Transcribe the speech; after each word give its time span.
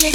Hallo 0.00 0.08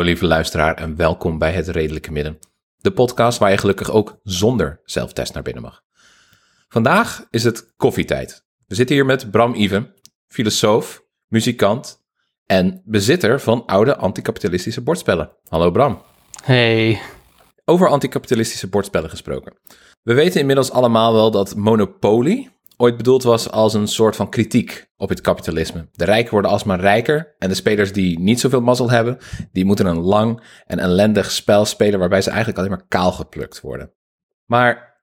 lieve 0.00 0.26
luisteraar 0.26 0.74
en 0.74 0.96
welkom 0.96 1.38
bij 1.38 1.52
Het 1.52 1.68
Redelijke 1.68 2.12
Midden. 2.12 2.38
De 2.76 2.92
podcast 2.92 3.38
waar 3.38 3.50
je 3.50 3.58
gelukkig 3.58 3.90
ook 3.90 4.18
zonder 4.22 4.80
zelftest 4.84 5.34
naar 5.34 5.42
binnen 5.42 5.62
mag. 5.62 5.82
Vandaag 6.68 7.26
is 7.30 7.44
het 7.44 7.72
koffietijd. 7.76 8.44
We 8.66 8.74
zitten 8.74 8.94
hier 8.94 9.06
met 9.06 9.30
Bram 9.30 9.54
Iven, 9.54 9.94
filosoof, 10.28 11.04
muzikant 11.28 12.04
en 12.46 12.82
bezitter 12.84 13.40
van 13.40 13.66
oude 13.66 13.96
anticapitalistische 13.96 14.82
bordspellen. 14.82 15.30
Hallo 15.48 15.70
Bram. 15.70 16.02
Hey. 16.44 17.00
Over 17.64 17.88
anticapitalistische 17.88 18.68
bordspellen 18.68 19.10
gesproken. 19.10 19.52
We 20.02 20.14
weten 20.14 20.40
inmiddels 20.40 20.70
allemaal 20.70 21.12
wel 21.12 21.30
dat 21.30 21.56
Monopoly 21.56 22.50
ooit 22.76 22.96
bedoeld 22.96 23.22
was 23.22 23.50
als 23.50 23.74
een 23.74 23.88
soort 23.88 24.16
van 24.16 24.30
kritiek 24.30 24.86
op 24.96 25.08
het 25.08 25.20
kapitalisme. 25.20 25.88
De 25.92 26.04
rijken 26.04 26.32
worden 26.32 26.50
alsmaar 26.50 26.80
rijker 26.80 27.34
en 27.38 27.48
de 27.48 27.54
spelers 27.54 27.92
die 27.92 28.18
niet 28.18 28.40
zoveel 28.40 28.60
mazzel 28.60 28.90
hebben, 28.90 29.18
die 29.52 29.64
moeten 29.64 29.86
een 29.86 30.00
lang 30.00 30.42
en 30.66 30.78
ellendig 30.78 31.30
spel 31.30 31.64
spelen 31.64 31.98
waarbij 31.98 32.22
ze 32.22 32.28
eigenlijk 32.28 32.58
alleen 32.58 32.70
maar 32.70 32.86
kaal 32.88 33.12
geplukt 33.12 33.60
worden. 33.60 33.92
Maar 34.44 34.95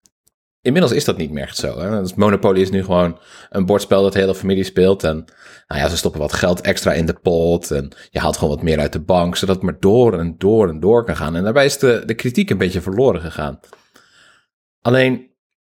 inmiddels 0.64 0.94
is 0.94 1.06
dat 1.06 1.18
niet 1.18 1.32
meer 1.32 1.44
echt 1.44 1.58
zo. 1.58 1.80
Hè? 1.80 2.02
Dus 2.02 2.14
Monopoly 2.14 2.62
is 2.62 2.70
nu 2.70 2.84
gewoon 2.84 3.20
een 3.50 3.66
bordspel 3.66 4.02
dat 4.02 4.14
de 4.14 4.20
hele 4.20 4.36
familie 4.36 4.64
speelt 4.64 5.04
en 5.04 5.26
nou 5.68 5.82
ja, 5.82 5.90
ze 5.90 5.98
stoppen 5.98 6.22
wat 6.22 6.34
geld 6.34 6.62
extra 6.62 6.94
in 6.94 7.06
de 7.06 7.14
pot 7.14 7.72
en 7.72 7.92
je 8.10 8.20
haalt 8.20 8.38
gewoon 8.38 8.56
wat 8.56 8.64
meer 8.64 8.80
uit 8.80 8.94
de 8.94 9.00
bank, 9.00 9.36
zodat 9.36 9.56
het 9.56 9.64
maar 9.64 9.80
door 9.80 10.20
en 10.20 10.36
door 10.38 10.70
en 10.70 10.80
door 10.80 11.06
kan 11.06 11.16
gaan. 11.16 11.36
En 11.36 11.44
daarbij 11.44 11.66
is 11.66 11.78
de, 11.78 12.04
de 12.06 12.14
kritiek 12.14 12.50
een 12.50 12.58
beetje 12.58 12.82
verloren 12.82 13.22
gegaan. 13.22 13.60
Alleen, 14.82 15.28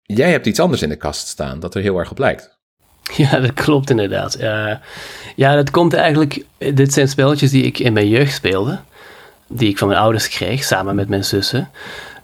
jij 0.03 0.31
hebt 0.31 0.47
iets 0.47 0.61
anders 0.61 0.83
in 0.83 0.89
de 0.89 0.97
kast 0.97 1.27
staan 1.29 1.61
dat 1.61 1.75
er 1.75 1.83
heel 1.83 1.99
erg 1.99 2.11
op 2.11 2.19
lijkt. 2.19 2.53
Ja, 3.17 3.41
dat 3.41 3.53
klopt 3.55 3.91
inderdaad. 3.91 4.35
Eh, 4.35 4.75
ja, 5.37 5.55
dat 5.55 5.71
komt 5.71 5.95
eigenlijk... 5.95 6.45
Dit 6.59 6.93
zijn 6.93 7.09
spelletjes 7.09 7.51
die 7.51 7.63
ik 7.63 7.79
in 7.79 7.93
mijn 7.93 8.09
jeugd 8.09 8.35
speelde. 8.35 8.79
Die 9.49 9.69
ik 9.69 9.79
van 9.79 9.89
mijn 9.89 10.01
ouders 10.01 10.29
kreeg, 10.29 10.65
samen 10.65 10.95
met 10.95 11.09
mijn 11.09 11.25
zussen. 11.25 11.71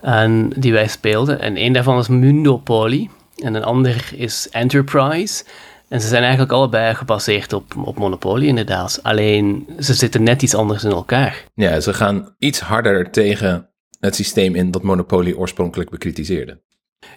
En 0.02 0.52
die 0.56 0.72
wij 0.72 0.88
speelden. 0.88 1.40
En 1.40 1.56
een 1.56 1.72
daarvan 1.72 1.98
is 1.98 2.08
Mundopoly. 2.08 3.10
En 3.36 3.54
een 3.54 3.64
ander 3.64 4.10
is 4.16 4.48
Enterprise. 4.50 5.44
En 5.88 6.00
ze 6.00 6.08
zijn 6.08 6.22
eigenlijk 6.22 6.52
allebei 6.52 6.94
gebaseerd 6.94 7.52
op, 7.52 7.76
op 7.84 7.98
Monopoly 7.98 8.46
inderdaad. 8.46 9.00
Alleen, 9.02 9.66
ze 9.78 9.94
zitten 9.94 10.22
net 10.22 10.42
iets 10.42 10.54
anders 10.54 10.84
in 10.84 10.90
elkaar. 10.90 11.44
Ja, 11.54 11.80
ze 11.80 11.94
gaan 11.94 12.34
iets 12.38 12.60
harder 12.60 13.10
tegen 13.10 13.68
het 14.00 14.14
systeem 14.14 14.54
in 14.54 14.70
dat 14.70 14.82
Monopoly 14.82 15.32
oorspronkelijk 15.32 15.90
bekritiseerde. 15.90 16.60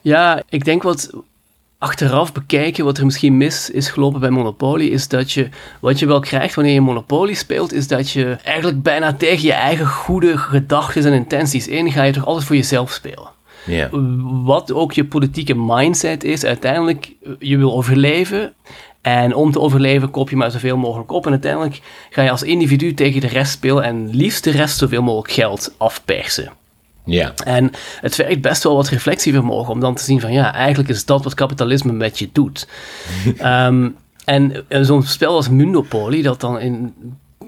Ja, 0.01 0.43
ik 0.49 0.65
denk 0.65 0.83
wat 0.83 1.09
achteraf 1.83 2.33
bekijken, 2.33 2.85
wat 2.85 2.97
er 2.97 3.05
misschien 3.05 3.37
mis 3.37 3.69
is 3.69 3.89
gelopen 3.89 4.19
bij 4.19 4.29
Monopoly, 4.29 4.85
is 4.85 5.07
dat 5.07 5.31
je, 5.31 5.49
wat 5.81 5.99
je 5.99 6.05
wel 6.05 6.19
krijgt 6.19 6.55
wanneer 6.55 6.73
je 6.73 6.81
Monopoly 6.81 7.33
speelt, 7.33 7.73
is 7.73 7.87
dat 7.87 8.11
je 8.11 8.37
eigenlijk 8.43 8.81
bijna 8.81 9.13
tegen 9.13 9.45
je 9.45 9.53
eigen 9.53 9.87
goede 9.87 10.37
gedachten 10.37 11.05
en 11.05 11.13
intenties 11.13 11.67
in, 11.67 11.91
ga 11.91 12.03
je 12.03 12.11
toch 12.11 12.25
altijd 12.25 12.45
voor 12.45 12.55
jezelf 12.55 12.91
spelen. 12.91 13.29
Wat 14.43 14.73
ook 14.73 14.91
je 14.91 15.05
politieke 15.05 15.53
mindset 15.55 16.23
is, 16.23 16.45
uiteindelijk, 16.45 17.11
je 17.39 17.57
wil 17.57 17.73
overleven. 17.73 18.53
En 19.01 19.35
om 19.35 19.51
te 19.51 19.59
overleven 19.59 20.11
koop 20.11 20.29
je 20.29 20.35
maar 20.35 20.51
zoveel 20.51 20.77
mogelijk 20.77 21.11
op. 21.11 21.25
En 21.25 21.31
uiteindelijk 21.31 21.81
ga 22.09 22.21
je 22.21 22.31
als 22.31 22.43
individu 22.43 22.93
tegen 22.93 23.21
de 23.21 23.27
rest 23.27 23.51
spelen 23.51 23.83
en 23.83 24.09
liefst 24.09 24.43
de 24.43 24.51
rest 24.51 24.77
zoveel 24.77 25.01
mogelijk 25.01 25.31
geld 25.31 25.75
afpersen. 25.77 26.62
Ja. 27.05 27.33
En 27.43 27.71
het 28.01 28.15
vergt 28.15 28.41
best 28.41 28.63
wel 28.63 28.75
wat 28.75 28.89
reflectievermogen 28.89 29.73
om 29.73 29.79
dan 29.79 29.95
te 29.95 30.03
zien 30.03 30.21
van 30.21 30.31
ja, 30.31 30.53
eigenlijk 30.53 30.89
is 30.89 31.05
dat 31.05 31.23
wat 31.23 31.33
kapitalisme 31.33 31.91
met 31.91 32.19
je 32.19 32.29
doet. 32.31 32.67
Ehm, 33.37 33.89
en, 34.25 34.65
zo'n 34.69 35.03
spel 35.03 35.35
als 35.35 35.49
Mundopoly, 35.49 36.21
dat 36.21 36.41
dan 36.41 36.59
in 36.59 36.93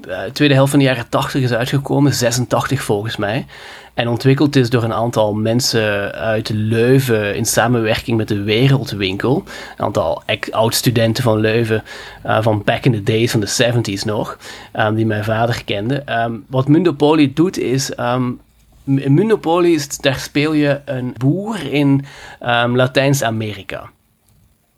de 0.02 0.30
tweede 0.34 0.54
helft 0.54 0.70
van 0.70 0.80
de 0.80 0.86
jaren 0.86 1.10
80 1.10 1.42
is 1.42 1.52
uitgekomen, 1.52 2.14
86 2.14 2.84
volgens 2.84 3.18
mij. 3.18 3.46
En 3.94 4.08
ontwikkeld 4.08 4.56
is 4.56 4.70
door 4.70 4.84
een 4.84 4.94
aantal 4.94 5.34
mensen 5.34 6.12
uit 6.12 6.50
Leuven 6.50 7.36
in 7.36 7.46
samenwerking 7.46 8.18
met 8.18 8.28
de 8.28 8.44
Wereldwinkel. 8.44 9.44
Een 9.78 9.86
aantal 9.86 10.24
oud-studenten 10.52 11.24
van 11.24 11.40
Leuven 11.40 11.84
uh, 12.26 12.42
van 12.42 12.62
back 12.64 12.86
in 12.86 12.92
the 12.92 13.04
days 13.04 13.32
van 13.32 13.40
de 13.40 13.74
70s 13.74 14.06
nog, 14.06 14.38
um, 14.74 14.96
die 14.96 15.06
mijn 15.06 15.24
vader 15.24 15.64
kende. 15.66 16.04
Um, 16.10 16.46
wat 16.48 16.68
Mundopoly 16.68 17.32
doet 17.34 17.58
is 17.58 17.98
um, 18.00 18.40
in 18.85 19.13
Monopoly 19.13 19.73
is, 19.73 19.97
daar 19.97 20.19
speel 20.19 20.53
je 20.53 20.81
een 20.85 21.13
boer 21.18 21.72
in 21.72 22.06
um, 22.44 22.75
Latijns-Amerika. 22.75 23.90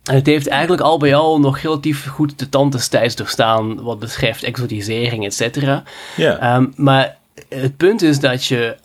En 0.03 0.15
het 0.15 0.25
heeft 0.25 0.47
eigenlijk 0.47 0.81
al 0.81 0.97
bij 0.97 1.15
al 1.15 1.39
nog 1.39 1.59
relatief 1.59 2.05
goed 2.05 2.39
de 2.39 2.49
tand 2.49 2.71
des 2.71 2.87
tijds 2.87 3.15
doorstaan 3.15 3.83
wat 3.83 3.99
betreft 3.99 4.43
exotisering, 4.43 5.25
et 5.25 5.33
cetera. 5.33 5.83
Um, 6.55 6.73
maar 6.75 7.17
het 7.49 7.77
punt 7.77 8.01
is 8.01 8.19
dat 8.19 8.45
je 8.45 8.75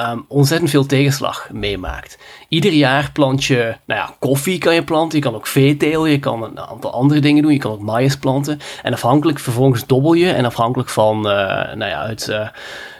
um, 0.00 0.24
ontzettend 0.28 0.70
veel 0.70 0.86
tegenslag 0.86 1.48
meemaakt. 1.52 2.18
Ieder 2.48 2.72
jaar 2.72 3.10
plant 3.12 3.44
je, 3.44 3.74
nou 3.84 4.00
ja, 4.00 4.14
koffie 4.18 4.58
kan 4.58 4.74
je 4.74 4.82
planten, 4.82 5.18
je 5.18 5.24
kan 5.24 5.34
ook 5.34 5.46
veeteel, 5.46 6.06
je 6.06 6.18
kan 6.18 6.42
een 6.42 6.60
aantal 6.60 6.92
andere 6.92 7.20
dingen 7.20 7.42
doen, 7.42 7.52
je 7.52 7.58
kan 7.58 7.72
ook 7.72 7.80
maïs 7.80 8.16
planten. 8.16 8.60
En 8.82 8.92
afhankelijk, 8.92 9.38
vervolgens 9.38 9.86
dobbel 9.86 10.12
je 10.12 10.32
en 10.32 10.44
afhankelijk 10.44 10.88
van, 10.88 11.16
uh, 11.16 11.32
nou 11.74 11.84
ja, 11.84 12.00
uit... 12.00 12.28
Uh, 12.30 12.48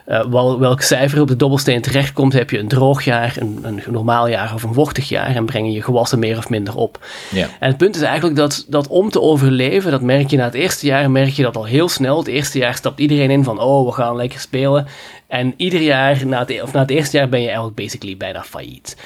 uh, 0.08 0.24
wel, 0.24 0.58
welk 0.58 0.80
cijfer 0.80 1.20
op 1.20 1.28
de 1.28 1.36
dobbelsteen 1.36 1.82
terechtkomt, 1.82 2.32
heb 2.32 2.50
je 2.50 2.58
een 2.58 2.68
droog 2.68 3.04
jaar, 3.04 3.34
een, 3.38 3.58
een 3.62 3.82
normaal 3.90 4.28
jaar 4.28 4.54
of 4.54 4.62
een 4.62 4.74
vochtig 4.74 5.08
jaar 5.08 5.34
en 5.34 5.46
breng 5.46 5.66
je 5.66 5.72
je 5.72 5.82
gewassen 5.82 6.18
meer 6.18 6.38
of 6.38 6.48
minder 6.48 6.76
op. 6.76 7.06
Ja. 7.30 7.48
En 7.60 7.68
het 7.68 7.76
punt 7.76 7.96
is 7.96 8.02
eigenlijk 8.02 8.36
dat, 8.36 8.64
dat 8.68 8.88
om 8.88 9.10
te 9.10 9.20
overleven, 9.20 9.90
dat 9.90 10.00
merk 10.00 10.30
je 10.30 10.36
na 10.36 10.44
het 10.44 10.54
eerste 10.54 10.86
jaar, 10.86 11.10
merk 11.10 11.30
je 11.30 11.42
dat 11.42 11.56
al 11.56 11.64
heel 11.64 11.88
snel. 11.88 12.18
Het 12.18 12.26
eerste 12.26 12.58
jaar 12.58 12.74
stapt 12.74 13.00
iedereen 13.00 13.30
in 13.30 13.44
van, 13.44 13.60
oh, 13.60 13.86
we 13.86 13.92
gaan 13.92 14.16
lekker 14.16 14.40
spelen. 14.40 14.86
En 15.26 15.54
ieder 15.56 15.80
jaar, 15.80 16.26
na 16.26 16.38
het, 16.38 16.62
of 16.62 16.72
na 16.72 16.80
het 16.80 16.90
eerste 16.90 17.16
jaar, 17.16 17.28
ben 17.28 17.40
je 17.40 17.46
eigenlijk 17.46 17.76
basically 17.76 18.16
bijna 18.16 18.42
failliet. 18.42 18.96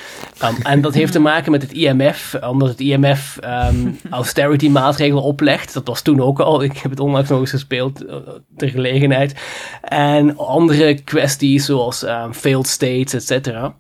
En 0.62 0.80
dat 0.80 0.94
heeft 0.94 1.12
te 1.12 1.18
maken 1.18 1.50
met 1.50 1.62
het 1.62 1.72
IMF, 1.72 2.36
omdat 2.40 2.68
het 2.68 2.80
IMF 2.80 3.38
um, 3.44 3.98
austerity 4.10 4.68
maatregelen 4.68 5.22
oplegt. 5.22 5.74
Dat 5.74 5.86
was 5.86 6.02
toen 6.02 6.20
ook 6.20 6.40
al, 6.40 6.62
ik 6.62 6.78
heb 6.78 6.90
het 6.90 7.00
onlangs 7.00 7.28
nog 7.28 7.40
eens 7.40 7.50
gespeeld, 7.50 8.04
uh, 8.04 8.16
ter 8.56 8.68
gelegenheid. 8.68 9.34
En 9.82 10.36
andere 10.36 10.94
kwesties 10.94 11.64
zoals 11.64 12.02
um, 12.02 12.34
failed 12.34 12.66
states, 12.66 13.14
et 13.14 13.26
cetera. 13.26 13.74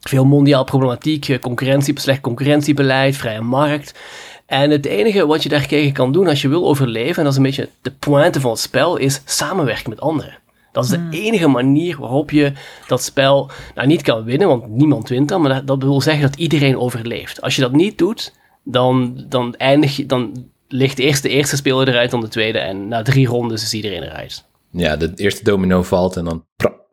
Veel 0.00 0.24
mondiaal 0.24 0.64
problematiek, 0.64 1.38
concurrentie, 1.40 2.00
slecht 2.00 2.20
concurrentiebeleid, 2.20 3.16
vrije 3.16 3.40
markt. 3.40 3.98
En 4.46 4.70
het 4.70 4.86
enige 4.86 5.26
wat 5.26 5.42
je 5.42 5.48
daartegen 5.48 5.92
kan 5.92 6.12
doen 6.12 6.28
als 6.28 6.42
je 6.42 6.48
wil 6.48 6.66
overleven, 6.66 7.16
en 7.16 7.22
dat 7.22 7.32
is 7.32 7.38
een 7.38 7.44
beetje 7.44 7.68
de 7.82 7.90
pointe 7.90 8.40
van 8.40 8.50
het 8.50 8.60
spel, 8.60 8.96
is 8.96 9.22
samenwerken 9.24 9.90
met 9.90 10.00
anderen. 10.00 10.38
Dat 10.74 10.84
is 10.84 10.90
de 10.90 11.06
enige 11.10 11.48
manier 11.48 12.00
waarop 12.00 12.30
je 12.30 12.52
dat 12.86 13.02
spel 13.02 13.50
nou, 13.74 13.86
niet 13.86 14.02
kan 14.02 14.24
winnen, 14.24 14.48
want 14.48 14.68
niemand 14.68 15.08
wint 15.08 15.28
dan, 15.28 15.40
maar 15.40 15.54
dat, 15.54 15.66
dat 15.66 15.82
wil 15.82 16.00
zeggen 16.00 16.22
dat 16.22 16.36
iedereen 16.36 16.78
overleeft. 16.78 17.40
Als 17.40 17.56
je 17.56 17.60
dat 17.60 17.72
niet 17.72 17.98
doet, 17.98 18.34
dan, 18.64 19.24
dan, 19.28 19.54
eindig 19.54 19.96
je, 19.96 20.06
dan 20.06 20.50
ligt 20.68 20.98
eerst 20.98 21.22
de 21.22 21.28
eerste 21.28 21.56
speler 21.56 21.88
eruit 21.88 22.10
dan 22.10 22.20
de 22.20 22.28
tweede 22.28 22.58
en 22.58 22.88
na 22.88 23.02
drie 23.02 23.26
rondes 23.26 23.62
is 23.62 23.74
iedereen 23.74 24.02
eruit. 24.02 24.44
Ja, 24.70 24.96
de 24.96 25.12
eerste 25.14 25.44
domino 25.44 25.82
valt 25.82 26.16
en 26.16 26.24
dan... 26.24 26.46
Prap. 26.56 26.86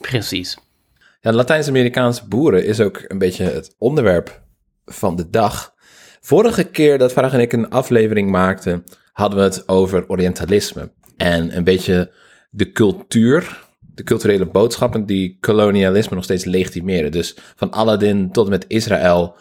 Precies. 0.00 0.58
Ja, 1.20 1.32
Latijns-Amerikaanse 1.32 2.28
boeren 2.28 2.64
is 2.64 2.80
ook 2.80 3.04
een 3.06 3.18
beetje 3.18 3.44
het 3.44 3.74
onderwerp 3.78 4.42
van 4.84 5.16
de 5.16 5.30
dag. 5.30 5.74
Vorige 6.20 6.64
keer 6.64 6.98
dat 6.98 7.12
Varag 7.12 7.32
en 7.32 7.40
ik 7.40 7.52
een 7.52 7.70
aflevering 7.70 8.30
maakten, 8.30 8.84
hadden 9.12 9.38
we 9.38 9.44
het 9.44 9.68
over 9.68 10.08
Orientalisme. 10.08 10.92
En 11.16 11.56
een 11.56 11.64
beetje 11.64 12.12
de 12.54 12.72
cultuur, 12.72 13.68
de 13.80 14.02
culturele 14.02 14.46
boodschappen 14.46 15.06
die 15.06 15.36
kolonialisme 15.40 16.14
nog 16.14 16.24
steeds 16.24 16.44
legitimeren. 16.44 17.12
Dus 17.12 17.36
van 17.56 17.70
Aladdin 17.70 18.32
tot 18.32 18.44
en 18.44 18.50
met 18.50 18.64
Israël, 18.68 19.36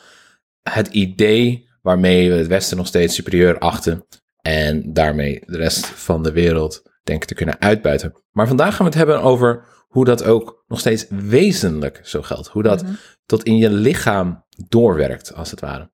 het 0.62 0.88
idee 0.88 1.70
waarmee 1.82 2.30
we 2.30 2.36
het 2.36 2.48
Westen 2.48 2.78
nog 2.78 2.88
steeds 2.88 3.16
superieur 3.16 3.60
achten 3.60 4.06
en 4.42 4.94
daarmee 4.94 5.44
de 5.46 5.58
rest 5.58 5.86
van 5.86 6.24
de 6.24 6.32
wereld 6.32 6.84
denken 7.04 7.28
te 7.28 7.34
kunnen 7.34 7.62
uitbuiten. 7.62 8.14
Maar 8.32 8.48
vandaag 8.48 8.76
gaan 8.76 8.86
we 8.86 8.98
het 8.98 9.08
hebben 9.08 9.22
over 9.22 9.66
hoe 9.88 10.06
dat 10.06 10.24
ook 10.24 10.64
nog 10.68 10.80
steeds 10.80 11.06
wezenlijk 11.10 12.00
zo 12.04 12.22
geldt. 12.22 12.48
Hoe 12.48 12.64
dat 12.64 12.82
mm-hmm. 12.82 12.98
tot 13.26 13.44
in 13.44 13.58
je 13.58 13.70
lichaam 13.70 14.46
doorwerkt, 14.68 15.34
als 15.34 15.52
het 15.52 15.60
ware. 15.60 15.92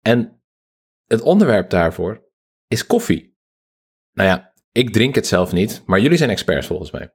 En 0.00 0.42
het 1.06 1.20
onderwerp 1.20 1.70
daarvoor 1.70 2.24
is 2.68 2.86
koffie. 2.86 3.36
Nou 4.12 4.28
ja, 4.28 4.51
ik 4.72 4.92
drink 4.92 5.14
het 5.14 5.26
zelf 5.26 5.52
niet, 5.52 5.82
maar 5.86 6.00
jullie 6.00 6.18
zijn 6.18 6.30
experts 6.30 6.66
volgens 6.66 6.90
mij. 6.90 7.12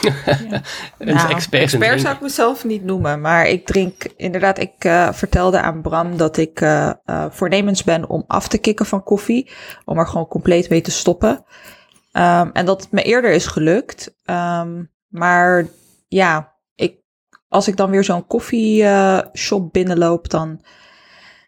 Ja. 0.00 0.14
nou, 0.98 1.30
expert, 1.30 1.62
expert 1.62 2.00
zou 2.00 2.14
ik 2.14 2.20
mezelf 2.20 2.64
niet 2.64 2.84
noemen, 2.84 3.20
maar 3.20 3.48
ik 3.48 3.66
drink 3.66 4.04
inderdaad. 4.16 4.58
Ik 4.58 4.84
uh, 4.84 5.12
vertelde 5.12 5.60
aan 5.60 5.82
Bram 5.82 6.16
dat 6.16 6.36
ik 6.36 6.60
uh, 6.60 6.92
uh, 7.06 7.26
voornemens 7.30 7.84
ben 7.84 8.08
om 8.08 8.24
af 8.26 8.48
te 8.48 8.58
kicken 8.58 8.86
van 8.86 9.02
koffie, 9.02 9.50
om 9.84 9.98
er 9.98 10.06
gewoon 10.06 10.28
compleet 10.28 10.68
mee 10.68 10.80
te 10.80 10.90
stoppen. 10.90 11.44
Ehm, 12.12 12.50
en 12.52 12.66
dat 12.66 12.82
het 12.82 12.90
me 12.90 13.02
eerder 13.02 13.32
is 13.32 13.46
gelukt. 13.46 14.14
Ehm, 14.24 14.84
maar 15.08 15.66
ja, 16.08 16.52
ik, 16.74 16.96
als 17.48 17.68
ik 17.68 17.76
dan 17.76 17.90
weer 17.90 18.04
zo'n 18.04 18.26
koffieshop 18.26 19.64
uh, 19.64 19.70
binnenloop, 19.70 20.28
dan, 20.28 20.64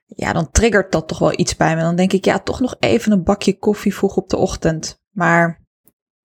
ja, 0.06 0.32
dan 0.32 0.50
triggert 0.50 0.92
dat 0.92 1.08
toch 1.08 1.18
wel 1.18 1.38
iets 1.38 1.56
bij 1.56 1.76
me. 1.76 1.82
Dan 1.82 1.96
denk 1.96 2.12
ik, 2.12 2.24
ja, 2.24 2.38
toch 2.38 2.60
nog 2.60 2.76
even 2.80 3.12
een 3.12 3.24
bakje 3.24 3.58
koffie 3.58 3.94
vroeg 3.94 4.16
op 4.16 4.28
de 4.28 4.36
ochtend. 4.36 5.02
Maar 5.14 5.62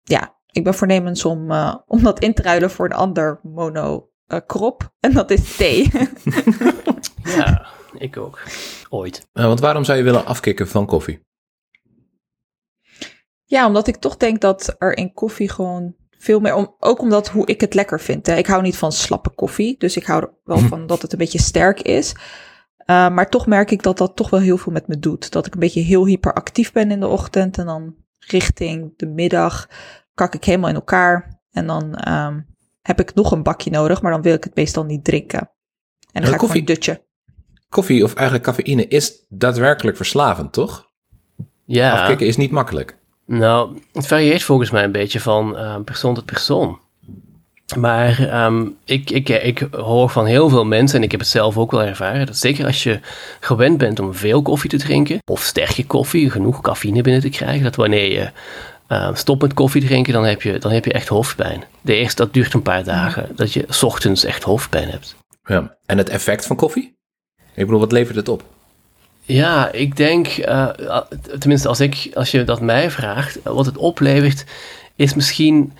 ja, 0.03 0.37
ik 0.51 0.63
ben 0.63 0.73
voornemens 0.73 1.25
om, 1.25 1.51
uh, 1.51 1.75
om 1.95 2.03
dat 2.03 2.19
in 2.19 2.33
te 2.33 2.41
ruilen 2.41 2.71
voor 2.71 2.85
een 2.85 2.93
ander 2.93 3.39
mono 3.43 4.09
uh, 4.27 4.39
krop. 4.45 4.93
En 4.99 5.13
dat 5.13 5.31
is 5.31 5.55
thee. 5.55 5.91
ja, 7.37 7.67
ik 7.97 8.17
ook. 8.17 8.41
Ooit. 8.89 9.27
want 9.31 9.59
waarom 9.59 9.83
zou 9.83 9.97
je 9.97 10.03
willen 10.03 10.25
afkicken 10.25 10.67
van 10.67 10.85
koffie? 10.85 11.25
Ja, 13.43 13.67
omdat 13.67 13.87
ik 13.87 13.95
toch 13.95 14.17
denk 14.17 14.41
dat 14.41 14.75
er 14.77 14.97
in 14.97 15.13
koffie 15.13 15.49
gewoon 15.49 15.95
veel 16.17 16.39
meer 16.39 16.53
om. 16.53 16.75
Ook 16.79 17.01
omdat 17.01 17.27
hoe 17.27 17.45
ik 17.45 17.61
het 17.61 17.73
lekker 17.73 17.99
vind. 17.99 18.25
Hè. 18.25 18.35
Ik 18.35 18.47
hou 18.47 18.61
niet 18.61 18.77
van 18.77 18.91
slappe 18.91 19.29
koffie. 19.29 19.77
Dus 19.77 19.97
ik 19.97 20.05
hou 20.05 20.21
er 20.21 20.33
wel 20.43 20.59
van 20.59 20.87
dat 20.87 21.01
het 21.01 21.11
een 21.11 21.17
beetje 21.17 21.41
sterk 21.41 21.81
is. 21.81 22.11
Uh, 22.11 23.09
maar 23.09 23.29
toch 23.29 23.47
merk 23.47 23.71
ik 23.71 23.83
dat 23.83 23.97
dat 23.97 24.15
toch 24.15 24.29
wel 24.29 24.39
heel 24.39 24.57
veel 24.57 24.71
met 24.71 24.87
me 24.87 24.99
doet. 24.99 25.31
Dat 25.31 25.45
ik 25.45 25.53
een 25.53 25.59
beetje 25.59 25.81
heel 25.81 26.05
hyperactief 26.05 26.71
ben 26.71 26.91
in 26.91 26.99
de 26.99 27.07
ochtend. 27.07 27.57
En 27.57 27.65
dan 27.65 27.95
richting 28.29 28.93
de 28.97 29.05
middag 29.05 29.67
kak 30.13 30.33
ik 30.33 30.43
helemaal 30.43 30.69
in 30.69 30.75
elkaar. 30.75 31.39
En 31.51 31.67
dan 31.67 32.11
um, 32.11 32.45
heb 32.81 32.99
ik 32.99 33.13
nog 33.13 33.31
een 33.31 33.43
bakje 33.43 33.71
nodig. 33.71 34.01
Maar 34.01 34.11
dan 34.11 34.21
wil 34.21 34.33
ik 34.33 34.43
het 34.43 34.55
meestal 34.55 34.83
niet 34.83 35.03
drinken. 35.03 35.39
En 36.11 36.21
dan 36.21 36.25
ga 36.25 36.31
ik 36.31 36.37
koffie, 36.37 36.61
gewoon 36.61 36.75
dutje. 36.75 37.05
Koffie 37.69 38.03
of 38.03 38.13
eigenlijk 38.13 38.45
cafeïne 38.45 38.87
is 38.87 39.25
daadwerkelijk 39.29 39.97
verslavend, 39.97 40.53
toch? 40.53 40.91
Ja. 41.65 42.01
Afkicken 42.01 42.27
is 42.27 42.37
niet 42.37 42.51
makkelijk. 42.51 42.97
Nou, 43.25 43.81
het 43.93 44.07
varieert 44.07 44.43
volgens 44.43 44.71
mij 44.71 44.83
een 44.83 44.91
beetje 44.91 45.19
van 45.19 45.59
uh, 45.59 45.79
persoon 45.83 46.13
tot 46.13 46.25
persoon. 46.25 46.79
Maar 47.75 48.43
um, 48.45 48.77
ik, 48.85 49.09
ik, 49.09 49.29
ik 49.29 49.67
hoor 49.71 50.09
van 50.09 50.25
heel 50.25 50.49
veel 50.49 50.65
mensen, 50.65 50.97
en 50.97 51.03
ik 51.03 51.11
heb 51.11 51.19
het 51.19 51.29
zelf 51.29 51.57
ook 51.57 51.71
wel 51.71 51.83
ervaren, 51.83 52.25
dat 52.25 52.37
zeker 52.37 52.65
als 52.65 52.83
je 52.83 52.99
gewend 53.39 53.77
bent 53.77 53.99
om 53.99 54.13
veel 54.13 54.41
koffie 54.41 54.69
te 54.69 54.77
drinken, 54.77 55.19
of 55.31 55.41
sterke 55.41 55.85
koffie, 55.85 56.29
genoeg 56.29 56.61
cafeïne 56.61 57.01
binnen 57.01 57.21
te 57.21 57.29
krijgen, 57.29 57.63
dat 57.63 57.75
wanneer 57.75 58.11
je 58.11 58.29
uh, 58.89 59.09
stopt 59.13 59.41
met 59.41 59.53
koffie 59.53 59.85
drinken, 59.85 60.13
dan 60.13 60.25
heb, 60.25 60.41
je, 60.41 60.57
dan 60.57 60.71
heb 60.71 60.85
je 60.85 60.93
echt 60.93 61.07
hoofdpijn. 61.07 61.63
De 61.81 61.95
eerste, 61.95 62.23
dat 62.23 62.33
duurt 62.33 62.53
een 62.53 62.61
paar 62.61 62.83
dagen, 62.83 63.29
dat 63.35 63.53
je 63.53 63.65
s 63.69 63.83
ochtends 63.83 64.23
echt 64.23 64.43
hoofdpijn 64.43 64.89
hebt. 64.89 65.15
Ja, 65.43 65.77
en 65.85 65.97
het 65.97 66.09
effect 66.09 66.45
van 66.45 66.55
koffie? 66.55 66.95
Ik 67.35 67.65
bedoel, 67.65 67.79
wat 67.79 67.91
levert 67.91 68.15
het 68.15 68.29
op? 68.29 68.43
Ja, 69.21 69.71
ik 69.71 69.95
denk, 69.95 70.37
uh, 70.37 70.67
tenminste 71.39 71.67
als, 71.67 71.79
ik, 71.79 72.09
als 72.13 72.31
je 72.31 72.43
dat 72.43 72.61
mij 72.61 72.91
vraagt, 72.91 73.39
wat 73.43 73.65
het 73.65 73.77
oplevert, 73.77 74.45
is 74.95 75.13
misschien 75.13 75.73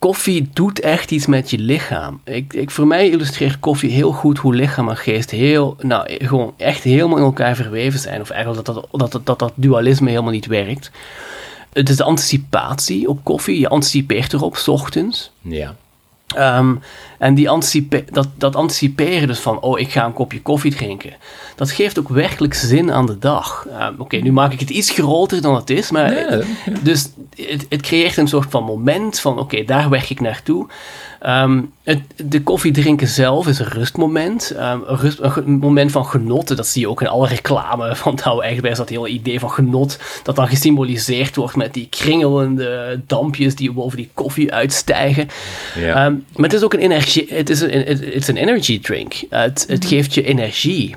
koffie 0.00 0.48
doet 0.52 0.80
echt 0.80 1.10
iets 1.10 1.26
met 1.26 1.50
je 1.50 1.58
lichaam. 1.58 2.20
Ik, 2.24 2.52
ik, 2.52 2.70
voor 2.70 2.86
mij 2.86 3.08
illustreert 3.08 3.58
koffie 3.58 3.90
heel 3.90 4.12
goed 4.12 4.38
hoe 4.38 4.54
lichaam 4.54 4.88
en 4.88 4.96
geest 4.96 5.30
heel, 5.30 5.76
nou, 5.80 6.16
gewoon 6.24 6.54
echt 6.56 6.82
helemaal 6.82 7.18
in 7.18 7.24
elkaar 7.24 7.56
verweven 7.56 8.00
zijn. 8.00 8.20
Of 8.20 8.30
eigenlijk 8.30 8.66
dat 8.66 8.74
dat, 8.74 9.10
dat, 9.12 9.26
dat, 9.26 9.38
dat 9.38 9.52
dualisme 9.54 10.08
helemaal 10.08 10.32
niet 10.32 10.46
werkt. 10.46 10.90
Het 11.72 11.88
is 11.88 11.96
de 11.96 12.04
anticipatie 12.04 13.08
op 13.08 13.24
koffie. 13.24 13.58
Je 13.58 13.68
anticipeert 13.68 14.32
erop, 14.32 14.56
s 14.56 14.68
ochtends. 14.68 15.30
Ja. 15.40 15.76
Um, 16.38 16.80
en 17.18 17.34
die 17.34 17.50
anticipe 17.50 18.04
dat, 18.10 18.28
dat 18.34 18.56
anticiperen 18.56 19.28
dus 19.28 19.38
van, 19.38 19.60
oh, 19.60 19.78
ik 19.78 19.90
ga 19.90 20.04
een 20.04 20.12
kopje 20.12 20.42
koffie 20.42 20.74
drinken. 20.74 21.12
Dat 21.56 21.70
geeft 21.70 21.98
ook 21.98 22.08
werkelijk 22.08 22.54
zin 22.54 22.92
aan 22.92 23.06
de 23.06 23.18
dag. 23.18 23.66
Um, 23.80 23.94
Oké, 23.98 24.16
nu 24.16 24.32
maak 24.32 24.52
ik 24.52 24.60
het 24.60 24.70
iets 24.70 24.90
groter 24.90 25.42
dan 25.42 25.54
het 25.54 25.70
is, 25.70 25.90
maar... 25.90 26.44
Dus 26.82 27.10
het, 27.34 27.66
het, 27.68 27.82
creëert 27.82 28.16
een 28.16 28.28
soort 28.28 28.50
van 28.50 28.64
moment 28.64 29.20
van, 29.20 29.38
oké, 29.38 29.64
daar 29.64 29.88
werk 29.88 30.10
ik 30.10 30.20
naartoe. 30.20 30.66
Um, 31.26 31.72
het, 31.90 32.30
de 32.30 32.42
koffie 32.42 32.72
drinken 32.72 33.08
zelf 33.08 33.46
is 33.46 33.58
een 33.58 33.68
rustmoment. 33.68 34.52
Um, 34.56 34.60
een, 34.86 34.96
rust, 34.96 35.18
een, 35.20 35.58
moment 35.58 35.92
van 35.92 36.06
genot. 36.06 36.56
Dat 36.56 36.66
zie 36.66 36.80
je 36.80 36.88
ook 36.88 37.00
in 37.00 37.08
alle 37.08 37.26
reclame. 37.26 37.96
van 37.96 38.18
nou, 38.24 38.42
eigenlijk 38.42 38.72
is 38.72 38.78
dat 38.78 38.88
hele 38.88 39.08
idee 39.08 39.40
van 39.40 39.50
genot. 39.50 39.98
Dat 40.22 40.36
dan 40.36 40.48
gesymboliseerd 40.48 41.36
wordt 41.36 41.56
met 41.56 41.74
die 41.74 41.86
kringelende 41.90 43.00
dampjes 43.06 43.54
die 43.54 43.72
boven 43.72 43.96
die 43.96 44.10
koffie 44.14 44.52
uitstijgen. 44.52 45.28
Ja. 45.74 46.06
Um, 46.06 46.24
maar 46.34 46.44
het 46.44 46.52
is 46.52 46.62
ook 46.62 46.74
een 46.74 46.80
energie. 46.80 47.26
Het 47.28 47.50
is 47.50 47.60
een, 47.60 47.70
het 47.70 48.14
is 48.14 48.28
een 48.28 48.36
energy 48.36 48.80
drink. 48.80 49.14
Het, 49.30 49.64
het 49.68 49.80
mhm. 49.80 49.88
geeft 49.88 50.14
je 50.14 50.22
energie. 50.22 50.96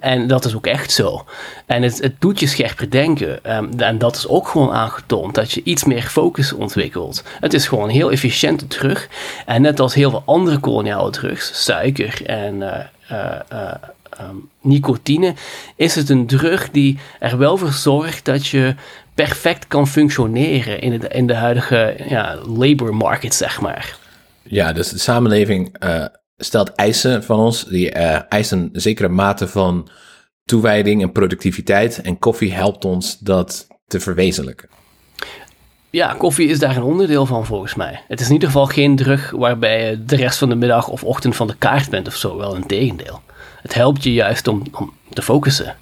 en 0.00 0.26
dat 0.26 0.44
is 0.44 0.54
ook 0.54 0.66
echt 0.66 0.92
zo. 0.92 1.24
En 1.66 1.82
het, 1.82 2.02
het 2.02 2.14
doet 2.18 2.40
je 2.40 2.46
scherper 2.46 2.90
denken. 2.90 3.44
en 3.76 3.98
dat 3.98 4.16
is 4.16 4.28
ook 4.28 4.48
gewoon 4.48 4.70
aangetoond. 4.70 5.34
Dat 5.34 5.52
je 5.52 5.60
iets 5.64 5.84
meer 5.84 6.02
focus 6.02 6.52
ontwikkelt. 6.52 7.22
Het 7.40 7.54
is 7.54 7.68
gewoon 7.68 7.88
heel 7.88 8.10
efficiënte 8.10 8.66
terug. 8.66 9.08
En 9.46 9.62
net 9.62 9.80
als 9.80 9.94
heel 9.94 10.10
veel 10.10 10.17
andere 10.24 10.58
koloniale 10.58 11.10
drugs, 11.10 11.64
suiker 11.64 12.26
en 12.26 12.54
uh, 12.54 12.84
uh, 13.52 13.74
um, 14.20 14.48
nicotine, 14.60 15.34
is 15.76 15.94
het 15.94 16.08
een 16.08 16.26
drug 16.26 16.70
die 16.70 16.98
er 17.18 17.38
wel 17.38 17.56
voor 17.56 17.72
zorgt 17.72 18.24
dat 18.24 18.46
je 18.46 18.74
perfect 19.14 19.66
kan 19.66 19.88
functioneren 19.88 20.80
in, 20.80 20.92
het, 20.92 21.12
in 21.12 21.26
de 21.26 21.34
huidige 21.34 21.96
ja, 22.08 22.38
labor 22.46 22.94
market, 22.94 23.34
zeg 23.34 23.60
maar. 23.60 23.98
Ja, 24.42 24.72
dus 24.72 24.88
de 24.88 24.98
samenleving 24.98 25.76
stelt 26.36 26.74
eisen 26.74 27.24
van 27.24 27.38
ons, 27.38 27.64
die 27.64 27.90
eisen 28.28 28.70
een 28.72 28.80
zekere 28.80 29.08
mate 29.08 29.48
van 29.48 29.88
toewijding 30.44 31.02
en 31.02 31.12
productiviteit. 31.12 32.00
En 32.00 32.18
koffie 32.18 32.52
helpt 32.52 32.84
ons 32.84 33.18
dat 33.18 33.66
te 33.86 34.00
verwezenlijken. 34.00 34.68
Ja, 35.90 36.14
koffie 36.18 36.48
is 36.48 36.58
daar 36.58 36.76
een 36.76 36.82
onderdeel 36.82 37.26
van 37.26 37.46
volgens 37.46 37.74
mij. 37.74 38.00
Het 38.08 38.20
is 38.20 38.26
in 38.26 38.32
ieder 38.32 38.48
geval 38.48 38.66
geen 38.66 38.96
drug 38.96 39.30
waarbij 39.30 39.88
je 39.90 40.04
de 40.04 40.16
rest 40.16 40.38
van 40.38 40.48
de 40.48 40.54
middag 40.54 40.88
of 40.88 41.04
ochtend 41.04 41.36
van 41.36 41.46
de 41.46 41.56
kaart 41.58 41.90
bent 41.90 42.06
of 42.06 42.16
zo. 42.16 42.36
Wel 42.36 42.56
een 42.56 42.66
tegendeel. 42.66 43.20
Het 43.62 43.74
helpt 43.74 44.02
je 44.02 44.12
juist 44.12 44.48
om, 44.48 44.62
om 44.72 44.92
te 45.12 45.22
focussen. 45.22 45.76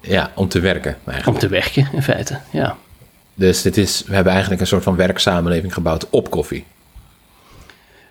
Ja, 0.00 0.30
om 0.34 0.48
te 0.48 0.60
werken 0.60 0.96
eigenlijk. 1.04 1.26
Om 1.26 1.38
te 1.38 1.48
werken, 1.48 1.88
in 1.92 2.02
feite, 2.02 2.38
ja. 2.50 2.76
Dus 3.34 3.62
dit 3.62 3.76
is, 3.76 4.02
we 4.06 4.14
hebben 4.14 4.32
eigenlijk 4.32 4.60
een 4.60 4.66
soort 4.66 4.82
van 4.82 4.96
werksamenleving 4.96 5.74
gebouwd 5.74 6.10
op 6.10 6.30
koffie. 6.30 6.64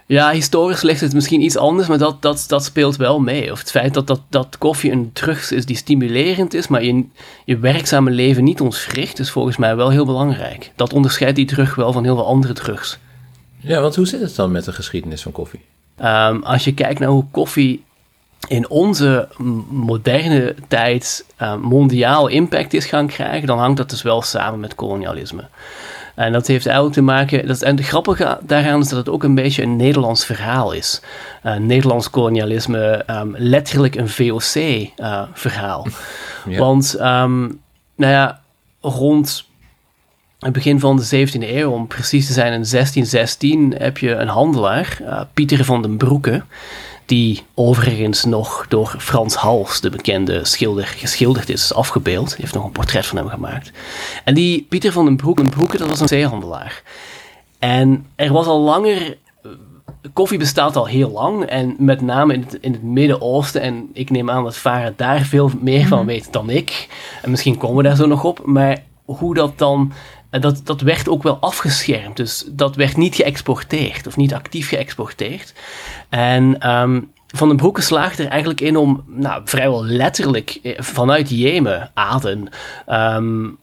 Ja, 0.07 0.31
historisch 0.31 0.81
ligt 0.81 1.01
het 1.01 1.13
misschien 1.13 1.41
iets 1.41 1.57
anders, 1.57 1.87
maar 1.87 1.97
dat, 1.97 2.21
dat, 2.21 2.45
dat 2.47 2.63
speelt 2.63 2.95
wel 2.95 3.19
mee. 3.19 3.51
Of 3.51 3.59
het 3.59 3.71
feit 3.71 3.93
dat, 3.93 4.07
dat, 4.07 4.21
dat 4.29 4.57
koffie 4.57 4.91
een 4.91 5.09
drugs 5.13 5.51
is 5.51 5.65
die 5.65 5.75
stimulerend 5.75 6.53
is, 6.53 6.67
maar 6.67 6.83
je, 6.83 7.05
je 7.45 7.57
werkzame 7.57 8.11
leven 8.11 8.43
niet 8.43 8.61
ontwricht, 8.61 9.19
is 9.19 9.31
volgens 9.31 9.57
mij 9.57 9.75
wel 9.75 9.89
heel 9.89 10.05
belangrijk. 10.05 10.71
Dat 10.75 10.93
onderscheidt 10.93 11.35
die 11.35 11.45
drug 11.45 11.75
wel 11.75 11.91
van 11.93 12.03
heel 12.03 12.15
veel 12.15 12.25
andere 12.25 12.53
drugs. 12.53 12.97
Ja, 13.59 13.81
want 13.81 13.95
hoe 13.95 14.07
zit 14.07 14.21
het 14.21 14.35
dan 14.35 14.51
met 14.51 14.65
de 14.65 14.71
geschiedenis 14.71 15.21
van 15.21 15.31
koffie? 15.31 15.61
Um, 16.01 16.43
als 16.43 16.63
je 16.63 16.73
kijkt 16.73 16.99
naar 16.99 17.09
hoe 17.09 17.25
koffie 17.31 17.83
in 18.47 18.69
onze 18.69 19.27
moderne 19.69 20.55
tijd 20.67 21.25
uh, 21.41 21.55
mondiaal 21.55 22.27
impact 22.27 22.73
is 22.73 22.85
gaan 22.85 23.07
krijgen, 23.07 23.47
dan 23.47 23.59
hangt 23.59 23.77
dat 23.77 23.89
dus 23.89 24.01
wel 24.01 24.21
samen 24.21 24.59
met 24.59 24.75
kolonialisme. 24.75 25.47
En 26.17 26.31
dat 26.31 26.47
heeft 26.47 26.65
eigenlijk 26.65 26.95
te 26.95 27.01
maken. 27.01 27.47
Dat, 27.47 27.61
en 27.61 27.75
het 27.75 27.85
grappige 27.85 28.39
daaraan 28.41 28.79
is 28.79 28.87
dat 28.89 28.97
het 28.97 29.09
ook 29.09 29.23
een 29.23 29.35
beetje 29.35 29.63
een 29.63 29.75
Nederlands 29.75 30.25
verhaal 30.25 30.71
is. 30.71 31.01
Uh, 31.43 31.55
Nederlands 31.55 32.09
kolonialisme, 32.09 33.03
um, 33.09 33.35
letterlijk 33.37 33.95
een 33.95 34.09
VOC-verhaal. 34.09 35.87
Uh, 36.47 36.57
Want, 36.57 36.95
um, 36.99 37.59
nou 37.95 38.11
ja, 38.11 38.41
rond 38.81 39.45
het 40.39 40.53
begin 40.53 40.79
van 40.79 40.97
de 40.97 41.27
17e 41.27 41.49
eeuw, 41.49 41.71
om 41.71 41.87
precies 41.87 42.27
te 42.27 42.33
zijn 42.33 42.53
in 42.53 42.65
1616, 42.69 43.73
heb 43.77 43.97
je 43.97 44.11
een 44.11 44.27
handelaar, 44.27 44.99
uh, 45.01 45.21
Pieter 45.33 45.65
van 45.65 45.81
den 45.81 45.97
Broeke 45.97 46.43
die 47.07 47.43
overigens 47.53 48.25
nog 48.25 48.65
door 48.67 48.95
Frans 48.99 49.35
Hals, 49.35 49.81
de 49.81 49.89
bekende 49.89 50.45
schilder, 50.45 50.85
geschilderd 50.85 51.49
is, 51.49 51.73
afgebeeld. 51.73 52.27
Die 52.27 52.37
heeft 52.39 52.53
nog 52.53 52.65
een 52.65 52.71
portret 52.71 53.05
van 53.05 53.17
hem 53.17 53.27
gemaakt. 53.27 53.71
En 54.23 54.33
die 54.33 54.65
Pieter 54.69 54.91
van 54.91 55.05
den 55.05 55.15
Broek, 55.15 55.49
Broeke, 55.49 55.77
dat 55.77 55.87
was 55.87 55.99
een 55.99 56.07
zeehandelaar. 56.07 56.83
En 57.59 58.05
er 58.15 58.33
was 58.33 58.45
al 58.45 58.59
langer 58.59 59.17
eh, 59.43 59.51
koffie 60.13 60.37
bestaat 60.37 60.75
al 60.75 60.85
heel 60.85 61.11
lang 61.11 61.43
en 61.43 61.75
met 61.79 62.01
name 62.01 62.33
in 62.33 62.41
het, 62.41 62.57
in 62.61 62.71
het 62.71 62.83
Midden-Oosten. 62.83 63.61
En 63.61 63.89
ik 63.93 64.09
neem 64.09 64.29
aan 64.29 64.43
dat 64.43 64.57
Varen 64.57 64.93
daar 64.97 65.21
veel 65.21 65.51
meer 65.59 65.87
van 65.87 65.97
mhm. 65.97 66.07
weet 66.07 66.33
dan 66.33 66.49
ik. 66.49 66.87
En 67.21 67.29
misschien 67.29 67.57
komen 67.57 67.77
we 67.77 67.83
daar 67.83 67.95
zo 67.95 68.07
nog 68.07 68.23
op. 68.23 68.41
Maar 68.45 68.83
hoe 69.05 69.33
dat 69.33 69.57
dan. 69.57 69.91
Dat, 70.29 70.61
dat 70.63 70.81
werd 70.81 71.09
ook 71.09 71.23
wel 71.23 71.37
afgeschermd. 71.39 72.17
Dus 72.17 72.45
dat 72.47 72.75
werd 72.75 72.97
niet 72.97 73.15
geëxporteerd 73.15 74.07
of 74.07 74.17
niet 74.17 74.33
actief 74.33 74.69
geëxporteerd. 74.69 75.53
En 76.09 76.69
um, 76.71 77.11
Van 77.27 77.47
den 77.47 77.57
Broeke 77.57 77.81
slaagt 77.81 78.19
er 78.19 78.27
eigenlijk 78.27 78.61
in 78.61 78.77
om 78.77 79.03
nou, 79.07 79.41
vrijwel 79.45 79.85
letterlijk 79.85 80.59
eh, 80.63 80.81
vanuit 80.81 81.29
Jemen, 81.29 81.91
Aden, 81.93 82.49
um, 82.87 83.57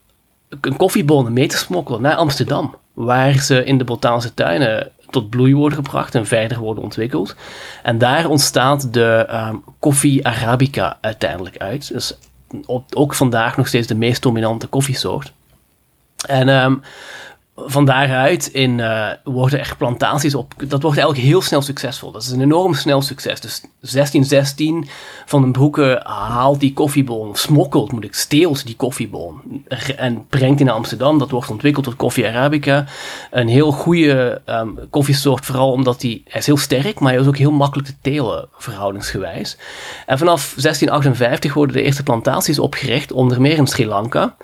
een 0.60 0.76
koffiebonen 0.76 1.32
mee 1.32 1.48
te 1.48 1.56
smokkelen 1.56 2.02
naar 2.02 2.16
Amsterdam. 2.16 2.76
Waar 2.92 3.38
ze 3.38 3.64
in 3.64 3.78
de 3.78 3.84
botanische 3.84 4.34
tuinen 4.34 4.90
tot 5.10 5.30
bloei 5.30 5.54
worden 5.54 5.84
gebracht 5.84 6.14
en 6.14 6.26
verder 6.26 6.58
worden 6.58 6.84
ontwikkeld. 6.84 7.36
En 7.82 7.98
daar 7.98 8.28
ontstaat 8.28 8.92
de 8.92 9.26
um, 9.30 9.64
koffie 9.78 10.26
Arabica 10.26 10.98
uiteindelijk 11.00 11.56
uit. 11.56 11.92
Dus 11.92 12.18
ook 12.90 13.14
vandaag 13.14 13.56
nog 13.56 13.66
steeds 13.66 13.86
de 13.86 13.94
meest 13.94 14.22
dominante 14.22 14.66
koffiesoort. 14.66 15.32
En 16.28 16.48
um, 16.48 16.82
van 17.56 17.84
daaruit 17.84 18.46
in, 18.46 18.80
eh, 18.80 19.08
worden 19.24 19.58
echt 19.58 19.78
plantaties 19.78 20.34
op. 20.34 20.54
Dat 20.56 20.82
wordt 20.82 20.98
eigenlijk 20.98 21.28
heel 21.28 21.42
snel 21.42 21.62
succesvol. 21.62 22.10
Dat 22.10 22.22
is 22.22 22.30
een 22.30 22.40
enorm 22.40 22.74
snel 22.74 23.02
succes. 23.02 23.40
Dus 23.40 23.62
1616 23.80 24.88
van 25.26 25.42
den 25.42 25.52
Broeke 25.52 26.00
haalt 26.04 26.60
die 26.60 26.72
koffieboon, 26.72 27.28
of 27.28 27.38
smokkelt, 27.38 27.92
moet 27.92 28.04
ik, 28.04 28.14
steelt 28.14 28.66
die 28.66 28.76
koffieboon 28.76 29.42
en 29.96 30.26
brengt 30.28 30.56
die 30.56 30.66
naar 30.66 30.74
Amsterdam. 30.74 31.18
Dat 31.18 31.30
wordt 31.30 31.50
ontwikkeld 31.50 31.84
tot 31.84 31.96
koffie 31.96 32.26
Arabica. 32.26 32.84
Een 33.30 33.48
heel 33.48 33.70
goede 33.70 34.42
ehm, 34.44 34.68
koffiesoort, 34.90 35.44
vooral 35.44 35.72
omdat 35.72 36.00
die, 36.00 36.22
hij 36.28 36.40
is 36.40 36.46
heel 36.46 36.56
sterk, 36.56 37.00
maar 37.00 37.12
hij 37.12 37.20
is 37.20 37.26
ook 37.26 37.36
heel 37.36 37.52
makkelijk 37.52 37.88
te 37.88 37.94
telen, 38.00 38.48
verhoudingsgewijs. 38.56 39.56
En 40.06 40.18
vanaf 40.18 40.40
1658 40.40 41.54
worden 41.54 41.76
de 41.76 41.82
eerste 41.82 42.02
plantaties 42.02 42.58
opgericht, 42.58 43.12
onder 43.12 43.40
meer 43.40 43.56
in 43.56 43.66
Sri 43.66 43.86
Lanka. 43.86 44.36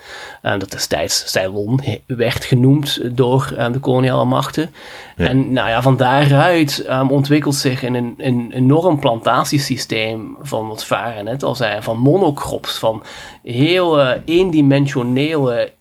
En 0.42 0.58
dat 0.58 0.70
destijds 0.70 1.30
Ceylon 1.30 1.80
werd 2.06 2.44
genoemd 2.44 2.99
door 3.12 3.54
uh, 3.58 3.72
de 3.72 3.78
koloniale 3.78 4.24
machten. 4.24 4.70
En 5.16 5.52
nou 5.52 5.68
ja, 5.68 5.82
van 5.82 5.96
daaruit 5.96 6.86
um, 6.90 7.10
ontwikkelt 7.10 7.54
zich 7.54 7.82
een, 7.82 7.94
een, 7.94 8.14
een 8.18 8.52
enorm 8.52 8.98
plantatiesysteem 8.98 10.36
van 10.40 10.68
wat 10.68 10.84
Varen 10.84 11.24
net 11.24 11.42
al 11.42 11.54
zei, 11.54 11.82
van 11.82 11.98
monocrops, 11.98 12.78
van 12.78 13.02
heel 13.42 14.00
uh, 14.00 14.10
eendimensionele 14.24 15.72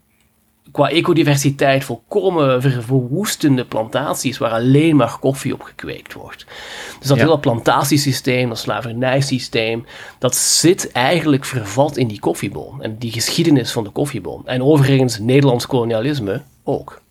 qua 0.71 0.89
ecodiversiteit 0.89 1.83
volkomen 1.83 2.61
verwoestende 2.61 3.65
plantaties 3.65 4.37
waar 4.37 4.51
alleen 4.51 4.95
maar 4.95 5.17
koffie 5.19 5.53
op 5.53 5.61
gekweekt 5.61 6.13
wordt. 6.13 6.45
Dus 6.99 7.07
dat 7.07 7.17
ja. 7.17 7.23
hele 7.23 7.39
plantatiesysteem, 7.39 8.49
dat 8.49 8.57
slavernijsysteem, 8.57 9.85
dat 10.19 10.35
zit 10.35 10.91
eigenlijk 10.91 11.45
vervat 11.45 11.97
in 11.97 12.07
die 12.07 12.19
koffieboon 12.19 12.83
en 12.83 12.97
die 12.97 13.11
geschiedenis 13.11 13.71
van 13.71 13.83
de 13.83 13.89
koffieboon. 13.89 14.41
En 14.45 14.63
overigens 14.63 15.19
Nederlands 15.19 15.65
kolonialisme 15.65 16.41
ook. 16.63 17.01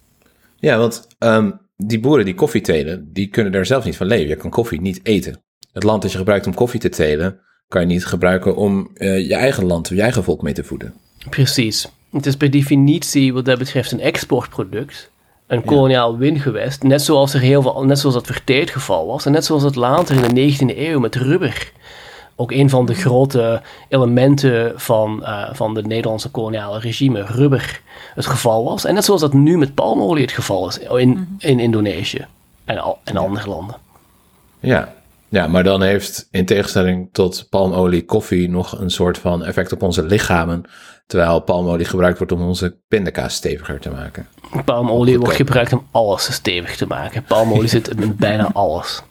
Ja, 0.60 0.78
want 0.78 1.06
um, 1.18 1.60
die 1.76 2.00
boeren 2.00 2.24
die 2.24 2.34
koffie 2.34 2.60
telen, 2.60 3.12
die 3.12 3.28
kunnen 3.28 3.52
daar 3.52 3.66
zelf 3.66 3.84
niet 3.84 3.96
van 3.96 4.06
leven. 4.06 4.28
Je 4.28 4.36
kan 4.36 4.50
koffie 4.50 4.80
niet 4.80 5.00
eten. 5.02 5.42
Het 5.72 5.82
land 5.82 6.02
dat 6.02 6.12
je 6.12 6.18
gebruikt 6.18 6.46
om 6.46 6.54
koffie 6.54 6.80
te 6.80 6.88
telen, 6.88 7.40
kan 7.68 7.80
je 7.80 7.86
niet 7.86 8.06
gebruiken 8.06 8.56
om 8.56 8.90
uh, 8.94 9.28
je 9.28 9.34
eigen 9.34 9.64
land, 9.64 9.88
je 9.88 10.02
eigen 10.02 10.24
volk 10.24 10.42
mee 10.42 10.54
te 10.54 10.64
voeden. 10.64 10.94
Precies. 11.30 11.88
Het 12.10 12.26
is 12.26 12.36
per 12.36 12.50
definitie 12.50 13.32
wat 13.32 13.44
dat 13.44 13.58
betreft 13.58 13.92
een 13.92 14.00
exportproduct. 14.00 15.10
Een 15.46 15.64
koloniaal 15.64 16.12
ja. 16.12 16.18
win 16.18 16.40
geweest. 16.40 16.82
Net 16.82 17.02
zoals 17.02 17.34
er 17.34 17.40
heel 17.40 17.62
veel, 17.62 17.84
net 17.84 17.98
zoals 17.98 18.14
dat 18.14 18.26
verteerd 18.26 18.70
geval 18.70 19.06
was. 19.06 19.26
En 19.26 19.32
net 19.32 19.44
zoals 19.44 19.62
het 19.62 19.74
later 19.74 20.24
in 20.24 20.34
de 20.34 20.52
19e 20.52 20.78
eeuw 20.78 20.98
met 20.98 21.14
rubber. 21.14 21.72
Ook 22.40 22.52
een 22.52 22.70
van 22.70 22.86
de 22.86 22.94
grote 22.94 23.62
elementen 23.88 24.80
van, 24.80 25.20
uh, 25.22 25.48
van 25.52 25.74
de 25.74 25.82
Nederlandse 25.82 26.30
koloniale 26.30 26.78
regime, 26.78 27.22
rubber, 27.22 27.80
het 28.14 28.26
geval 28.26 28.64
was. 28.64 28.84
En 28.84 28.94
net 28.94 29.04
zoals 29.04 29.20
dat 29.20 29.32
nu 29.32 29.58
met 29.58 29.74
palmolie 29.74 30.22
het 30.22 30.32
geval 30.32 30.68
is 30.68 30.78
in, 30.78 31.08
mm 31.08 31.14
-hmm. 31.14 31.36
in 31.38 31.60
Indonesië 31.60 32.26
en, 32.64 32.78
al, 32.78 32.98
en 33.04 33.16
andere 33.16 33.48
landen. 33.48 33.76
Ja. 34.60 34.94
ja, 35.28 35.46
maar 35.46 35.64
dan 35.64 35.82
heeft 35.82 36.28
in 36.30 36.46
tegenstelling 36.46 37.08
tot 37.12 37.46
palmolie 37.50 38.04
koffie 38.04 38.50
nog 38.50 38.80
een 38.80 38.90
soort 38.90 39.18
van 39.18 39.44
effect 39.44 39.72
op 39.72 39.82
onze 39.82 40.02
lichamen. 40.02 40.64
Terwijl 41.06 41.40
palmolie 41.40 41.86
gebruikt 41.86 42.18
wordt 42.18 42.32
om 42.32 42.42
onze 42.42 42.76
pindakaas 42.88 43.34
steviger 43.34 43.80
te 43.80 43.90
maken. 43.90 44.26
Palmolie 44.64 45.18
wordt 45.18 45.36
gebruikt 45.36 45.72
om 45.72 45.86
alles 45.90 46.32
stevig 46.32 46.76
te 46.76 46.86
maken. 46.86 47.22
Palmolie 47.22 47.68
zit 47.78 47.88
in 47.88 48.16
bijna 48.16 48.50
alles. 48.52 49.02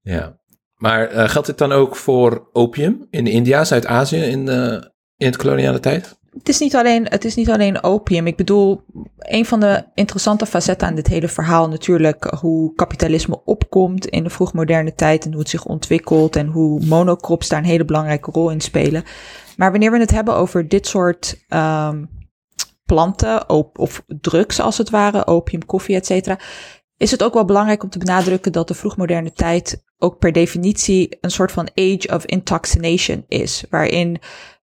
Ja, 0.00 0.36
maar 0.76 1.12
uh, 1.12 1.28
geldt 1.28 1.46
dit 1.46 1.58
dan 1.58 1.72
ook 1.72 1.96
voor 1.96 2.48
opium 2.52 3.06
in 3.10 3.26
India, 3.26 3.64
Zuid-Azië 3.64 4.22
in, 4.22 4.46
uh, 4.48 4.72
in 5.16 5.26
het 5.26 5.36
koloniale 5.36 5.80
tijd? 5.80 6.18
Het 6.38 6.48
is, 6.48 6.58
niet 6.58 6.76
alleen, 6.76 7.06
het 7.08 7.24
is 7.24 7.34
niet 7.34 7.50
alleen 7.50 7.82
opium. 7.82 8.26
Ik 8.26 8.36
bedoel, 8.36 8.84
een 9.18 9.46
van 9.46 9.60
de 9.60 9.84
interessante 9.94 10.46
facetten 10.46 10.88
aan 10.88 10.94
dit 10.94 11.06
hele 11.06 11.28
verhaal 11.28 11.68
natuurlijk 11.68 12.24
hoe 12.40 12.74
kapitalisme 12.74 13.40
opkomt 13.44 14.06
in 14.06 14.22
de 14.22 14.30
vroegmoderne 14.30 14.94
tijd 14.94 15.24
en 15.24 15.30
hoe 15.30 15.40
het 15.40 15.50
zich 15.50 15.64
ontwikkelt 15.64 16.36
en 16.36 16.46
hoe 16.46 16.84
monocrops 16.84 17.48
daar 17.48 17.58
een 17.58 17.64
hele 17.64 17.84
belangrijke 17.84 18.30
rol 18.30 18.50
in 18.50 18.60
spelen. 18.60 19.04
Maar 19.56 19.70
wanneer 19.70 19.90
we 19.90 19.98
het 19.98 20.10
hebben 20.10 20.34
over 20.34 20.68
dit 20.68 20.86
soort 20.86 21.44
um, 21.48 22.08
planten 22.84 23.48
of 23.78 24.02
drugs 24.20 24.60
als 24.60 24.78
het 24.78 24.90
ware, 24.90 25.26
opium, 25.26 25.64
koffie, 25.66 25.96
et 25.96 26.06
cetera, 26.06 26.38
is 26.96 27.10
het 27.10 27.22
ook 27.22 27.34
wel 27.34 27.44
belangrijk 27.44 27.82
om 27.82 27.88
te 27.88 27.98
benadrukken 27.98 28.52
dat 28.52 28.68
de 28.68 28.74
vroegmoderne 28.74 29.32
tijd 29.32 29.84
ook 29.98 30.18
per 30.18 30.32
definitie 30.32 31.18
een 31.20 31.30
soort 31.30 31.52
van 31.52 31.68
age 31.74 32.08
of 32.12 32.24
intoxication 32.24 33.24
is, 33.28 33.64
waarin 33.70 34.18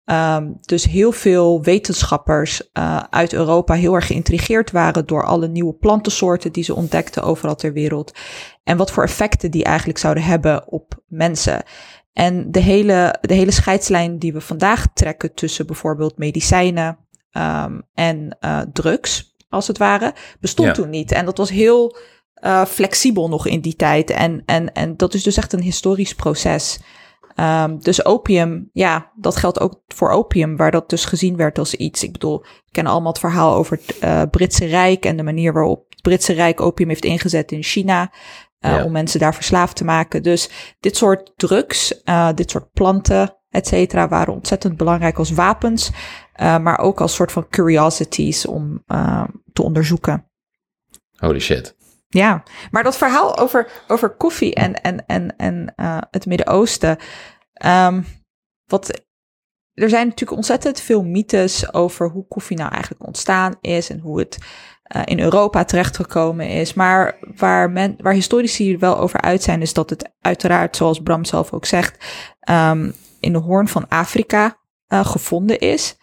um, 0.05 0.57
dus 0.61 0.85
heel 0.85 1.13
veel 1.13 1.63
wetenschappers 1.63 2.71
uh, 2.73 3.03
uit 3.11 3.33
Europa 3.33 3.75
heel 3.75 3.95
erg 3.95 4.07
geïntrigeerd 4.07 4.71
waren 4.71 5.07
door 5.07 5.25
alle 5.25 5.49
nieuwe 5.49 5.75
plantensoorten 5.75 6.53
die 6.53 6.65
ze 6.65 6.75
ontdekten 6.75 7.23
overal 7.23 7.55
ter 7.55 7.73
wereld 7.73 8.13
en 8.65 8.77
wat 8.77 8.91
voor 8.91 9.03
effecten 9.03 9.51
die 9.51 9.65
eigenlijk 9.65 9.99
zouden 9.99 10.23
hebben 10.23 10.69
op 10.69 11.03
mensen. 11.07 11.63
En 12.13 12.51
de 12.51 12.61
hele, 12.61 13.19
de 13.21 13.35
hele 13.35 13.51
scheidslijn 13.51 14.19
die 14.19 14.33
we 14.33 14.41
vandaag 14.41 14.87
trekken 14.95 15.35
tussen 15.35 15.67
bijvoorbeeld 15.67 16.19
medicijnen 16.19 16.99
um, 17.33 17.83
en 17.95 18.37
uh, 18.41 18.61
drugs, 18.73 19.37
als 19.49 19.67
het 19.67 19.79
ware, 19.79 20.15
bestond 20.41 20.69
ja. 20.69 20.75
toen 20.75 20.91
niet. 20.91 21.13
En 21.13 21.25
dat 21.25 21.39
was 21.39 21.51
heel 21.51 21.97
uh, 22.43 22.65
flexibel 22.65 23.29
nog 23.29 23.47
in 23.47 23.61
die 23.61 23.77
tijd. 23.77 24.11
En, 24.11 24.43
en, 24.47 24.73
en 24.73 24.97
dat 24.97 25.15
is 25.15 25.23
dus 25.23 25.37
echt 25.37 25.53
een 25.53 25.63
historisch 25.63 26.15
proces. 26.15 26.79
Um, 27.37 27.79
dus 27.83 28.05
opium, 28.05 28.71
ja, 28.73 29.13
dat 29.17 29.37
geldt 29.37 29.61
ook 29.61 29.83
voor 29.87 30.11
opium, 30.11 30.57
waar 30.57 30.71
dat 30.71 30.91
dus 30.91 31.05
gezien 31.05 31.37
werd 31.37 31.59
als 31.59 31.75
iets. 31.75 32.03
Ik 32.03 32.13
bedoel, 32.13 32.41
we 32.41 32.71
kennen 32.71 32.93
allemaal 32.93 33.13
het 33.13 33.21
verhaal 33.21 33.55
over 33.55 33.81
het 33.83 34.03
uh, 34.05 34.23
Britse 34.31 34.67
Rijk 34.67 35.05
en 35.05 35.17
de 35.17 35.23
manier 35.23 35.53
waarop 35.53 35.85
het 35.89 36.03
Britse 36.03 36.33
Rijk 36.33 36.61
opium 36.61 36.89
heeft 36.89 37.05
ingezet 37.05 37.53
in 37.53 37.63
China. 37.63 38.13
Uh, 38.61 38.71
ja. 38.71 38.85
Om 38.85 38.93
mensen 38.93 39.21
daar 39.21 39.35
verslaafd 39.35 39.77
te 39.77 39.85
maken. 39.85 40.23
Dus 40.23 40.51
dit 40.81 40.97
soort 40.97 41.33
drugs, 41.37 42.01
uh, 42.05 42.29
dit 42.35 42.51
soort 42.51 42.73
planten, 42.73 43.37
et 43.51 43.67
cetera, 43.67 44.09
waren 44.09 44.35
ontzettend 44.35 44.77
belangrijk 44.77 45.19
als 45.19 45.31
wapens. 45.31 45.91
Maar 46.39 46.79
ook 46.79 47.01
als 47.01 47.15
soort 47.15 47.33
van 47.33 47.49
curiosities 47.49 48.47
om 48.47 48.85
te 49.53 49.63
onderzoeken. 49.63 50.27
Holy 51.17 51.41
shit. 51.41 51.77
Ja, 52.09 52.43
maar 52.71 52.83
dat 52.83 52.97
verhaal 52.97 53.39
over, 53.39 53.71
over 53.89 54.11
koffie 54.11 54.55
en, 54.55 54.75
en, 54.83 55.07
en, 55.07 55.37
en 55.37 55.73
het 56.11 56.27
Midden-Oosten. 56.27 56.99
Um, 57.67 58.07
wat 58.67 59.03
er 59.75 59.89
zijn 59.89 60.07
natuurlijk 60.07 60.37
ontzettend 60.37 60.81
veel 60.81 61.05
mythes 61.05 61.73
over 61.73 62.11
hoe 62.11 62.27
koffie 62.29 62.57
nou 62.57 62.71
eigenlijk 62.71 63.07
ontstaan 63.07 63.55
is 63.61 63.91
en 63.91 63.99
hoe 63.99 64.19
het 64.19 64.39
uh, 64.97 65.03
in 65.05 65.21
Europa 65.21 65.65
terechtgekomen 65.65 66.49
is. 66.49 66.75
Maar 66.75 67.19
waar, 67.37 67.71
men, 67.71 67.97
waar 68.01 68.13
historici 68.13 68.79
wel 68.79 68.99
over 68.99 69.21
uit 69.21 69.43
zijn, 69.43 69.63
is 69.63 69.73
dat 69.73 69.91
het 69.91 70.13
uiteraard, 70.21 70.77
zoals 70.77 71.01
Bram 71.01 71.25
zelf 71.25 71.53
ook 71.53 71.65
zegt, 71.65 72.05
um, 72.51 72.95
in 73.21 73.33
de 73.33 73.39
hoorn 73.39 73.69
van 73.69 73.89
Afrika 73.89 74.59
uh, 74.89 75.05
gevonden 75.05 75.59
is. 75.59 75.97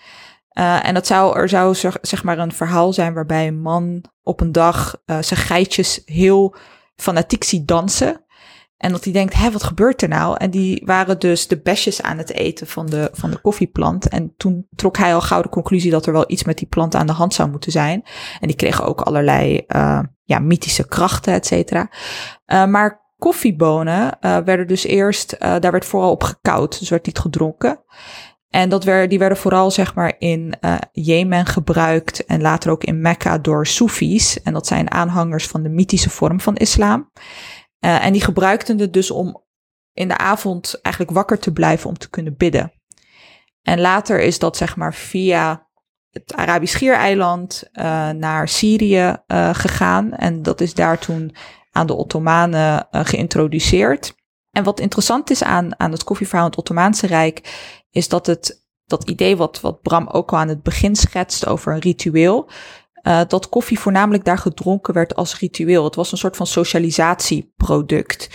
Uh, 0.58 0.88
en 0.88 0.94
dat 0.94 1.08
zou, 1.08 1.40
er 1.40 1.50
zou 1.50 1.76
zeg, 2.02 2.24
maar 2.24 2.40
een 2.40 2.52
verhaal 2.52 2.94
zijn 2.94 3.14
waarbij 3.14 3.48
een 3.48 3.62
man 3.62 4.04
op 4.24 4.42
een 4.42 4.52
dag 4.52 5.02
zijn 5.06 5.40
geitjes 5.40 6.02
heel 6.06 6.56
fanatiek 6.96 7.44
ziet 7.44 7.68
dansen. 7.68 8.24
En 8.78 8.92
dat 8.92 9.04
hij 9.04 9.14
denkt, 9.14 9.34
hé, 9.34 9.52
wat 9.52 9.64
gebeurt 9.64 10.02
er 10.02 10.08
nou? 10.08 10.38
En 10.38 10.52
die 10.52 10.82
waren 10.86 11.20
dus 11.20 11.48
de 11.48 11.62
besjes 11.62 12.02
aan 12.02 12.18
het 12.18 12.34
eten 12.34 12.68
van 12.68 12.86
de, 12.86 13.10
van 13.14 13.32
de 13.32 13.38
koffieplant. 13.38 14.08
En 14.08 14.34
toen 14.38 14.68
trok 14.76 14.98
hij 14.98 15.14
al 15.14 15.22
gauw 15.22 15.42
de 15.42 15.50
conclusie 15.50 15.92
dat 15.92 16.06
er 16.06 16.14
wel 16.14 16.24
iets 16.28 16.44
met 16.44 16.58
die 16.58 16.68
plant 16.68 16.96
aan 16.96 17.08
de 17.08 17.14
hand 17.14 17.34
zou 17.34 17.50
moeten 17.50 17.72
zijn. 17.72 18.04
En 18.40 18.48
die 18.48 18.56
kregen 18.56 18.86
ook 18.86 19.02
allerlei 19.02 19.64
uh, 19.68 20.00
ja, 20.24 20.40
mythische 20.40 20.88
krachten, 20.88 21.34
et 21.34 21.46
cetera. 21.46 21.90
Maar 22.46 23.14
koffiebonen 23.18 24.18
werden 24.20 24.68
dus 24.68 24.84
eerst, 24.84 25.40
daar 25.40 25.72
werd 25.72 25.86
vooral 25.86 26.12
op 26.12 26.24
gekoud, 26.24 26.80
dus 26.80 26.90
werd 26.90 27.06
niet 27.06 27.20
gedronken. 27.20 27.84
En 28.56 28.70
dat 28.70 28.84
werd, 28.84 29.10
die 29.10 29.20
werden 29.20 29.38
vooral 29.38 29.72
zeg 29.72 29.96
maar 29.96 30.16
in 30.20 30.56
uh, 30.62 30.78
Jemen 30.92 31.46
gebruikt 31.46 32.26
en 32.26 32.42
later 32.42 32.72
ook 32.72 32.84
in 32.84 33.02
Mekka 33.02 33.38
door 33.38 33.68
Soefies. 33.68 34.42
En 34.42 34.54
dat 34.54 34.68
zijn 34.68 34.92
aanhangers 34.92 35.48
van 35.48 35.64
de 35.64 35.70
mythische 35.70 36.10
vorm 36.10 36.40
van 36.40 36.56
islam. 36.56 37.12
Uh, 37.80 38.06
en 38.06 38.14
die 38.14 38.22
gebruikten 38.22 38.80
het 38.80 38.94
dus 38.94 39.12
om 39.12 39.44
in 39.94 40.08
de 40.08 40.18
avond 40.18 40.80
eigenlijk 40.82 41.16
wakker 41.16 41.40
te 41.40 41.54
blijven 41.54 41.90
om 41.90 41.98
te 41.98 42.10
kunnen 42.10 42.38
bidden. 42.38 42.74
En 43.62 43.80
later 43.80 44.22
is 44.22 44.40
dat 44.40 44.58
zeg 44.58 44.76
maar 44.76 44.94
via 44.94 45.68
het 46.10 46.34
Arabisch 46.36 46.74
Schiereiland 46.74 47.64
uh, 47.74 48.10
naar 48.10 48.48
Syrië 48.48 49.18
gegaan. 49.52 50.14
En 50.14 50.42
dat 50.42 50.62
is 50.62 50.74
daar 50.74 51.00
toen 51.00 51.36
aan 51.72 51.88
de 51.88 51.94
Ottomanen 51.94 52.88
geïntroduceerd. 52.92 54.16
En 54.52 54.64
wat 54.64 54.80
interessant 54.80 55.30
is 55.30 55.44
aan, 55.44 55.80
aan 55.80 55.92
het 55.92 56.04
koffieverhaal 56.04 56.46
in 56.46 56.52
het 56.52 56.60
Ottomaanse 56.60 57.08
Rijk, 57.08 57.42
is 57.96 58.08
dat 58.08 58.26
het 58.26 58.64
dat 58.86 59.10
idee 59.10 59.38
wat, 59.38 59.62
wat 59.62 59.82
Bram 59.82 60.08
ook 60.08 60.32
al 60.32 60.38
aan 60.38 60.48
het 60.48 60.64
begin 60.64 60.96
schetst 60.96 61.48
over 61.48 61.74
een 61.74 61.80
ritueel, 61.80 62.50
uh, 63.04 63.22
dat 63.28 63.50
koffie 63.50 63.80
voornamelijk 63.80 64.26
daar 64.26 64.38
gedronken 64.38 64.94
werd 64.94 65.16
als 65.16 65.40
ritueel. 65.40 65.84
Het 65.84 65.96
was 65.96 66.12
een 66.12 66.18
soort 66.18 66.36
van 66.36 66.48
socialisatieproduct. 66.48 68.30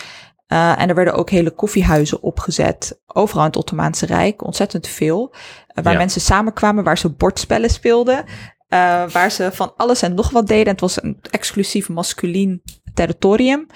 Uh, 0.47 0.81
en 0.81 0.89
er 0.89 0.95
werden 0.95 1.13
ook 1.13 1.29
hele 1.29 1.51
koffiehuizen 1.51 2.21
opgezet. 2.21 3.01
Overal 3.05 3.41
in 3.41 3.47
het 3.47 3.57
Ottomaanse 3.57 4.05
Rijk, 4.05 4.43
ontzettend 4.43 4.87
veel. 4.87 5.33
Uh, 5.33 5.83
waar 5.83 5.93
ja. 5.93 5.99
mensen 5.99 6.21
samenkwamen, 6.21 6.83
waar 6.83 6.97
ze 6.97 7.09
bordspellen 7.09 7.69
speelden. 7.69 8.25
eh, 8.67 9.09
waar 9.09 9.31
ze 9.31 9.49
van 9.51 9.73
alles 9.77 10.01
en 10.01 10.13
nog 10.13 10.29
wat 10.29 10.47
deden. 10.47 10.71
Het 10.71 10.81
was 10.81 11.03
een 11.03 11.17
exclusief 11.29 11.89
masculien 11.89 12.61
territorium. 12.93 13.67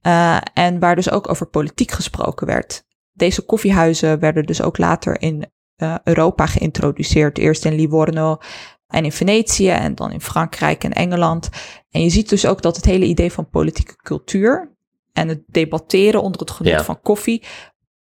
eh, 0.00 0.36
en 0.54 0.78
waar 0.78 0.94
dus 0.94 1.10
ook 1.10 1.28
over 1.28 1.46
politiek 1.46 1.90
gesproken 1.90 2.46
werd. 2.46 2.84
Deze 3.14 3.42
koffiehuizen 3.42 4.18
werden 4.18 4.44
dus 4.44 4.62
ook 4.62 4.78
later 4.78 5.20
in 5.20 5.46
eh, 5.76 5.94
Europa 6.04 6.46
geïntroduceerd. 6.46 7.38
Eerst 7.38 7.64
in 7.64 7.74
Livorno 7.74 8.38
en 8.86 9.04
in 9.04 9.12
Venetië 9.12 9.68
en 9.68 9.94
dan 9.94 10.12
in 10.12 10.20
Frankrijk 10.20 10.84
en 10.84 10.92
Engeland. 10.92 11.48
En 11.90 12.02
je 12.02 12.10
ziet 12.10 12.28
dus 12.28 12.46
ook 12.46 12.62
dat 12.62 12.76
het 12.76 12.84
hele 12.84 13.04
idee 13.04 13.32
van 13.32 13.48
politieke 13.48 13.96
cultuur 13.96 14.76
en 15.12 15.28
het 15.28 15.42
debatteren 15.46 16.22
onder 16.22 16.40
het 16.40 16.50
genot 16.50 16.72
Ja. 16.72 16.84
van 16.84 17.00
koffie 17.00 17.42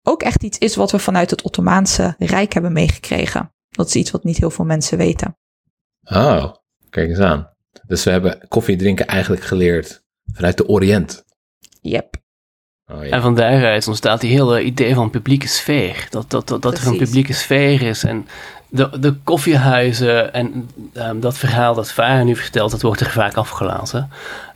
ook 0.04 0.24
echt 0.24 0.44
iets 0.44 0.58
is 0.58 0.76
wat 0.76 0.92
we 0.92 1.00
vanuit 1.00 1.30
het 1.30 1.42
Ottomaanse 1.42 2.16
Rijk 2.18 2.54
hebben 2.54 2.74
meegekregen. 2.74 3.54
Dat 3.70 3.88
is 3.88 3.96
iets 3.96 4.12
wat 4.12 4.24
niet 4.24 4.38
heel 4.38 4.50
veel 4.52 4.66
mensen 4.66 4.98
weten. 4.98 5.38
Oh, 6.04 6.54
kijk 6.90 7.10
eens 7.10 7.20
aan. 7.20 7.50
Dus 7.86 8.04
we 8.04 8.12
hebben 8.12 8.48
koffie 8.48 8.76
drinken 8.76 9.08
eigenlijk 9.08 9.42
geleerd 9.42 10.04
vanuit 10.34 10.58
de 10.58 10.68
Oriënt. 10.68 11.26
Yep. 11.82 12.19
Oh, 12.92 13.06
ja. 13.06 13.12
En 13.12 13.22
van 13.22 13.36
daaruit 13.36 13.88
ontstaat 13.88 14.22
die 14.22 14.32
hele 14.32 14.64
idee 14.64 14.94
van 14.94 15.10
publieke 15.10 15.48
sfeer. 15.48 16.08
Dat, 16.10 16.30
dat, 16.30 16.48
dat, 16.48 16.62
dat 16.62 16.78
er 16.78 16.88
een 16.88 16.98
publieke 16.98 17.34
sfeer 17.34 17.82
is. 17.82 18.04
En 18.04 18.28
de, 18.70 19.00
de 19.00 19.16
koffiehuizen 19.24 20.34
en 20.34 20.70
ehm, 20.94 21.20
dat 21.20 21.38
verhaal 21.38 21.74
dat 21.74 21.92
Varen 21.92 22.26
nu 22.26 22.36
vertelt, 22.36 22.72
dat 22.72 22.82
wordt 22.82 23.02
er 23.02 23.10
vaak 23.10 23.36
afgelaten. 23.36 24.10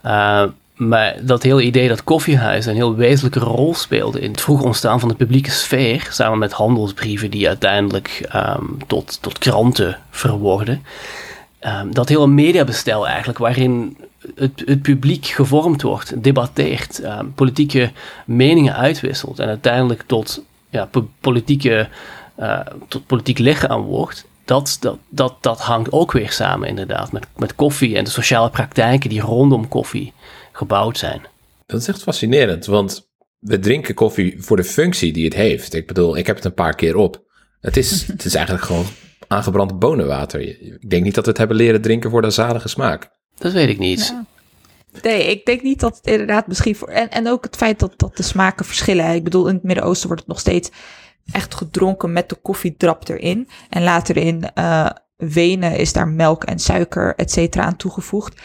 Uh, 0.06 0.44
maar 0.76 1.16
dat 1.22 1.44
hele 1.44 1.64
idee 1.64 1.88
dat 1.88 2.04
koffiehuizen 2.04 2.72
een 2.72 2.78
heel 2.78 2.96
wezenlijke 2.96 3.40
rol 3.40 3.74
speelden 3.74 4.22
in 4.22 4.32
het 4.32 4.42
vroege 4.42 4.64
ontstaan 4.64 5.00
van 5.00 5.10
de 5.10 5.16
publieke 5.16 5.52
sfeer, 5.52 6.08
samen 6.10 6.38
met 6.38 6.52
handelsbrieven 6.52 7.32
die 7.32 7.48
uiteindelijk 7.48 8.28
ehm, 8.30 8.66
tot, 8.88 9.22
tot 9.22 9.38
kranten 9.38 9.98
verworden. 10.10 10.84
Ehm, 11.64 11.92
dat 11.92 12.10
hele 12.10 12.28
mediabestel 12.28 13.08
eigenlijk, 13.08 13.38
waarin 13.38 13.98
het, 14.36 14.64
het 14.66 14.82
publiek 14.82 15.26
gevormd 15.26 15.82
wordt, 15.82 16.24
debatteert, 16.24 17.00
ehm, 17.00 17.26
politieke 17.36 17.92
meningen 18.26 18.76
uitwisselt 18.76 19.40
en 19.40 19.48
uiteindelijk 19.48 20.04
tot, 20.06 20.44
ja, 20.70 20.86
po- 20.86 21.10
politieke, 21.20 21.88
eh, 22.36 22.60
tot 22.88 23.06
politiek 23.06 23.38
lichaam 23.38 23.82
wordt. 23.82 24.26
Dat, 24.46 24.78
dat, 24.80 24.98
dat, 25.10 25.36
dat 25.42 25.62
hangt 25.62 25.92
ook 25.92 26.12
weer 26.12 26.32
samen 26.32 26.68
inderdaad 26.68 27.12
met, 27.12 27.28
met 27.36 27.56
koffie 27.56 27.98
en 27.98 28.04
de 28.04 28.10
sociale 28.10 28.50
praktijken 28.50 29.10
die 29.10 29.22
rondom 29.22 29.68
koffie 29.68 30.14
gebouwd 30.52 30.98
zijn. 30.98 31.22
Dat 31.66 31.82
is 31.82 31.88
echt 31.88 32.04
fascinerend, 32.04 32.66
want 32.66 33.10
we 33.40 33.60
drinken 33.60 33.94
koffie 33.94 34.36
voor 34.38 34.58
de 34.58 34.64
functie 34.64 35.14
die 35.14 35.26
het 35.26 35.34
heeft. 35.34 35.74
Ik 35.74 35.88
bedoel, 35.88 36.18
ik 36.18 36.28
heb 36.28 36.36
het 36.36 36.46
een 36.46 36.54
paar 36.54 36.76
keer 36.76 36.96
op. 36.96 37.22
Het 37.62 37.78
is, 37.78 38.08
het 38.08 38.26
is 38.26 38.36
eigenlijk 38.36 38.66
gewoon 38.66 38.86
aangebrand 39.34 39.80
bonenwater. 39.80 40.42
Ik 40.42 40.90
denk 40.90 41.04
niet 41.04 41.16
dat 41.16 41.24
we 41.24 41.30
het 41.30 41.40
hebben 41.40 41.58
leren 41.58 41.82
drinken 41.82 42.10
voor 42.10 42.22
de 42.22 42.30
zalige 42.30 42.68
smaak. 42.68 43.10
Dat 43.38 43.52
weet 43.52 43.70
ik 43.70 43.80
niet. 43.80 44.08
Ja. 44.08 44.26
Nee, 45.02 45.26
ik 45.26 45.46
denk 45.46 45.62
niet 45.62 45.80
dat 45.80 45.96
het 45.96 46.08
inderdaad 46.08 46.48
misschien 46.48 46.76
voor. 46.76 46.88
En, 46.88 47.10
en 47.10 47.28
ook 47.28 47.44
het 47.44 47.56
feit 47.56 47.80
dat, 47.80 47.94
dat 47.98 48.18
de 48.18 48.24
smaken 48.24 48.66
verschillen. 48.66 49.14
Ik 49.14 49.24
bedoel, 49.24 49.48
in 49.48 49.54
het 49.54 49.64
Midden-Oosten 49.64 50.08
wordt 50.08 50.22
het 50.22 50.32
nog 50.32 50.40
steeds 50.40 50.70
echt 51.32 51.56
gedronken 51.56 52.14
met 52.14 52.30
de 52.30 52.36
koffiedrap 52.36 53.08
erin. 53.08 53.48
En 53.70 53.84
later 53.84 54.18
in 54.18 54.54
eh 54.54 54.90
Wenen 55.16 55.78
is 55.78 55.94
daar 55.94 56.08
melk 56.08 56.44
en 56.44 56.60
suiker, 56.60 57.16
et 57.16 57.32
cetera, 57.32 57.64
aan 57.64 57.76
toegevoegd. 57.76 58.42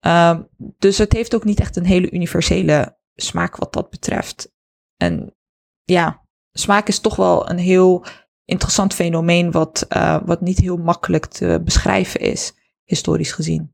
Ehm, 0.00 0.42
dus 0.56 0.98
het 0.98 1.12
heeft 1.12 1.34
ook 1.34 1.44
niet 1.44 1.60
echt 1.60 1.76
een 1.76 1.84
hele 1.84 2.10
universele 2.10 2.98
smaak 3.14 3.56
wat 3.56 3.72
dat 3.72 3.90
betreft. 3.90 4.52
En 4.96 5.36
ja, 5.84 6.26
smaak 6.52 6.88
is 6.88 6.98
toch 6.98 7.16
wel 7.16 7.50
een 7.50 7.58
heel 7.58 8.04
interessant 8.50 8.94
fenomeen 8.94 9.50
wat, 9.50 9.84
eh, 9.88 10.16
wat 10.24 10.40
niet 10.40 10.58
heel 10.58 10.76
makkelijk 10.76 11.26
te 11.26 11.60
beschrijven 11.64 12.20
is, 12.20 12.52
historisch 12.84 13.32
gezien. 13.32 13.72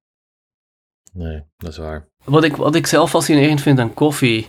Nee, 1.12 1.42
dat 1.56 1.70
is 1.70 1.78
waar. 1.78 2.08
Wat 2.24 2.44
ik, 2.44 2.56
wat 2.56 2.74
ik 2.74 2.86
zelf 2.86 3.10
fascinerend 3.10 3.60
vind 3.60 3.78
aan 3.78 3.94
koffie, 3.94 4.48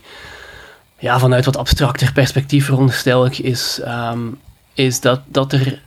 ja, 0.99 1.19
vanuit 1.19 1.45
wat 1.45 1.57
abstracter 1.57 2.13
perspectief 2.13 2.65
veronderstel 2.65 3.25
ik, 3.25 3.37
is, 3.37 3.79
ehm, 3.79 4.27
is 4.73 4.99
dat, 5.01 5.21
dat 5.25 5.51
er. 5.53 5.81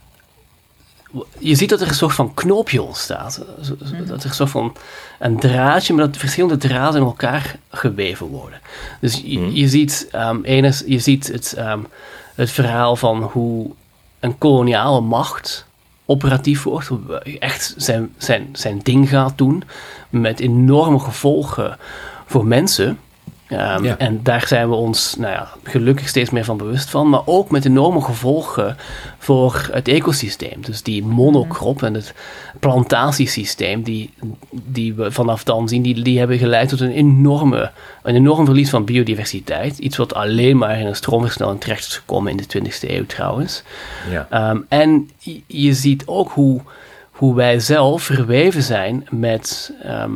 Je 1.39 1.55
ziet 1.55 1.69
dat 1.69 1.81
er 1.81 1.87
een 1.87 1.93
soort 1.93 2.13
van 2.13 2.33
knoopje 2.33 2.81
ontstaat. 2.81 3.33
Zo- 3.61 3.75
Dat 3.77 4.23
er 4.23 4.29
een 4.29 4.35
soort 4.35 4.49
van 4.49 4.75
een 5.19 5.39
draadje, 5.39 5.93
maar 5.93 6.05
dat 6.05 6.17
verschillende 6.17 6.57
draden 6.57 7.01
in 7.01 7.07
elkaar 7.07 7.55
geweven 7.69 8.27
worden. 8.27 8.59
Dus 9.01 9.21
je, 9.25 9.39
Mhm. 9.39 9.49
je 9.51 9.67
ziet, 9.67 10.07
ehm 10.11 10.43
enes, 10.43 10.83
je 10.85 10.99
ziet 10.99 11.27
het, 11.27 11.53
ehm, 11.53 11.79
het 12.35 12.51
verhaal 12.51 12.95
van 12.95 13.23
hoe 13.23 13.71
een 14.21 14.37
koloniale 14.37 15.01
macht 15.01 15.65
operatief 16.05 16.63
wordt, 16.63 16.89
echt 17.39 17.73
zijn, 17.77 18.13
zijn, 18.17 18.49
zijn 18.53 18.79
ding 18.79 19.09
gaat 19.09 19.37
doen, 19.37 19.63
met 20.09 20.39
enorme 20.39 20.99
gevolgen 20.99 21.77
voor 22.25 22.45
mensen. 22.45 22.99
Ehm, 23.51 23.83
Ja. 23.83 23.97
En 23.97 24.19
daar 24.23 24.47
zijn 24.47 24.69
we 24.69 24.75
ons 24.75 25.15
nou 25.17 25.31
ja, 25.33 25.49
gelukkig 25.63 26.07
steeds 26.07 26.29
meer 26.29 26.43
van 26.45 26.57
bewust 26.57 26.89
van, 26.89 27.09
maar 27.09 27.21
ook 27.25 27.51
met 27.51 27.65
enorme 27.65 28.01
gevolgen 28.01 28.77
voor 29.17 29.69
het 29.71 29.87
ecosysteem. 29.87 30.61
Dus 30.61 30.81
die 30.83 31.03
monocrop 31.05 31.83
en 31.83 31.93
het 31.93 32.13
plantatiesysteem 32.59 33.81
die, 33.83 34.13
die 34.51 34.93
we 34.93 35.11
vanaf 35.11 35.43
dan 35.43 35.67
zien, 35.69 35.81
die, 35.81 36.01
die 36.01 36.19
hebben 36.19 36.37
geleid 36.37 36.69
tot 36.69 36.79
een, 36.79 36.91
enorme, 36.91 37.71
een 38.03 38.15
enorm 38.15 38.45
verlies 38.45 38.69
van 38.69 38.85
biodiversiteit. 38.85 39.77
Iets 39.77 39.97
wat 39.97 40.13
alleen 40.13 40.57
maar 40.57 40.79
in 40.79 40.85
een 40.85 40.95
stroomversnelling 40.95 41.61
terecht 41.61 41.85
is 41.87 41.95
gekomen 41.97 42.31
in 42.31 42.37
de 42.37 42.45
20e 42.47 42.89
eeuw 42.89 43.05
trouwens. 43.05 43.63
Ja. 44.11 44.27
Ehm, 44.29 44.57
en 44.67 45.09
je- 45.47 45.73
ziet 45.73 46.03
ook 46.05 46.31
hoe, 46.31 46.61
hoe 47.11 47.35
wij 47.35 47.59
zelf 47.59 48.03
verweven 48.03 48.63
zijn 48.63 49.07
met, 49.09 49.73
ehm, 49.83 50.11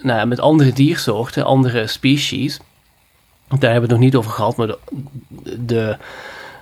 nou, 0.00 0.26
met 0.26 0.40
andere 0.40 0.72
diersoorten, 0.72 1.44
andere 1.44 1.86
species. 1.86 2.60
Daar 3.48 3.70
hebben 3.72 3.74
we 3.74 3.80
het 3.80 3.90
nog 3.90 4.00
niet 4.00 4.14
over 4.14 4.30
gehad, 4.30 4.56
maar 4.56 4.66
de, 4.66 4.78
de 5.66 5.96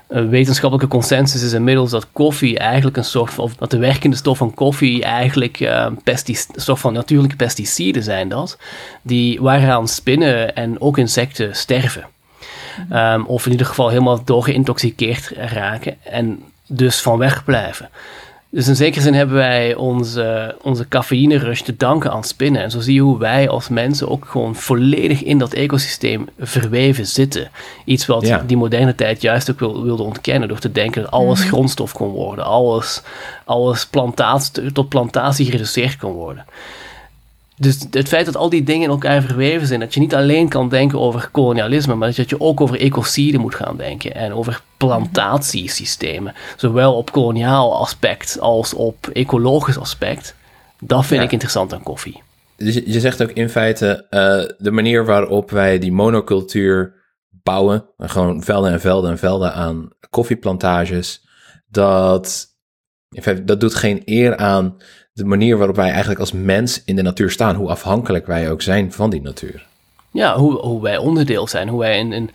eh, 0.06 0.28
wetenschappelijke 0.28 0.90
consensus 0.90 1.42
is 1.42 1.52
inmiddels 1.52 1.90
dat 1.90 2.06
koffie 2.12 2.58
eigenlijk 2.58 2.96
een 2.96 3.04
soort 3.04 3.32
van, 3.32 3.44
of 3.44 3.54
dat 3.54 3.70
de 3.70 3.78
werkende 3.78 4.16
stof 4.16 4.38
van 4.38 4.54
koffie 4.54 5.02
eigenlijk 5.02 5.60
eh, 5.60 5.86
een 6.04 6.36
soort 6.54 6.80
van 6.80 6.92
natuurlijke 6.92 7.36
pesticiden 7.36 8.02
zijn 8.02 8.28
dat, 8.28 8.58
die 9.02 9.40
waaraan 9.40 9.88
spinnen 9.88 10.54
en 10.54 10.80
ook 10.80 10.98
insecten 10.98 11.56
sterven. 11.56 12.06
Ehm, 12.90 13.22
of 13.22 13.44
in 13.44 13.52
ieder 13.52 13.66
geval 13.66 13.88
helemaal 13.88 14.24
door 14.24 14.44
geïntoxiceerd 14.44 15.32
raken 15.36 15.96
en 16.02 16.42
dus 16.66 17.00
van 17.00 17.18
wegblijven. 17.18 17.88
Dus 18.54 18.68
in 18.68 18.76
zekere 18.76 19.02
zin 19.02 19.14
hebben 19.14 19.36
wij 19.36 19.74
onze, 19.74 20.56
onze 20.62 20.88
cafeïne 20.88 21.36
rush 21.38 21.60
te 21.60 21.76
danken 21.76 22.12
aan 22.12 22.24
spinnen. 22.24 22.62
En 22.62 22.70
zo 22.70 22.80
zie 22.80 22.94
je 22.94 23.00
hoe 23.00 23.18
wij 23.18 23.48
als 23.48 23.68
mensen 23.68 24.08
ook 24.08 24.26
gewoon 24.28 24.54
volledig 24.54 25.22
in 25.22 25.38
dat 25.38 25.52
ecosysteem 25.52 26.28
verweven 26.38 27.06
zitten. 27.06 27.50
Iets 27.84 28.06
wat 28.06 28.26
Ja. 28.26 28.42
die 28.46 28.56
moderne 28.56 28.94
tijd 28.94 29.22
juist 29.22 29.50
ook 29.50 29.58
wil, 29.58 29.82
wilde 29.82 30.02
ontkennen 30.02 30.48
door 30.48 30.58
te 30.58 30.72
denken 30.72 31.02
dat 31.02 31.10
alles 31.10 31.44
grondstof 31.44 31.92
kon 31.92 32.08
worden. 32.08 32.44
Alles, 32.44 33.02
alles 33.44 33.86
plantaat, 33.86 34.60
tot 34.72 34.88
plantatie 34.88 35.44
gereduceerd 35.44 35.96
kon 35.96 36.12
worden. 36.12 36.44
Dus 37.56 37.86
het 37.90 38.08
feit 38.08 38.26
dat 38.26 38.36
al 38.36 38.48
die 38.48 38.62
dingen 38.62 38.82
in 38.82 38.88
elkaar 38.90 39.22
verweven 39.22 39.66
zijn, 39.66 39.80
dat 39.80 39.94
je 39.94 40.00
niet 40.00 40.14
alleen 40.14 40.48
kan 40.48 40.68
denken 40.68 41.00
over 41.00 41.28
kolonialisme, 41.32 41.94
maar 41.94 42.14
dat 42.14 42.30
je 42.30 42.40
ook 42.40 42.60
over 42.60 42.80
ecocide 42.80 43.38
moet 43.38 43.54
gaan 43.54 43.76
denken 43.76 44.14
en 44.14 44.32
over 44.32 44.62
plantatiesystemen, 44.76 46.34
zowel 46.56 46.94
op 46.94 47.12
koloniaal 47.12 47.76
aspect 47.76 48.40
als 48.40 48.74
op 48.74 49.08
ecologisch 49.12 49.78
aspect. 49.78 50.34
Dat 50.80 51.06
vind 51.06 51.20
Ja. 51.20 51.26
ik 51.26 51.32
interessant 51.32 51.72
aan 51.72 51.82
koffie. 51.82 52.22
Dus 52.56 52.74
je, 52.74 53.00
zegt 53.00 53.22
ook 53.22 53.30
in 53.30 53.48
feite 53.48 54.06
uh, 54.10 54.56
de 54.58 54.70
manier 54.70 55.04
waarop 55.04 55.50
wij 55.50 55.78
die 55.78 55.92
monocultuur 55.92 56.94
bouwen, 57.30 57.84
en 57.96 58.10
gewoon 58.10 58.42
velden 58.42 58.72
en 58.72 58.80
velden 58.80 59.10
en 59.10 59.18
velden 59.18 59.54
aan 59.54 59.88
koffieplantages, 60.10 61.26
dat, 61.66 62.46
in 63.10 63.22
feite, 63.22 63.44
dat 63.44 63.60
doet 63.60 63.74
geen 63.74 64.02
eer 64.04 64.36
aan 64.36 64.76
de 65.14 65.24
manier 65.24 65.56
waarop 65.56 65.76
wij 65.76 65.90
eigenlijk 65.90 66.20
als 66.20 66.32
mens 66.32 66.82
in 66.84 66.96
de 66.96 67.02
natuur 67.02 67.30
staan, 67.30 67.54
hoe 67.54 67.68
afhankelijk 67.68 68.26
wij 68.26 68.50
ook 68.50 68.62
zijn 68.62 68.92
van 68.92 69.10
die 69.10 69.22
natuur. 69.22 69.66
Ja, 70.10 70.36
hoe, 70.36 70.58
hoe 70.58 70.82
wij 70.82 70.96
onderdeel 70.96 71.48
zijn, 71.48 71.68
hoe 71.68 71.78
wij 71.80 71.98
in 71.98 72.12
een 72.12 72.30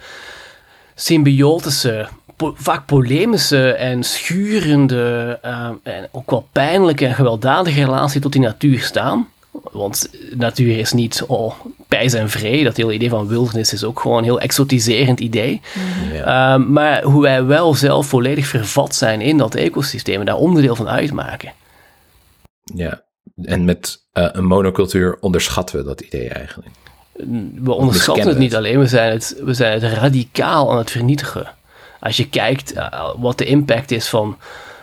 symbiotische, 0.96 2.08
po 2.36 2.54
vaak 2.58 2.86
polemische 2.86 3.72
en 3.72 4.04
schurende 4.04 5.40
uh, 5.46 5.70
en 5.84 6.08
ook 6.12 6.30
wel 6.30 6.48
pijnlijke 6.52 7.06
en 7.06 7.14
gewelddadige 7.14 7.84
relatie 7.84 8.22
tot 8.22 8.32
die 8.32 8.42
natuur 8.42 8.80
staan. 8.80 9.28
Want 9.72 10.10
natuur 10.36 10.78
is 10.78 10.94
niet 10.94 11.24
oh, 11.28 11.54
pijs 11.88 12.14
en 12.14 12.30
vree. 12.30 12.64
Dat 12.64 12.78
hele 12.78 12.94
idee 12.94 13.10
van 13.10 13.28
wildernis 13.28 13.74
is 13.74 13.84
ook 13.84 14.00
gewoon 14.00 14.18
een 14.18 14.24
heel 14.24 14.40
exotiserend 14.40 15.20
idee. 15.20 15.62
Mm-hmm. 15.74 16.16
Ja. 16.16 16.54
Uh, 16.54 16.66
maar 16.66 17.04
hoe 17.04 17.22
wij 17.22 17.44
wel 17.46 17.76
zelf 17.76 18.08
volledig 18.08 18.48
vervat 18.48 18.96
zijn 18.96 19.22
in 19.22 19.38
dat 19.38 19.56
ecosysteem 19.56 20.20
en 20.20 20.26
daar 20.26 20.36
onderdeel 20.36 20.76
van 20.76 20.90
uitmaken. 20.90 21.52
Ja, 22.76 23.02
en 23.44 23.66
met 23.66 24.02
uh, 24.14 24.28
een 24.32 24.46
monocultuur 24.46 25.18
onderschatten 25.20 25.78
we 25.78 25.84
dat 25.84 26.02
idee 26.02 26.30
eigenlijk. 26.30 26.68
We 27.62 27.72
onderschatten 27.74 28.28
het 28.28 28.38
niet 28.38 28.56
alleen, 28.56 28.80
we 28.80 28.88
zijn 28.88 29.12
het, 29.12 29.36
we 29.44 29.54
zijn 29.54 29.82
het 29.82 29.94
radicaal 29.94 30.72
aan 30.72 30.78
het 30.78 30.92
vernietigen. 30.92 31.48
Als 32.00 32.18
je 32.18 32.30
kijkt 32.30 32.76
uh, 32.76 33.10
wat 33.18 33.38
de 33.38 33.46
impact 33.46 33.92
is 33.92 34.08
van, 34.10 34.38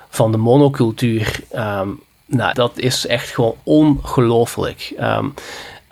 van 0.09 0.33
de 0.33 0.39
monocultuur 0.39 1.41
um, 1.55 2.01
nou, 2.27 2.55
dat 2.55 2.73
is 2.79 3.07
echt 3.07 3.29
gewoon 3.31 3.55
ongelooflijk. 3.63 4.93
Ehm, 4.99 5.27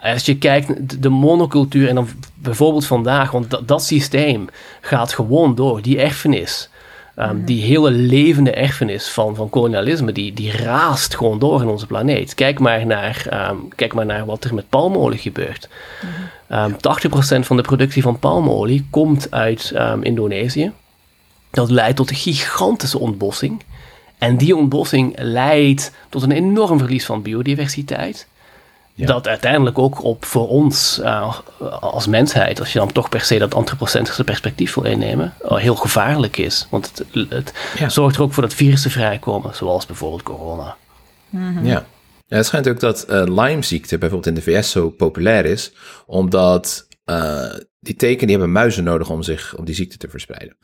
als 0.01 0.25
je 0.25 0.39
kijkt, 0.39 0.89
de- 0.91 0.99
de 0.99 1.09
monocultuur 1.09 1.89
en 1.89 1.95
dan 1.95 2.09
bijvoorbeeld 2.35 2.87
vandaag, 2.87 3.31
want 3.31 3.51
dat, 3.51 3.69
dat 3.69 3.85
systeem 3.85 4.49
gaat 4.81 5.13
gewoon 5.13 5.55
door. 5.55 5.83
Die 5.83 6.01
erfenis, 6.01 6.69
ehm, 7.17 7.45
die 7.45 7.63
hele 7.63 7.91
levende 7.91 8.51
erfenis 8.51 9.09
van, 9.09 9.35
van 9.35 9.51
kolonialisme, 9.51 10.13
die, 10.13 10.33
die 10.33 10.53
raast 10.53 11.17
gewoon 11.17 11.39
door 11.39 11.61
in 11.61 11.69
onze 11.69 11.87
planeet. 11.87 12.35
Kijk 12.35 12.59
maar 12.59 12.87
naar, 12.87 13.27
ehm, 13.31 13.57
kijk 13.75 13.95
maar 13.95 14.07
naar 14.07 14.25
wat 14.25 14.45
er 14.45 14.55
met 14.55 14.69
palmolie 14.69 15.19
gebeurt. 15.19 15.69
Ehm 16.49 16.71
80% 16.71 17.47
van 17.47 17.57
de 17.57 17.63
productie 17.63 18.03
van 18.03 18.19
palmolie 18.19 18.87
komt 18.91 19.31
uit 19.31 19.73
ehm, 19.75 20.03
Indonesië. 20.03 20.73
Dat 21.51 21.71
leidt 21.71 21.97
tot 21.97 22.11
een 22.11 22.17
gigantische 22.17 22.99
ontbossing. 22.99 23.63
En 24.19 24.37
die 24.37 24.57
ontbossing 24.57 25.15
leidt 25.17 25.93
tot 26.09 26.23
een 26.23 26.33
enorm 26.33 26.79
verlies 26.79 27.07
van 27.07 27.23
biodiversiteit. 27.23 28.29
Ja. 28.97 29.07
Dat 29.07 29.29
uiteindelijk 29.29 29.79
ook 29.79 30.05
op 30.05 30.25
voor 30.25 30.49
ons 30.49 30.99
eh, 31.01 31.39
als 31.81 32.07
mensheid, 32.07 32.61
als 32.61 32.73
je 32.73 32.79
dan 32.79 32.93
toch 32.93 33.09
per 33.09 33.21
se 33.21 33.39
dat 33.39 33.55
antropocentrische 33.55 34.25
perspectief 34.25 34.75
wil 34.75 34.85
innemen, 34.85 35.33
heel 35.49 35.75
gevaarlijk 35.75 36.37
is. 36.37 36.67
Want 36.71 36.93
het, 37.13 37.29
het 37.29 37.53
Ja. 37.79 37.89
zorgt 37.89 38.17
er 38.17 38.23
ook 38.23 38.33
voor 38.33 38.43
dat 38.43 38.55
virussen 38.55 38.91
vrijkomen, 38.91 39.55
zoals 39.55 39.87
bijvoorbeeld 39.87 40.23
corona. 40.23 40.77
Ja. 41.63 41.85
ja, 42.27 42.37
het 42.37 42.47
schijnt 42.47 42.69
ook 42.69 42.81
dat 42.81 43.03
eh 43.03 43.23
Lyme-ziekte 43.25 43.99
bijvoorbeeld 43.99 44.37
in 44.37 44.43
de 44.45 44.51
VS 44.51 44.71
zo 44.71 44.91
populair 44.91 45.45
is, 45.45 45.73
omdat 46.07 46.87
eh, 47.05 47.55
die 47.81 47.95
teken 47.97 48.27
die 48.27 48.37
hebben 48.37 48.53
muizen 48.53 48.85
nodig 48.85 49.11
om 49.11 49.23
zich 49.23 49.57
om 49.57 49.65
die 49.65 49.75
ziekte 49.75 49.97
te 49.97 50.09
verspreiden. 50.09 50.57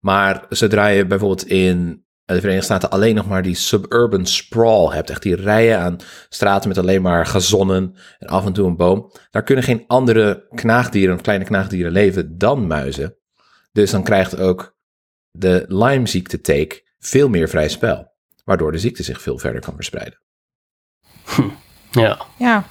Maar 0.00 0.44
zodra 0.48 0.86
je 0.86 1.06
bijvoorbeeld 1.06 1.46
in 1.46 2.05
de 2.26 2.40
Verenigde 2.40 2.64
Staten 2.64 2.90
alleen 2.90 3.14
nog 3.14 3.28
maar 3.28 3.42
die 3.42 3.54
suburban 3.54 4.26
sprawl 4.26 4.92
hebt, 4.92 5.10
echt 5.10 5.22
die 5.22 5.36
rijen 5.36 5.78
aan 5.80 5.96
straten 6.28 6.68
met 6.68 6.78
alleen 6.78 7.02
maar 7.02 7.26
gazonnen 7.26 7.96
en 8.18 8.28
af 8.28 8.46
en 8.46 8.52
toe 8.52 8.66
een 8.66 8.76
boom, 8.76 9.12
daar 9.30 9.42
kunnen 9.42 9.64
geen 9.64 9.84
andere 9.86 10.46
knaagdieren 10.54 11.14
of 11.14 11.20
kleine 11.20 11.44
knaagdieren 11.44 11.92
leven 11.92 12.38
dan 12.38 12.66
muizen. 12.66 13.16
Dus 13.72 13.90
dan 13.90 14.02
krijgt 14.02 14.38
ook 14.38 14.76
de 15.30 15.64
Lyme-ziekte-teek 15.68 16.94
veel 16.98 17.28
meer 17.28 17.48
vrij 17.48 17.68
spel, 17.68 18.12
waardoor 18.44 18.72
de 18.72 18.78
ziekte 18.78 19.02
zich 19.02 19.22
veel 19.22 19.38
verder 19.38 19.60
kan 19.60 19.74
verspreiden. 19.74 20.20
Ja, 21.90 22.26
Ja, 22.38 22.66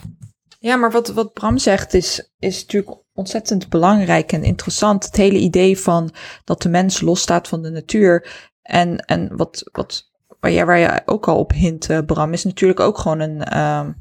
ja 0.59 0.75
maar 0.75 0.91
wat, 0.91 1.07
wat 1.07 1.33
Bram 1.33 1.57
zegt 1.57 1.93
is, 1.93 2.31
is 2.39 2.61
natuurlijk 2.61 2.97
ontzettend 3.13 3.69
belangrijk 3.69 4.31
en 4.31 4.43
interessant. 4.43 5.05
Het 5.05 5.15
hele 5.15 5.37
idee 5.37 5.79
van 5.79 6.13
dat 6.43 6.61
de 6.61 6.69
mens 6.69 7.01
losstaat 7.01 7.47
van 7.47 7.61
de 7.61 7.69
natuur. 7.69 8.27
En, 8.65 8.97
en 8.97 9.35
wat, 9.37 9.69
wat, 9.71 10.11
waar, 10.39 10.51
jij, 10.51 10.65
waar 10.65 11.01
ook 11.05 11.27
al 11.27 11.37
op 11.37 11.51
hint, 11.51 11.89
eh, 11.89 11.99
Bram, 12.05 12.33
is 12.33 12.43
natuurlijk 12.43 12.79
ook 12.79 12.97
gewoon 12.97 13.19
een, 13.19 13.43
ehm, 13.43 13.91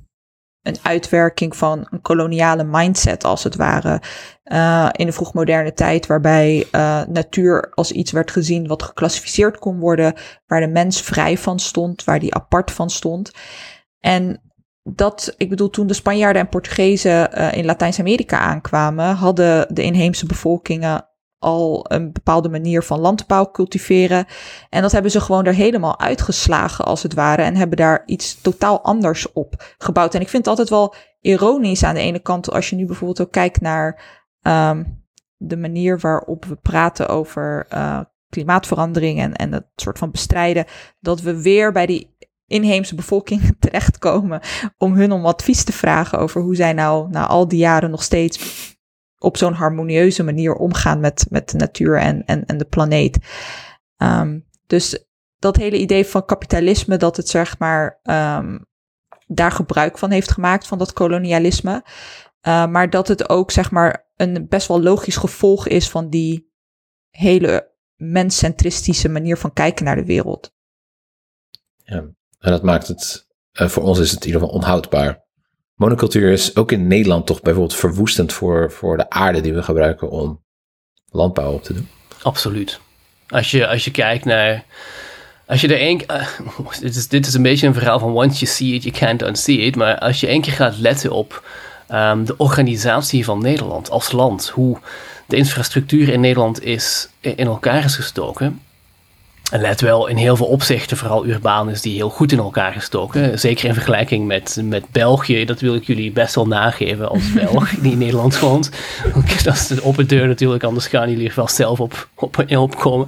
een 0.62 0.77
uitwerking 0.83 1.57
van 1.57 1.87
een 1.90 2.00
koloniale 2.00 2.64
mindset, 2.64 3.24
als 3.24 3.44
het 3.44 3.57
ware. 3.57 4.03
eh, 4.44 4.88
in 4.92 5.07
de 5.07 5.12
vroegmoderne 5.12 5.72
tijd, 5.72 6.07
waarbij 6.07 6.66
eh, 6.70 7.03
natuur 7.07 7.72
als 7.74 7.92
iets 7.92 8.12
werd 8.12 8.31
gezien 8.31 8.66
wat 8.66 8.83
geclassificeerd 8.83 9.59
kon 9.59 9.79
worden, 9.79 10.14
waar 10.46 10.61
de 10.61 10.66
mens 10.66 11.00
vrij 11.00 11.38
van 11.38 11.59
stond, 11.59 12.05
waar 12.05 12.18
die 12.18 12.35
apart 12.35 12.70
van 12.70 12.90
stond. 12.90 13.31
En 14.00 14.40
dat, 14.83 15.35
ik 15.37 15.48
bedoel, 15.48 15.70
toen 15.70 15.87
de 15.87 15.94
Spanjaarden 15.94 16.42
en 16.42 16.48
Portugezen 16.48 17.33
in 17.53 17.64
Latijns-Amerika 17.64 18.38
aankwamen, 18.38 19.14
hadden 19.14 19.74
de 19.74 19.83
inheemse 19.83 20.27
bevolkingen 20.27 21.13
al 21.44 21.85
een 21.88 22.12
bepaalde 22.12 22.48
manier 22.48 22.83
van 22.83 23.00
landbouw 23.00 23.50
cultiveren. 23.50 24.26
En 24.68 24.83
dat 24.83 24.92
hebben 24.92 25.11
ze 25.11 25.20
gewoon 25.20 25.44
er 25.44 25.54
helemaal 25.54 26.00
uitgeslagen, 26.00 26.85
als 26.85 27.02
het 27.02 27.14
ware. 27.14 27.42
En 27.42 27.57
hebben 27.57 27.76
daar 27.76 28.02
iets 28.07 28.40
totaal 28.40 28.83
anders 28.83 29.33
op 29.33 29.74
gebouwd. 29.78 30.14
En 30.14 30.20
ik 30.20 30.28
vind 30.28 30.46
het 30.46 30.59
altijd 30.59 30.68
wel 30.68 30.94
ironisch 31.20 31.85
aan 31.85 31.94
de 31.94 32.00
ene 32.00 32.18
kant, 32.18 32.50
als 32.50 32.70
je 32.70 32.76
nu 32.76 32.87
bijvoorbeeld 32.87 33.20
ook 33.20 33.33
kijkt 33.33 33.61
naar 33.61 34.02
ehm, 34.42 34.85
de 35.37 35.57
manier 35.57 36.00
waarop 36.00 36.44
we 36.44 36.57
praten 36.57 37.09
over 37.09 37.66
eh, 37.68 38.00
klimaatverandering 38.28 39.20
en, 39.20 39.35
en 39.35 39.52
het 39.52 39.66
soort 39.76 39.98
van 39.98 40.11
bestrijden, 40.11 40.64
dat 41.00 41.20
we 41.20 41.42
weer 41.42 41.72
bij 41.72 41.87
die 41.87 42.16
inheemse 42.46 42.94
bevolking 42.94 43.42
terechtkomen 43.59 44.40
om 44.78 44.92
hun 44.92 45.12
om 45.12 45.26
advies 45.26 45.64
te 45.64 45.72
vragen 45.72 46.18
over 46.18 46.42
hoe 46.42 46.57
zij 46.57 46.72
nou 46.72 47.11
na 47.11 47.26
al 47.26 47.48
die 47.48 47.59
jaren 47.59 47.90
nog 47.90 48.02
steeds 48.02 48.73
op 49.24 49.37
zo'n 49.37 49.52
harmonieuze 49.52 50.22
manier 50.22 50.54
omgaan 50.54 51.00
met, 51.00 51.26
met 51.30 51.50
de 51.50 51.56
natuur 51.56 51.98
en, 51.98 52.24
en, 52.24 52.46
en 52.46 52.58
de 52.58 52.64
planeet. 52.64 53.18
Ehm, 53.96 54.38
dus 54.66 55.04
dat 55.38 55.56
hele 55.56 55.78
idee 55.78 56.06
van 56.06 56.24
kapitalisme, 56.24 56.96
dat 56.96 57.16
het 57.16 57.28
zeg 57.28 57.58
maar 57.58 58.00
ehm, 58.02 58.58
daar 59.26 59.52
gebruik 59.52 59.98
van 59.98 60.10
heeft 60.10 60.32
gemaakt, 60.32 60.66
van 60.66 60.78
dat 60.78 60.92
kolonialisme. 60.92 61.84
Uh, 62.46 62.66
maar 62.66 62.90
dat 62.90 63.08
het 63.08 63.28
ook 63.28 63.50
zeg 63.50 63.70
maar 63.70 64.10
een 64.16 64.48
best 64.48 64.68
wel 64.68 64.82
logisch 64.82 65.16
gevolg 65.16 65.68
is 65.68 65.90
van 65.90 66.08
die 66.08 66.52
hele 67.10 67.72
menscentristische 67.96 69.08
manier 69.08 69.37
van 69.37 69.52
kijken 69.52 69.84
naar 69.84 69.96
de 69.96 70.04
wereld. 70.04 70.52
Ja, 71.76 71.96
en 72.38 72.50
dat 72.50 72.62
maakt 72.62 72.88
het, 72.88 73.28
uh, 73.52 73.68
voor 73.68 73.82
ons 73.82 73.98
is 73.98 74.10
het 74.10 74.20
in 74.20 74.26
ieder 74.26 74.40
geval 74.40 74.56
onhoudbaar. 74.56 75.23
Monocultuur 75.74 76.32
is 76.32 76.56
ook 76.56 76.72
in 76.72 76.87
Nederland 76.87 77.26
toch 77.26 77.42
bijvoorbeeld 77.42 77.78
verwoestend 77.78 78.32
voor, 78.32 78.72
voor 78.72 78.96
de 78.96 79.10
aarde 79.10 79.40
die 79.40 79.54
we 79.54 79.62
gebruiken 79.62 80.10
om 80.10 80.42
landbouw 81.10 81.52
op 81.52 81.62
te 81.62 81.74
doen. 81.74 81.88
Absoluut. 82.22 82.80
Als 83.28 83.50
je, 83.50 83.66
als 83.66 83.84
je 83.84 83.90
kijkt 83.90 84.24
naar. 84.24 84.64
Als 85.46 85.60
je 85.60 85.68
er 85.68 85.78
één. 85.78 86.00
Uh, 86.10 86.26
dit, 86.80 86.96
is, 86.96 87.08
dit 87.08 87.26
is 87.26 87.34
een 87.34 87.42
beetje 87.42 87.66
een 87.66 87.74
verhaal 87.74 87.98
van 87.98 88.16
once 88.16 88.38
you 88.38 88.46
see 88.46 88.74
it, 88.74 88.82
you 88.82 88.94
can't 88.94 89.22
unsee 89.22 89.56
it. 89.56 89.76
Maar 89.76 89.98
als 89.98 90.20
je 90.20 90.26
één 90.26 90.40
keer 90.40 90.52
gaat 90.52 90.78
letten 90.78 91.10
op 91.10 91.48
um, 91.92 92.24
de 92.24 92.37
organisatie 92.37 93.24
van 93.24 93.42
Nederland 93.42 93.90
als 93.90 94.12
land, 94.12 94.48
hoe 94.48 94.78
de 95.26 95.37
infrastructuur 95.37 96.08
in 96.08 96.20
Nederland 96.20 96.62
is, 96.62 97.08
in 97.20 97.46
elkaar 97.46 97.84
is 97.84 97.96
gestoken. 97.96 98.60
En 99.52 99.61
let 99.61 99.80
wel, 99.80 100.07
in 100.07 100.16
heel 100.16 100.37
veel 100.37 100.46
opzichten, 100.46 100.96
vooral 100.96 101.26
urbaan, 101.26 101.70
is 101.70 101.80
die 101.80 101.94
heel 101.94 102.11
goed 102.11 102.33
in 102.33 102.38
elkaar 102.38 102.72
gestoken. 102.72 103.38
Zeker 103.38 103.68
in 103.68 103.74
vergelijking 103.74 104.26
met, 104.26 104.61
met 104.62 104.85
België. 104.90 105.44
Dat 105.44 105.61
wil 105.61 105.74
ik 105.74 105.85
jullie 105.85 106.12
best 106.12 106.35
wel 106.35 106.46
nageven 106.46 107.09
als 107.09 107.33
Belg 107.42 107.70
die 107.70 107.92
in 107.92 107.98
Nederland 107.98 108.38
woont. 108.38 108.70
Dat 109.44 109.54
is 109.54 109.66
de 109.66 109.85
open 109.85 110.09
deur 110.09 110.26
natuurlijk, 110.26 110.64
anders 110.64 110.87
gaan 110.87 111.11
jullie 111.11 111.28
er 111.28 111.35
wel 111.37 111.48
zelf 111.48 111.80
op, 111.80 112.09
op, 112.14 112.44
opkomen. 112.48 113.07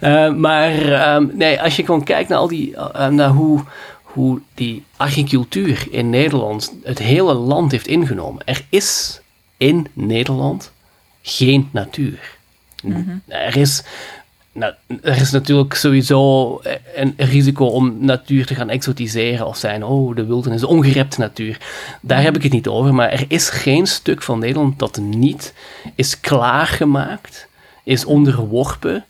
Uh, 0.00 0.32
maar 0.32 1.14
um, 1.14 1.30
nee, 1.34 1.62
als 1.62 1.76
je 1.76 1.84
gewoon 1.84 2.04
kijkt 2.04 2.28
naar, 2.28 2.38
al 2.38 2.48
die, 2.48 2.70
uh, 2.70 3.08
naar 3.08 3.30
hoe, 3.30 3.60
hoe 4.02 4.40
die 4.54 4.84
agricultuur 4.96 5.86
in 5.90 6.10
Nederland 6.10 6.72
het 6.82 6.98
hele 6.98 7.34
land 7.34 7.72
heeft 7.72 7.86
ingenomen. 7.86 8.42
Er 8.44 8.64
is 8.68 9.20
in 9.56 9.86
Nederland 9.92 10.72
geen 11.22 11.68
natuur. 11.72 12.36
Mm-hmm. 12.82 13.22
Er 13.26 13.56
is 13.56 13.82
nou, 14.56 14.72
er 15.02 15.20
is 15.20 15.30
natuurlijk 15.30 15.74
sowieso 15.74 16.60
een 16.94 17.14
risico 17.16 17.66
om 17.66 17.96
natuur 17.98 18.46
te 18.46 18.54
gaan 18.54 18.68
exotiseren 18.68 19.46
als 19.46 19.60
zijn, 19.60 19.84
oh, 19.84 20.16
de 20.16 20.26
wildernis, 20.26 20.60
de 20.60 20.66
ongerepte 20.66 21.20
natuur. 21.20 21.58
Daar 22.00 22.22
heb 22.22 22.36
ik 22.36 22.42
het 22.42 22.52
niet 22.52 22.68
over, 22.68 22.94
maar 22.94 23.10
er 23.10 23.24
is 23.28 23.48
geen 23.48 23.86
stuk 23.86 24.22
van 24.22 24.38
Nederland 24.38 24.78
dat 24.78 24.96
niet 24.96 25.54
is 25.94 26.20
klaargemaakt, 26.20 27.48
is 27.84 28.04
onderworpen, 28.04 29.04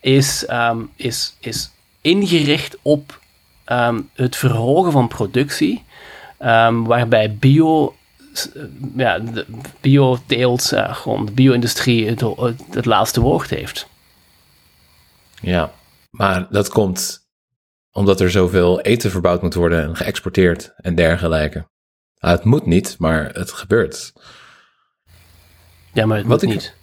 is, 0.00 0.46
um, 0.50 0.90
is, 0.96 1.36
is 1.40 1.70
ingericht 2.00 2.76
op 2.82 3.20
um, 3.66 4.08
het 4.14 4.36
verhogen 4.36 4.92
van 4.92 5.08
productie, 5.08 5.82
um, 6.40 6.84
waarbij 6.84 7.34
bio 7.34 7.94
ja, 8.96 9.18
de 9.18 9.46
bioteelt, 9.80 10.70
uh, 10.74 10.94
gewoon 10.94 11.26
de 11.26 11.32
bio-industrie 11.32 12.06
het, 12.06 12.22
het 12.70 12.84
laatste 12.84 13.20
woord 13.20 13.50
heeft. 13.50 13.88
Ja, 15.40 15.72
maar 16.10 16.46
dat 16.50 16.68
komt 16.68 17.28
omdat 17.90 18.20
er 18.20 18.30
zoveel 18.30 18.80
eten 18.80 19.10
verbouwd 19.10 19.42
moet 19.42 19.54
worden 19.54 19.82
en 19.82 19.96
geëxporteerd 19.96 20.72
en 20.76 20.94
dergelijke. 20.94 21.68
Nou, 22.18 22.36
het 22.36 22.44
moet 22.44 22.66
niet, 22.66 22.98
maar 22.98 23.32
het 23.32 23.52
gebeurt. 23.52 24.12
Ja, 25.92 26.06
maar 26.06 26.16
het 26.16 26.26
Wat 26.26 26.42
moet 26.42 26.50
ik, 26.50 26.56
niet. 26.56 26.74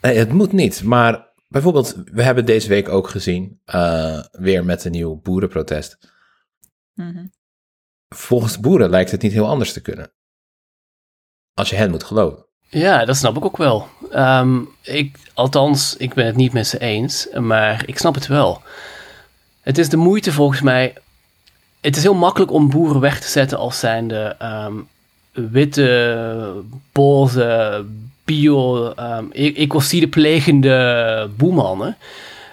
Nee, 0.00 0.18
het 0.18 0.32
moet 0.32 0.52
niet. 0.52 0.82
Maar 0.82 1.32
bijvoorbeeld, 1.48 1.96
we 2.04 2.22
hebben 2.22 2.46
deze 2.46 2.68
week 2.68 2.88
ook 2.88 3.08
gezien, 3.08 3.60
uh, 3.74 4.24
weer 4.30 4.64
met 4.64 4.84
een 4.84 4.90
nieuw 4.92 5.20
boerenprotest. 5.20 5.98
Mm-hmm. 6.94 7.32
Volgens 8.08 8.60
boeren 8.60 8.90
lijkt 8.90 9.10
het 9.10 9.22
niet 9.22 9.32
heel 9.32 9.46
anders 9.46 9.72
te 9.72 9.80
kunnen. 9.80 10.12
Als 11.54 11.70
je 11.70 11.76
hen 11.76 11.90
moet 11.90 12.04
geloven. 12.04 12.45
Ja, 12.68 13.04
dat 13.04 13.16
snap 13.16 13.36
ik 13.36 13.44
ook 13.44 13.56
wel. 13.56 13.88
Um, 14.14 14.68
ik, 14.82 15.18
althans, 15.34 15.96
ik 15.96 16.14
ben 16.14 16.26
het 16.26 16.36
niet 16.36 16.52
met 16.52 16.66
ze 16.66 16.78
eens, 16.78 17.28
maar 17.34 17.82
ik 17.86 17.98
snap 17.98 18.14
het 18.14 18.26
wel. 18.26 18.62
Het 19.60 19.78
is 19.78 19.88
de 19.88 19.96
moeite 19.96 20.32
volgens 20.32 20.60
mij. 20.60 20.94
Het 21.80 21.96
is 21.96 22.02
heel 22.02 22.14
makkelijk 22.14 22.52
om 22.52 22.70
boeren 22.70 23.00
weg 23.00 23.20
te 23.20 23.28
zetten 23.28 23.58
als 23.58 23.78
zijnde 23.78 24.36
um, 24.42 24.88
witte, 25.32 26.62
boze, 26.92 27.84
bio, 28.24 28.92
um, 28.96 29.32
ecocide 29.32 30.08
plegende 30.08 31.30
boemannen. 31.36 31.96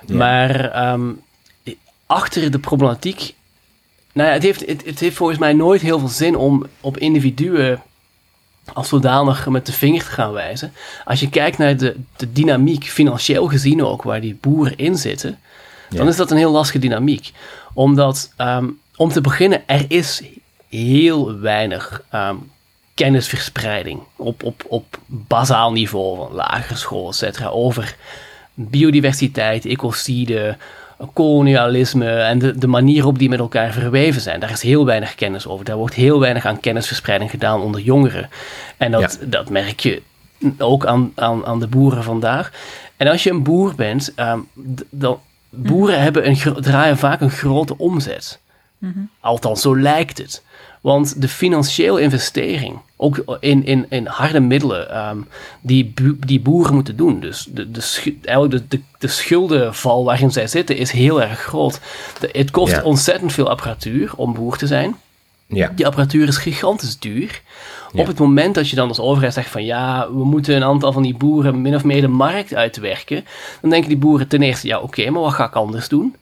Ja. 0.05 0.15
Maar 0.15 0.71
achter 2.05 2.51
de 2.51 2.59
problematiek 2.59 3.33
Nou 4.13 4.27
ja, 4.27 4.33
het 4.33 4.43
heeft, 4.43 4.65
het, 4.65 4.85
het 4.85 4.99
heeft 4.99 5.15
volgens 5.15 5.39
mij 5.39 5.53
nooit 5.53 5.81
heel 5.81 5.99
veel 5.99 6.07
zin 6.07 6.35
om 6.35 6.65
op 6.81 6.97
individuen 6.97 7.81
als 8.73 8.87
zodanig 8.87 9.47
met 9.47 9.65
de 9.65 9.71
vinger 9.71 10.03
te 10.03 10.11
gaan 10.11 10.31
wijzen. 10.31 10.73
Als 11.05 11.19
je 11.19 11.29
kijkt 11.29 11.57
naar 11.57 11.77
de, 11.77 11.95
de 12.15 12.31
dynamiek, 12.31 12.83
financieel 12.83 13.47
gezien 13.47 13.83
ook, 13.83 14.03
waar 14.03 14.21
die 14.21 14.37
boeren 14.41 14.77
in 14.77 14.97
zitten, 14.97 15.39
dan 15.89 16.07
is 16.07 16.15
dat 16.15 16.31
een 16.31 16.37
heel 16.37 16.51
lastige 16.51 16.79
dynamiek. 16.79 17.31
Omdat, 17.73 18.31
ehm, 18.37 18.67
om 18.95 19.09
te 19.09 19.21
beginnen, 19.21 19.67
er 19.67 19.85
is 19.87 20.21
heel 20.69 21.39
weinig 21.39 22.03
ehm, 22.09 22.35
kennisverspreiding 22.93 23.99
op, 24.15 24.43
op, 24.43 24.63
op 24.67 24.97
bazaal 25.05 25.71
niveau, 25.71 26.17
van 26.17 26.35
lagere 26.35 26.75
school, 26.75 27.07
et 27.09 27.15
cetera, 27.15 27.47
over 27.47 27.95
biodiversiteit, 28.53 29.65
ecocide, 29.65 30.57
kolonialisme 31.13 32.09
en 32.09 32.39
de, 32.39 32.57
de 32.57 32.67
manier 32.67 32.95
waarop 32.95 33.19
die 33.19 33.29
met 33.29 33.39
elkaar 33.39 33.71
verweven 33.71 34.21
zijn. 34.21 34.39
Daar 34.39 34.51
is 34.51 34.61
heel 34.61 34.85
weinig 34.85 35.15
kennis 35.15 35.47
over. 35.47 35.65
Daar 35.65 35.75
wordt 35.77 35.93
heel 35.93 36.19
weinig 36.19 36.45
aan 36.45 36.59
kennisverspreiding 36.59 37.29
gedaan 37.29 37.61
onder 37.61 37.81
jongeren. 37.81 38.29
En 38.77 38.91
dat, 38.91 39.19
dat 39.21 39.49
merk 39.49 39.79
je 39.79 40.01
ook 40.57 40.85
aan, 40.85 41.11
aan, 41.15 41.45
aan 41.45 41.59
de 41.59 41.67
boeren 41.67 42.03
vandaag. 42.03 42.51
En 42.97 43.07
als 43.07 43.23
je 43.23 43.29
een 43.29 43.43
boer 43.43 43.75
bent, 43.75 44.11
ehm, 44.15 44.39
d- 44.75 44.83
dan, 44.89 45.19
boeren 45.49 46.01
hebben 46.01 46.27
een, 46.27 46.37
draaien 46.61 46.97
vaak 46.97 47.21
een 47.21 47.29
grote 47.31 47.77
omzet. 47.77 48.39
Althans, 49.19 49.61
zo 49.61 49.77
lijkt 49.79 50.17
het. 50.17 50.43
Want 50.83 51.21
de 51.21 51.27
financiële 51.27 52.01
investering, 52.01 52.75
ook 52.97 53.37
in, 53.39 53.65
in, 53.65 53.85
in 53.89 54.05
harde 54.05 54.39
middelen, 54.39 54.89
ehm, 54.91 55.17
die, 55.61 55.93
die 56.25 56.39
boeren 56.39 56.73
moeten 56.73 56.95
doen. 56.95 57.19
Dus 57.19 57.47
de, 57.51 57.71
de, 57.71 58.15
eigenlijk 58.23 58.69
de, 58.69 58.77
de, 58.77 58.83
de 58.99 59.07
schuldenval 59.07 60.03
waarin 60.03 60.31
zij 60.31 60.47
zitten 60.47 60.77
is 60.77 60.91
heel 60.91 61.21
erg 61.21 61.39
groot. 61.39 61.79
De- 62.19 62.29
het 62.31 62.51
kost 62.51 62.71
Ja. 62.71 62.81
ontzettend 62.83 63.33
veel 63.33 63.49
apparatuur 63.49 64.11
om 64.15 64.33
boer 64.33 64.57
te 64.57 64.67
zijn. 64.67 64.95
Ja, 65.47 65.71
Die 65.75 65.85
apparatuur 65.85 66.27
is 66.27 66.37
gigantisch 66.37 66.99
duur. 66.99 67.41
Ja. 67.93 68.01
Op 68.01 68.07
het 68.07 68.19
moment 68.19 68.55
dat 68.55 68.69
je 68.69 68.75
dan 68.75 68.87
als 68.87 68.99
overheid 68.99 69.33
zegt 69.33 69.49
van 69.49 69.65
ja, 69.65 70.07
we 70.13 70.23
moeten 70.25 70.55
een 70.55 70.63
aantal 70.63 70.91
van 70.91 71.03
die 71.03 71.15
boeren 71.17 71.61
min 71.61 71.75
of 71.75 71.83
meer 71.83 72.01
de 72.01 72.07
markt 72.07 72.53
uitwerken, 72.53 73.25
dan 73.61 73.69
denken 73.69 73.89
die 73.89 73.97
boeren 73.97 74.27
ten 74.27 74.41
eerste, 74.41 74.67
ja 74.67 74.79
oké, 74.79 75.09
maar 75.09 75.21
wat 75.21 75.33
ga 75.33 75.45
ik 75.45 75.53
anders 75.55 75.87
doen? 75.87 76.15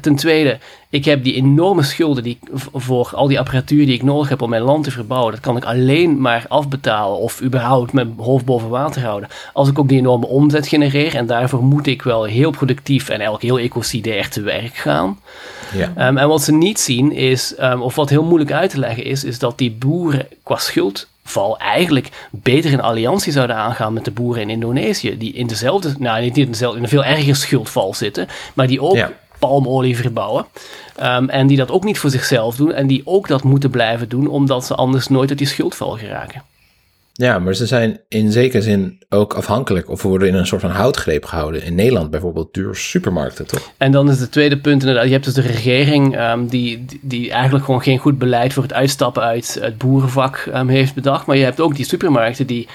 Ten 0.00 0.16
tweede, 0.16 0.58
ik 0.90 1.04
heb 1.04 1.24
die 1.24 1.34
enorme 1.34 1.82
schulden 1.82 2.22
die 2.22 2.38
ik 2.40 2.48
voor 2.72 3.10
al 3.14 3.26
die 3.26 3.38
apparatuur 3.38 3.86
die 3.86 3.94
ik 3.94 4.02
nodig 4.02 4.28
heb 4.28 4.42
om 4.42 4.50
mijn 4.50 4.62
land 4.62 4.84
te 4.84 4.90
verbouwen, 4.90 5.32
dat 5.32 5.40
kan 5.40 5.56
ik 5.56 5.64
alleen 5.64 6.20
maar 6.20 6.44
afbetalen 6.48 7.18
of 7.18 7.42
überhaupt 7.42 7.92
mijn 7.92 8.14
hoofd 8.16 8.44
boven 8.44 8.68
water 8.68 9.02
houden 9.02 9.28
als 9.52 9.68
ik 9.68 9.78
ook 9.78 9.88
die 9.88 9.98
enorme 9.98 10.26
omzet 10.26 10.68
genereer. 10.68 11.14
En 11.14 11.26
daarvoor 11.26 11.62
moet 11.62 11.86
ik 11.86 12.02
wel 12.02 12.24
heel 12.24 12.50
productief 12.50 13.08
en 13.08 13.14
eigenlijk 13.14 13.42
heel 13.42 13.58
ecocidair 13.58 14.28
te 14.28 14.40
werk 14.40 14.76
gaan. 14.76 15.18
ja. 15.72 16.08
Um, 16.08 16.18
en 16.18 16.28
wat 16.28 16.42
ze 16.42 16.52
niet 16.52 16.80
zien 16.80 17.12
is, 17.12 17.54
um, 17.60 17.82
of 17.82 17.94
wat 17.94 18.08
heel 18.08 18.24
moeilijk 18.24 18.52
uit 18.52 18.70
te 18.70 18.78
leggen 18.78 19.04
is, 19.04 19.24
is 19.24 19.38
dat 19.38 19.58
die 19.58 19.70
boeren 19.70 20.26
qua 20.42 20.56
schuldval 20.56 21.58
eigenlijk 21.58 22.08
beter 22.30 22.72
een 22.72 22.80
alliantie 22.80 23.32
zouden 23.32 23.56
aangaan 23.56 23.92
met 23.92 24.04
de 24.04 24.10
boeren 24.10 24.42
in 24.42 24.50
Indonesië, 24.50 25.18
die 25.18 25.32
in 25.32 25.46
dezelfde, 25.46 25.94
nou 25.98 26.20
niet 26.20 26.36
in 26.36 26.50
dezelfde, 26.50 26.76
in 26.76 26.82
een 26.82 26.88
veel 26.88 27.04
erger 27.04 27.36
schuldval 27.36 27.94
zitten, 27.94 28.28
maar 28.54 28.66
die 28.66 28.82
ook 28.82 28.96
Ja. 28.96 29.12
Palmolie 29.38 29.96
verbouwen. 29.96 30.46
Um, 31.02 31.28
en 31.28 31.46
die 31.46 31.56
dat 31.56 31.70
ook 31.70 31.84
niet 31.84 31.98
voor 31.98 32.10
zichzelf 32.10 32.56
doen 32.56 32.72
en 32.72 32.86
die 32.86 33.02
ook 33.04 33.28
dat 33.28 33.42
moeten 33.42 33.70
blijven 33.70 34.08
doen, 34.08 34.28
omdat 34.28 34.64
ze 34.66 34.74
anders 34.74 35.08
nooit 35.08 35.28
uit 35.28 35.38
die 35.38 35.46
schuldval 35.46 35.90
geraken. 35.90 36.42
Ja, 37.12 37.38
maar 37.38 37.54
ze 37.54 37.66
zijn 37.66 38.00
in 38.08 38.32
zekere 38.32 38.62
zin 38.62 38.98
ook 39.08 39.34
afhankelijk 39.34 39.90
of 39.90 40.02
worden 40.02 40.28
in 40.28 40.34
een 40.34 40.46
soort 40.46 40.60
van 40.60 40.70
houtgreep 40.70 41.24
gehouden. 41.24 41.62
In 41.62 41.74
Nederland 41.74 42.10
bijvoorbeeld 42.10 42.54
duur 42.54 42.74
supermarkten, 42.76 43.46
toch? 43.46 43.70
En 43.76 43.92
dan 43.92 44.10
is 44.10 44.20
het 44.20 44.32
tweede 44.32 44.58
punt 44.58 44.80
inderdaad, 44.80 45.04
je 45.06 45.12
hebt 45.12 45.24
dus 45.24 45.34
de 45.34 45.40
regering 45.40 46.16
ehm, 46.16 46.46
die, 46.46 46.84
die- 46.84 47.00
die 47.02 47.30
eigenlijk 47.32 47.64
gewoon 47.64 47.82
geen 47.82 47.98
goed 47.98 48.18
beleid 48.18 48.52
voor 48.52 48.62
het 48.62 48.72
uitstappen 48.72 49.22
uit 49.22 49.56
het 49.60 49.78
boerenvak 49.78 50.36
ehm, 50.52 50.68
heeft 50.68 50.94
bedacht. 50.94 51.26
Maar 51.26 51.36
je 51.36 51.44
hebt 51.44 51.60
ook 51.60 51.76
die 51.76 51.84
supermarkten 51.86 52.46
die, 52.46 52.68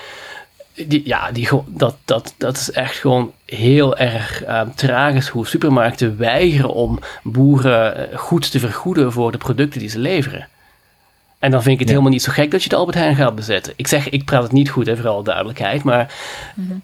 die 0.76 1.02
ja, 1.06 1.32
die, 1.32 1.50
dat, 1.66 1.96
dat, 2.06 2.34
dat 2.38 2.58
is 2.58 2.72
echt 2.72 2.96
gewoon 2.96 3.32
heel 3.46 3.98
erg 3.98 4.44
ehm, 4.44 4.68
tragisch 4.76 5.28
hoe 5.28 5.48
supermarkten 5.48 6.18
weigeren 6.18 6.74
om 6.74 7.00
boeren 7.24 8.12
eh, 8.12 8.18
goed 8.18 8.52
te 8.52 8.60
vergoeden 8.60 9.12
voor 9.12 9.32
de 9.32 9.38
producten 9.38 9.80
die 9.80 9.90
ze 9.90 10.00
leveren. 10.00 10.48
En 11.40 11.52
dan 11.52 11.62
vind 11.62 11.74
ik 11.74 11.80
het 11.80 11.88
Ja. 11.88 11.94
helemaal 11.94 12.14
niet 12.18 12.24
zo 12.24 12.32
gek 12.32 12.52
dat 12.52 12.64
je 12.64 12.70
de 12.70 12.76
Albert 12.76 12.98
Heijn 12.98 13.16
gaat 13.16 13.36
bezetten. 13.36 13.74
Ik 13.76 13.88
zeg, 13.88 14.10
ik 14.10 14.26
praat 14.26 14.44
het 14.44 14.52
niet 14.52 14.70
goed, 14.70 14.86
hè, 14.88 14.98
voor 14.98 15.08
alle 15.10 15.24
duidelijkheid. 15.24 15.84
Maar 15.84 16.14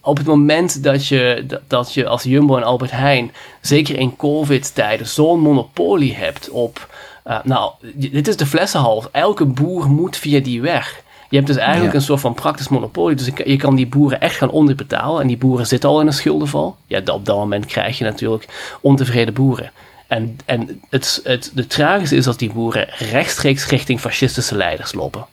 op 0.01 0.17
het 0.17 0.25
moment 0.25 0.83
dat 0.83 1.07
je, 1.07 1.43
dat, 1.47 1.61
dat 1.67 1.93
je 1.93 2.07
als 2.07 2.23
Jumbo 2.23 2.57
en 2.57 2.63
Albert 2.63 2.91
Heijn, 2.91 3.31
zeker 3.61 3.97
in 3.97 4.15
COVID-tijden, 4.15 5.07
zo'n 5.07 5.39
monopolie 5.39 6.15
hebt 6.15 6.49
op... 6.49 6.87
eh, 7.23 7.37
nou, 7.43 7.71
dit 7.95 8.27
is 8.27 8.37
de 8.37 8.45
flessenhals. 8.45 9.05
Elke 9.11 9.45
boer 9.45 9.87
moet 9.89 10.17
via 10.17 10.39
die 10.39 10.61
weg. 10.61 11.01
Je 11.29 11.35
hebt 11.35 11.47
dus 11.47 11.57
eigenlijk 11.57 11.91
Ja. 11.91 11.99
een 11.99 12.05
soort 12.05 12.19
van 12.19 12.33
praktisch 12.33 12.67
monopolie. 12.67 13.15
Dus 13.15 13.29
je 13.45 13.55
kan 13.57 13.75
die 13.75 13.87
boeren 13.87 14.21
echt 14.21 14.35
gaan 14.35 14.49
onderbetalen. 14.49 15.21
En 15.21 15.27
die 15.27 15.37
boeren 15.37 15.67
zitten 15.67 15.89
al 15.89 16.01
in 16.01 16.07
een 16.07 16.13
schuldenval. 16.13 16.77
Ja, 16.87 17.01
op 17.05 17.25
dat 17.25 17.37
moment 17.37 17.65
krijg 17.65 17.97
je 17.97 18.03
natuurlijk 18.03 18.45
ontevreden 18.81 19.33
boeren. 19.33 19.71
En, 20.07 20.37
en 20.45 20.81
het, 20.89 21.21
het, 21.23 21.51
de 21.53 21.67
tragische 21.67 22.15
is 22.15 22.23
dat 22.25 22.39
die 22.39 22.53
boeren 22.53 22.87
rechtstreeks 22.97 23.67
richting 23.67 23.99
fascistische 23.99 24.55
leiders 24.55 24.93
lopen. 24.93 25.25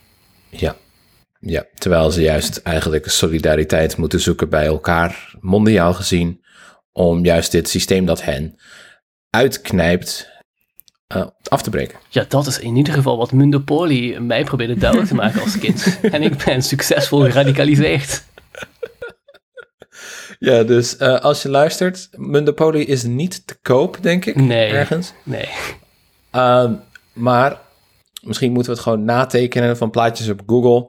Ja. 0.49 0.75
Ja, 1.39 1.65
terwijl 1.73 2.11
ze 2.11 2.21
juist 2.21 2.57
eigenlijk 2.57 3.09
solidariteit 3.09 3.97
moeten 3.97 4.19
zoeken 4.19 4.49
bij 4.49 4.65
elkaar, 4.65 5.35
mondiaal 5.39 5.93
gezien, 5.93 6.43
om 6.91 7.25
juist 7.25 7.51
dit 7.51 7.69
systeem 7.69 8.05
dat 8.05 8.23
hen 8.23 8.55
uitknijpt 9.29 10.29
eh, 11.07 11.25
af 11.43 11.61
te 11.61 11.69
breken. 11.69 11.97
Ja, 12.09 12.25
dat 12.27 12.47
is 12.47 12.59
in 12.59 12.75
ieder 12.75 12.93
geval 12.93 13.17
wat 13.17 13.31
Mundopoly 13.31 14.17
mij 14.17 14.43
probeerde 14.43 14.75
duidelijk 14.77 15.09
te 15.09 15.15
maken 15.15 15.41
als 15.41 15.57
kind. 15.59 15.99
en 16.11 16.21
ik 16.21 16.43
ben 16.45 16.61
succesvol 16.61 17.19
geradicaliseerd. 17.19 18.23
Ja, 20.39 20.63
dus 20.63 20.97
eh, 20.97 21.19
als 21.19 21.41
je 21.41 21.49
luistert, 21.49 22.09
Mundopoly 22.15 22.79
is 22.81 23.03
niet 23.03 23.47
te 23.47 23.55
koop, 23.61 23.97
denk 24.01 24.25
ik, 24.25 24.35
Nee. 24.35 24.69
ergens. 24.71 25.13
Nee. 25.23 25.49
Ehm, 26.31 26.73
maar 27.13 27.59
misschien 28.21 28.51
moeten 28.51 28.71
we 28.71 28.77
het 28.77 28.87
gewoon 28.87 29.05
natekenen 29.05 29.77
van 29.77 29.89
plaatjes 29.89 30.29
op 30.29 30.41
Google 30.45 30.87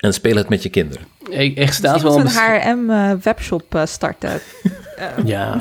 en 0.00 0.14
speel 0.14 0.36
het 0.36 0.48
met 0.48 0.62
je 0.62 0.68
kinderen. 0.68 1.06
Er, 1.32 1.56
er 1.58 1.72
staat 1.72 2.02
wel 2.02 2.16
een... 2.16 2.22
moeten 2.22 2.42
we 2.42 2.50
bes- 2.50 2.64
een 2.64 2.88
H&M-webshop 2.90 3.74
eh, 3.74 3.86
starten. 3.86 4.40
Ja. 5.24 5.60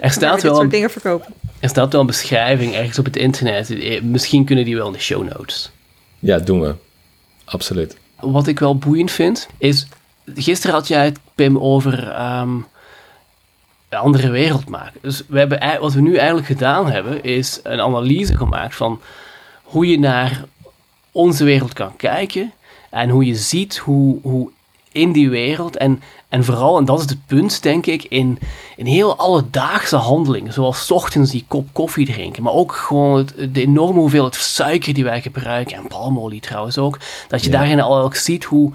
Er 0.00 0.10
staat, 0.18 0.34
dit 0.34 0.42
wel 0.42 0.54
soort 0.54 0.70
dingen 0.70 0.90
verkopen. 0.90 1.34
Er 1.62 1.68
staat 1.68 1.92
wel 1.92 2.00
een 2.00 2.06
beschrijving 2.06 2.74
ergens 2.74 2.98
op 2.98 3.04
het 3.04 3.16
internet. 3.16 3.70
Eh, 3.70 4.02
Misschien 4.02 4.44
kunnen 4.44 4.64
die 4.64 4.76
wel 4.76 4.86
in 4.86 4.92
de 4.92 4.98
show 4.98 5.28
notes. 5.28 5.70
Ja, 6.18 6.38
doen 6.38 6.60
we. 6.60 6.74
Absoluut. 7.44 7.96
Wat 8.20 8.46
ik 8.46 8.58
wel 8.58 8.76
boeiend 8.76 9.10
vind, 9.10 9.48
is... 9.58 9.86
Gisteren 10.34 10.74
had 10.74 10.88
jij 10.88 11.04
het, 11.04 11.18
Pim, 11.34 11.58
over 11.58 12.08
ehm, 12.08 12.54
een 13.88 13.98
andere 13.98 14.30
wereld 14.30 14.68
maken. 14.68 15.00
Dus 15.02 15.22
we 15.28 15.38
hebben, 15.38 15.80
wat 15.80 15.92
we 15.92 16.00
nu 16.00 16.16
eigenlijk 16.16 16.46
gedaan 16.46 16.90
hebben, 16.90 17.22
is 17.22 17.60
een 17.62 17.80
analyse 17.80 18.36
gemaakt 18.36 18.74
van 18.74 19.00
hoe 19.62 19.86
je 19.86 19.98
naar 19.98 20.44
onze 21.12 21.44
wereld 21.44 21.72
kan 21.72 21.96
kijken. 21.96 22.52
En 22.90 23.08
hoe 23.08 23.26
je 23.26 23.34
ziet 23.34 23.76
hoe, 23.76 24.18
hoe 24.22 24.50
in 24.92 25.12
die 25.12 25.30
wereld 25.30 25.76
en, 25.76 26.02
en 26.28 26.44
vooral, 26.44 26.78
en 26.78 26.84
dat 26.84 26.98
is 26.98 27.08
het 27.08 27.26
punt 27.26 27.62
denk 27.62 27.86
ik, 27.86 28.04
in, 28.04 28.38
in 28.76 28.86
heel 28.86 29.16
alledaagse 29.16 29.96
handelingen. 29.96 30.52
Zoals 30.52 30.86
's 30.86 30.90
ochtends 30.90 31.30
die 31.30 31.44
kop 31.48 31.68
koffie 31.72 32.06
drinken. 32.06 32.42
Maar 32.42 32.52
ook 32.52 32.72
gewoon 32.72 33.16
het, 33.18 33.54
de 33.54 33.60
enorme 33.60 34.00
hoeveelheid 34.00 34.34
suiker 34.34 34.94
die 34.94 35.04
wij 35.04 35.22
gebruiken. 35.22 35.76
En 35.76 35.86
palmolie 35.86 36.40
trouwens 36.40 36.78
ook. 36.78 36.98
Dat 37.28 37.44
je 37.44 37.50
Ja. 37.50 37.56
daarin 37.58 37.80
al 37.80 37.98
ook 37.98 38.14
ziet 38.14 38.44
hoe, 38.44 38.70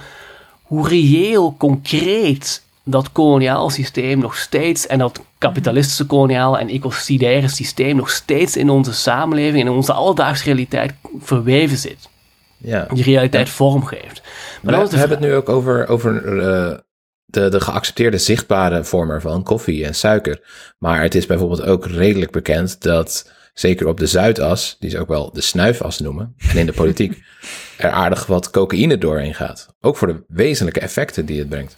hoe 0.64 0.88
reëel, 0.88 1.56
concreet 1.58 2.62
dat 2.84 3.12
koloniaal 3.12 3.70
systeem 3.70 4.20
nog 4.20 4.38
steeds, 4.38 4.88
en 4.88 4.98
dat 5.00 5.22
kapitalistische 5.38 6.06
koloniaal 6.06 6.58
en 6.58 6.70
ecocidaire 6.70 7.48
systeem 7.48 7.96
nog 7.96 8.10
steeds 8.10 8.56
in 8.56 8.70
onze 8.70 8.94
samenleving, 8.94 9.64
in 9.64 9.72
onze 9.72 9.94
alledaagse 9.94 10.44
realiteit 10.44 10.94
verweven 11.20 11.78
zit. 11.78 12.10
Ja. 12.58 12.88
Die 12.94 13.04
realiteit 13.04 13.50
vormgeeft. 13.50 14.22
Maar 14.62 14.62
we 14.62 14.72
we 14.72 14.76
hebben 14.78 14.90
vraag- 14.98 15.10
het 15.10 15.20
nu 15.20 15.34
ook 15.34 15.50
over, 15.50 15.88
over 15.88 16.40
eh, 16.40 16.78
de, 17.26 17.50
de 17.50 17.62
geaccepteerde 17.62 18.18
zichtbare 18.18 18.84
vormen 18.84 19.22
van 19.22 19.44
koffie 19.44 19.86
en 19.86 19.96
suiker. 19.96 20.40
Maar 20.78 21.02
het 21.02 21.16
is 21.16 21.26
bijvoorbeeld 21.26 21.62
ook 21.64 21.86
redelijk 21.86 22.32
bekend 22.32 22.82
dat, 22.82 23.32
zeker 23.54 23.88
op 23.88 24.00
de 24.00 24.08
Zuidas, 24.08 24.76
die 24.80 24.90
ze 24.90 25.00
ook 25.00 25.08
wel 25.08 25.32
de 25.34 25.42
snuifas 25.42 26.00
noemen, 26.00 26.36
en 26.50 26.58
in 26.58 26.66
de 26.66 26.74
politiek, 26.74 27.24
er 27.78 27.90
aardig 27.92 28.26
wat 28.26 28.50
cocaïne 28.50 28.98
doorheen 28.98 29.34
gaat. 29.36 29.68
Ook 29.82 29.98
voor 29.98 30.08
de 30.08 30.24
wezenlijke 30.28 30.80
effecten 30.80 31.26
die 31.26 31.40
het 31.40 31.50
brengt. 31.50 31.78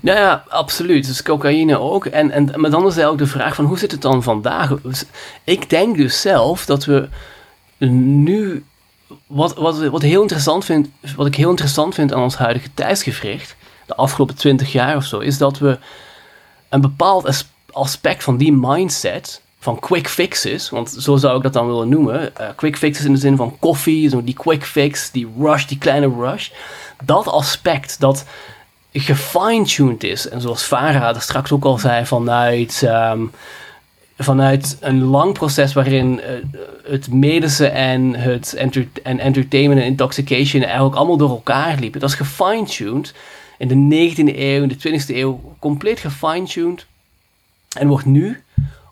Nou 0.00 0.18
ja, 0.18 0.44
absoluut. 0.48 1.06
Dus 1.06 1.22
cocaïne 1.22 1.78
ook. 1.78 2.06
En, 2.06 2.30
en, 2.30 2.44
maar 2.44 2.70
dan 2.70 2.86
is 2.86 2.94
eigenlijk 2.94 3.18
de 3.18 3.38
vraag 3.38 3.54
van 3.54 3.64
hoe 3.64 3.78
zit 3.78 3.90
het 3.90 4.02
dan 4.02 4.22
vandaag? 4.22 4.80
Dus 4.82 5.04
Ik 5.44 5.70
denk 5.70 5.96
dus 5.96 6.20
zelf 6.20 6.64
dat 6.66 6.84
we 6.84 7.08
nu... 7.88 8.64
Wat, 9.26 9.54
wat, 9.54 9.86
wat, 9.88 10.02
heel 10.02 10.22
interessant 10.22 10.64
vind, 10.64 10.88
wat 11.16 11.26
ik 11.26 11.34
heel 11.34 11.50
interessant 11.50 11.94
vind 11.94 12.12
aan 12.12 12.22
ons 12.22 12.36
huidige 12.36 12.68
tijdsgevricht, 12.74 13.56
de 13.86 13.94
afgelopen 13.94 14.34
twintig 14.36 14.72
jaar 14.72 14.96
of 14.96 15.04
zo, 15.04 15.18
is 15.18 15.38
dat 15.38 15.58
we 15.58 15.78
een 16.68 16.80
bepaald 16.80 17.26
as- 17.26 17.48
aspect 17.70 18.22
van 18.22 18.36
die 18.36 18.52
mindset 18.52 19.42
van 19.58 19.78
quick 19.78 20.08
fixes, 20.08 20.70
want 20.70 20.90
zo 20.98 21.16
zou 21.16 21.36
ik 21.36 21.42
dat 21.42 21.52
dan 21.52 21.66
willen 21.66 21.88
noemen. 21.88 22.36
Eh, 22.36 22.48
quick 22.56 22.76
fixes 22.76 23.04
in 23.04 23.12
de 23.12 23.18
zin 23.18 23.36
van 23.36 23.56
koffie, 23.58 24.08
zo 24.08 24.24
die 24.24 24.34
quick 24.34 24.64
fix, 24.64 25.10
die 25.10 25.28
rush, 25.38 25.64
die 25.64 25.78
kleine 25.78 26.12
rush. 26.18 26.50
Dat 27.04 27.26
aspect 27.26 28.00
dat 28.00 28.24
gefine-tuned 28.92 30.02
is, 30.04 30.28
en 30.28 30.40
zoals 30.40 30.62
Farah 30.62 31.14
er 31.14 31.22
straks 31.22 31.52
ook 31.52 31.64
al 31.64 31.78
zei, 31.78 32.06
vanuit, 32.06 32.82
ehm, 32.82 33.20
vanuit 34.22 34.76
een 34.80 35.02
lang 35.02 35.32
proces 35.32 35.72
waarin 35.72 36.20
eh, 36.20 36.32
het 36.84 37.12
medische 37.12 37.66
en 37.66 38.14
het 38.14 38.54
enter 38.54 38.88
en 39.02 39.18
entertainment 39.18 39.80
en 39.80 39.86
intoxication 39.86 40.62
eigenlijk 40.62 40.96
allemaal 40.96 41.16
door 41.16 41.30
elkaar 41.30 41.78
liepen. 41.78 42.00
Dat 42.00 42.08
is 42.08 42.16
gefine-tuned 42.16 43.14
in 43.58 43.68
de 43.68 44.08
19e 44.14 44.38
eeuw, 44.38 44.62
in 44.62 44.68
de 44.68 45.00
20e 45.00 45.16
eeuw, 45.16 45.54
compleet 45.58 46.00
gefine-tuned. 46.00 46.86
En 47.78 47.88
wordt 47.88 48.04
nu 48.04 48.42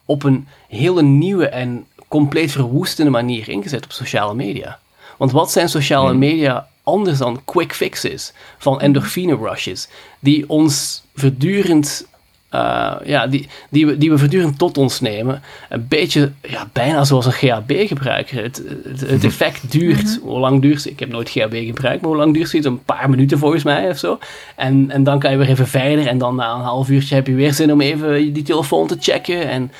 op 0.04 0.22
een 0.22 0.48
hele 0.68 1.02
nieuwe 1.02 1.48
en 1.48 1.86
compleet 2.08 2.52
verwoestende 2.52 3.10
manier 3.10 3.48
ingezet 3.48 3.84
op 3.84 3.92
sociale 3.92 4.34
media. 4.34 4.78
Want 5.16 5.32
wat 5.32 5.50
zijn 5.50 5.68
sociale 5.68 6.14
media 6.14 6.68
anders 6.82 7.18
dan 7.18 7.40
quick 7.44 7.74
fixes 7.74 8.32
van 8.58 8.80
endorfine 8.80 9.36
rushes, 9.36 9.88
die 10.20 10.48
ons 10.48 11.02
voortdurend, 11.14 12.06
eh, 12.48 12.94
ja, 13.04 13.26
die, 13.26 13.48
die, 13.70 13.86
we, 13.86 13.98
die 13.98 14.10
we 14.10 14.18
voortdurend 14.18 14.58
tot 14.58 14.78
ons 14.78 15.00
nemen. 15.00 15.42
Een 15.68 15.86
beetje, 15.88 16.32
ja, 16.42 16.68
bijna 16.72 17.04
zoals 17.04 17.26
een 17.26 17.32
GHB-gebruiker. 17.32 18.42
Het, 18.42 18.62
het, 18.84 19.00
het 19.00 19.24
effect 19.24 19.72
duurt, 19.72 20.18
hoe 20.22 20.38
lang 20.38 20.62
duurt 20.62 20.76
het? 20.76 20.92
Ik 20.92 21.00
heb 21.00 21.08
nooit 21.08 21.30
GHB 21.30 21.54
gebruikt, 21.66 22.00
maar 22.00 22.10
hoe 22.10 22.18
lang 22.18 22.34
duurt 22.34 22.52
het? 22.52 22.64
Een 22.64 22.84
paar 22.84 23.10
minuten 23.10 23.38
volgens 23.38 23.62
mij 23.62 23.88
of 23.88 23.98
zo. 23.98 24.18
En, 24.56 24.90
en 24.90 25.04
dan 25.04 25.18
kan 25.18 25.30
je 25.30 25.36
weer 25.36 25.48
even 25.48 25.68
verder 25.68 26.06
en 26.06 26.18
dan 26.18 26.34
na 26.34 26.54
een 26.54 26.60
half 26.60 26.88
uurtje 26.88 27.14
heb 27.14 27.26
je 27.26 27.34
weer 27.34 27.54
zin 27.54 27.72
om 27.72 27.80
even 27.80 28.32
die 28.32 28.42
telefoon 28.42 28.86
te 28.86 28.96
checken 29.00 29.48
en... 29.48 29.72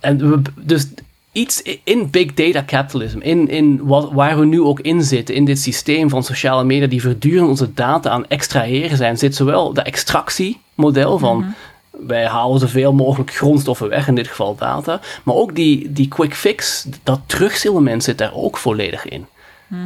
En 0.00 0.30
we, 0.30 0.42
dus 0.54 0.88
iets 1.36 1.62
in 1.84 2.10
big 2.10 2.34
data 2.34 2.64
capitalism, 2.64 3.18
in, 3.18 3.48
in 3.48 3.80
wat, 3.82 4.12
waar 4.12 4.38
we 4.38 4.44
nu 4.44 4.60
ook 4.60 4.80
in 4.80 5.02
zitten, 5.02 5.34
in 5.34 5.44
dit 5.44 5.58
systeem 5.58 6.08
van 6.08 6.22
sociale 6.22 6.64
media 6.64 6.86
die 6.86 7.02
voortdurend 7.02 7.48
onze 7.48 7.74
data 7.74 8.10
aan 8.10 8.28
extraheren 8.28 8.96
zijn, 8.96 9.18
zit 9.18 9.34
zowel 9.34 9.72
de 9.72 9.82
extractiemodel 9.82 11.18
van 11.18 11.54
wij 11.90 12.26
halen 12.26 12.60
zoveel 12.60 12.92
mogelijk 12.92 13.34
grondstoffen 13.34 13.88
weg, 13.88 14.08
in 14.08 14.14
dit 14.14 14.28
geval 14.28 14.54
data, 14.54 15.00
maar 15.22 15.34
ook 15.34 15.54
die, 15.54 15.92
die 15.92 16.08
quick 16.08 16.34
fix, 16.34 16.86
dat 17.02 17.20
terugselement 17.26 18.04
zit 18.04 18.18
daar 18.18 18.34
ook 18.34 18.56
volledig 18.56 19.04
in. 19.04 19.26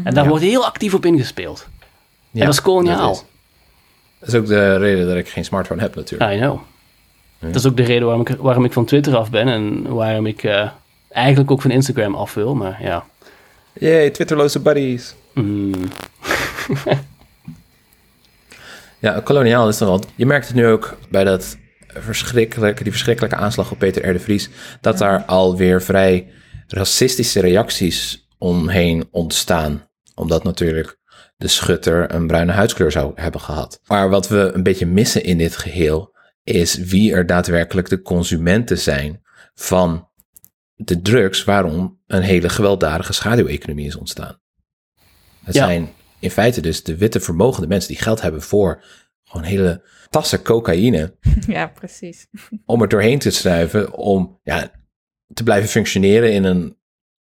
En 0.05 0.15
daar 0.15 0.29
wordt 0.29 0.45
heel 0.45 0.65
actief 0.65 0.95
op 0.95 1.05
ingespeeld. 1.05 1.69
Ja, 2.31 2.41
en 2.41 2.47
dat 2.47 2.55
is 2.55 2.63
koloniaal. 2.63 3.09
Dat 3.09 3.17
is, 3.17 3.25
dat 4.19 4.29
is 4.29 4.35
ook 4.35 4.47
de 4.47 4.77
reden 4.77 5.07
dat 5.07 5.17
ik 5.17 5.29
geen 5.29 5.45
smartphone 5.45 5.81
heb 5.81 5.95
natuurlijk. 5.95 6.33
I 6.33 6.37
know. 6.37 6.61
Dat 7.39 7.55
is 7.55 7.67
ook 7.67 7.77
de 7.77 7.83
reden 7.83 8.05
waarom 8.05 8.27
ik, 8.27 8.37
waarom 8.39 8.65
ik 8.65 8.73
van 8.73 8.85
Twitter 8.85 9.17
af 9.17 9.31
ben 9.31 9.49
en 9.49 9.93
waarom 9.95 10.27
ik 10.27 10.43
eh, 10.45 10.71
eigenlijk 11.11 11.51
ook 11.51 11.63
van 11.63 11.71
Instagram 11.71 12.15
af 12.15 12.35
wil, 12.35 12.55
maar 12.55 12.83
ja. 12.83 13.05
Yay, 13.73 14.11
Twitterloze 14.11 14.61
buddies. 14.61 15.15
Mm. 15.35 15.73
Ja, 19.01 19.21
koloniaal 19.21 19.69
is 19.69 19.79
dan 19.79 19.89
wel. 19.89 20.03
Je 20.15 20.27
merkt 20.27 20.47
het 20.47 20.57
nu 20.57 20.67
ook 20.67 20.97
bij 21.11 21.25
dat 21.25 21.57
verschrikkelijke, 21.87 22.83
die 22.83 22.93
verschrikkelijke 22.93 23.37
aanslag 23.37 23.71
op 23.71 23.79
Peter 23.79 24.09
R. 24.09 24.13
de 24.13 24.19
Vries, 24.19 24.51
dat 24.81 24.99
daar 24.99 25.25
alweer 25.25 25.83
vrij 25.83 26.33
racistische 26.67 27.41
reacties 27.41 28.29
omheen 28.39 29.09
ontstaan. 29.11 29.89
Omdat 30.15 30.45
natuurlijk 30.45 30.99
de 31.37 31.49
schutter 31.49 32.15
een 32.15 32.27
bruine 32.27 32.53
huidskleur 32.53 32.93
zou 32.93 33.13
hebben 33.15 33.41
gehad. 33.41 33.81
Maar 33.87 34.11
wat 34.11 34.29
we 34.29 34.51
een 34.55 34.63
beetje 34.63 34.87
missen 34.87 35.25
in 35.25 35.39
dit 35.39 35.57
geheel 35.57 36.17
is 36.45 36.75
wie 36.75 37.13
er 37.13 37.27
daadwerkelijk 37.27 37.89
de 37.89 38.03
consumenten 38.03 38.79
zijn 38.79 39.21
van 39.55 40.09
de 40.85 41.03
drugs 41.03 41.45
waarom 41.45 42.01
een 42.07 42.23
hele 42.23 42.49
gewelddadige 42.49 43.13
schaduweconomie 43.13 43.87
is 43.87 43.97
ontstaan. 43.97 44.41
Het 45.45 45.55
Ja. 45.55 45.65
zijn 45.67 45.89
in 46.19 46.31
feite 46.31 46.61
dus 46.61 46.83
de 46.83 46.97
witte 46.97 47.21
vermogende 47.21 47.69
mensen 47.69 47.89
die 47.89 48.03
geld 48.03 48.21
hebben 48.21 48.43
voor 48.43 48.85
gewoon 49.25 49.47
hele 49.47 49.83
tassen 50.11 50.43
cocaïne 50.43 51.17
Ja, 51.47 51.67
precies. 51.67 52.27
om 52.65 52.83
er 52.83 52.89
doorheen 52.89 53.19
te 53.19 53.31
snuiven 53.31 53.93
om 53.95 54.39
ja, 54.43 54.71
te 55.33 55.43
blijven 55.43 55.69
functioneren 55.69 56.33
in 56.33 56.45
een 56.45 56.77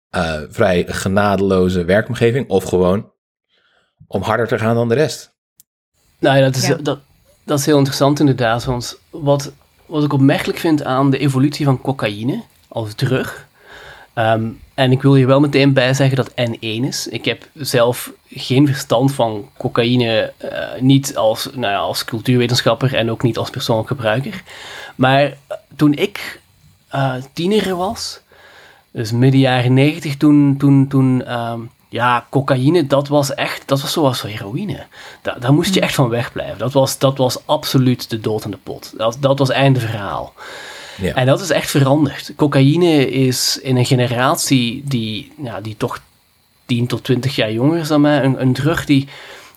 eh, 0.08 0.40
vrij 0.48 0.84
genadeloze 0.86 1.84
werkomgeving 1.84 2.48
of 2.48 2.64
gewoon 2.64 3.12
om 4.06 4.22
harder 4.22 4.46
te 4.48 4.58
gaan 4.58 4.74
dan 4.74 4.88
de 4.88 4.94
rest. 4.94 5.36
Nou 6.18 6.36
ja, 6.36 6.42
dat 6.44 6.56
is, 6.56 6.66
Ja. 6.66 6.74
dat, 6.74 7.00
dat 7.44 7.58
is 7.58 7.66
heel 7.66 7.76
interessant 7.76 8.20
inderdaad. 8.20 8.64
Want 8.64 8.98
wat, 9.10 9.52
wat 9.86 10.04
ik 10.04 10.12
opmerkelijk 10.12 10.58
vind 10.58 10.84
aan 10.84 11.10
de 11.10 11.18
evolutie 11.18 11.64
van 11.64 11.80
cocaïne 11.80 12.42
als 12.68 12.94
drug. 12.94 13.48
Ehm, 14.22 14.48
en 14.74 14.92
ik 14.92 15.02
wil 15.02 15.14
hier 15.14 15.26
wel 15.26 15.40
meteen 15.40 15.72
bij 15.72 15.94
zeggen 15.94 16.16
dat 16.16 16.30
N1 16.30 16.58
is. 16.60 17.08
Ik 17.08 17.24
heb 17.24 17.48
zelf 17.54 18.10
geen 18.28 18.66
verstand 18.66 19.12
van 19.12 19.48
cocaïne, 19.56 20.32
eh, 20.36 20.80
niet 20.80 21.16
als, 21.16 21.48
nou 21.54 21.72
ja, 21.72 21.78
als 21.78 22.04
cultuurwetenschapper 22.04 22.94
en 22.94 23.10
ook 23.10 23.22
niet 23.22 23.38
als 23.38 23.50
persoonlijk 23.50 23.88
gebruiker. 23.88 24.42
Maar 24.94 25.22
eh, 25.22 25.56
toen 25.76 25.94
ik 25.94 26.40
eh, 26.88 27.14
tiener 27.32 27.76
was, 27.76 28.20
dus 28.90 29.12
midden 29.12 29.40
jaren 29.40 29.74
negentig, 29.74 30.16
toen, 30.16 30.54
toen, 30.58 30.88
toen 30.88 31.24
ehm, 31.24 31.60
ja, 31.88 32.26
cocaïne, 32.30 32.86
dat 32.86 33.08
was 33.08 33.34
echt, 33.34 33.68
dat 33.68 33.80
was 33.80 33.92
zoals 33.92 34.22
heroïne. 34.22 34.86
Da 35.22 35.36
daar 35.40 35.52
moest 35.52 35.74
je 35.74 35.80
echt 35.80 35.94
van 35.94 36.08
wegblijven. 36.08 36.58
Dat 36.58 36.72
was, 36.72 36.98
dat 36.98 37.18
was 37.18 37.46
absoluut 37.46 38.10
de 38.10 38.20
dood 38.20 38.44
aan 38.44 38.50
de 38.50 38.56
pot. 38.62 38.92
Dat, 38.96 39.16
dat 39.20 39.38
was 39.38 39.50
einde 39.50 39.80
verhaal. 39.80 40.32
Ja. 41.00 41.14
En 41.14 41.26
dat 41.26 41.40
is 41.40 41.50
echt 41.50 41.70
veranderd. 41.70 42.32
Cocaïne 42.36 43.10
is 43.10 43.58
in 43.62 43.76
een 43.76 43.86
generatie 43.86 44.82
die, 44.84 45.32
ja, 45.42 45.60
die 45.60 45.74
toch 45.76 46.00
10 46.66 46.86
tot 46.86 47.04
20 47.04 47.36
jaar 47.36 47.52
jonger 47.52 47.78
is 47.78 47.88
dan 47.88 48.00
mij, 48.00 48.24
een, 48.24 48.40
een 48.40 48.52
drug 48.52 48.84
die 48.84 49.08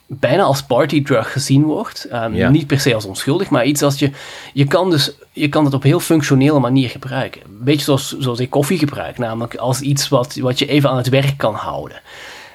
bijna 0.08 0.44
als 0.44 0.64
partydrug 0.64 1.32
gezien 1.32 1.64
wordt. 1.64 2.06
Ehm, 2.06 2.36
Ja. 2.36 2.50
Niet 2.50 2.68
per 2.68 2.80
se 2.80 2.94
als 2.96 3.06
onschuldig, 3.06 3.50
maar 3.50 3.66
iets 3.66 3.82
als 3.82 4.00
je... 4.00 4.12
Je 4.54 4.66
kan, 4.66 4.90
dus, 4.90 5.12
je 5.32 5.50
kan 5.50 5.66
het 5.66 5.74
op 5.74 5.84
heel 5.84 6.00
functionele 6.00 6.60
manier 6.60 6.90
gebruiken. 6.90 7.42
Een 7.42 7.64
beetje 7.64 7.84
zoals, 7.84 8.16
zoals 8.20 8.40
ik 8.40 8.50
koffie 8.50 8.78
gebruik. 8.78 9.18
Namelijk 9.18 9.56
als 9.56 9.80
iets 9.82 10.10
wat, 10.10 10.36
wat 10.36 10.60
je 10.60 10.66
even 10.68 10.90
aan 10.90 10.98
het 10.98 11.10
werk 11.10 11.38
kan 11.38 11.54
houden. 11.54 12.02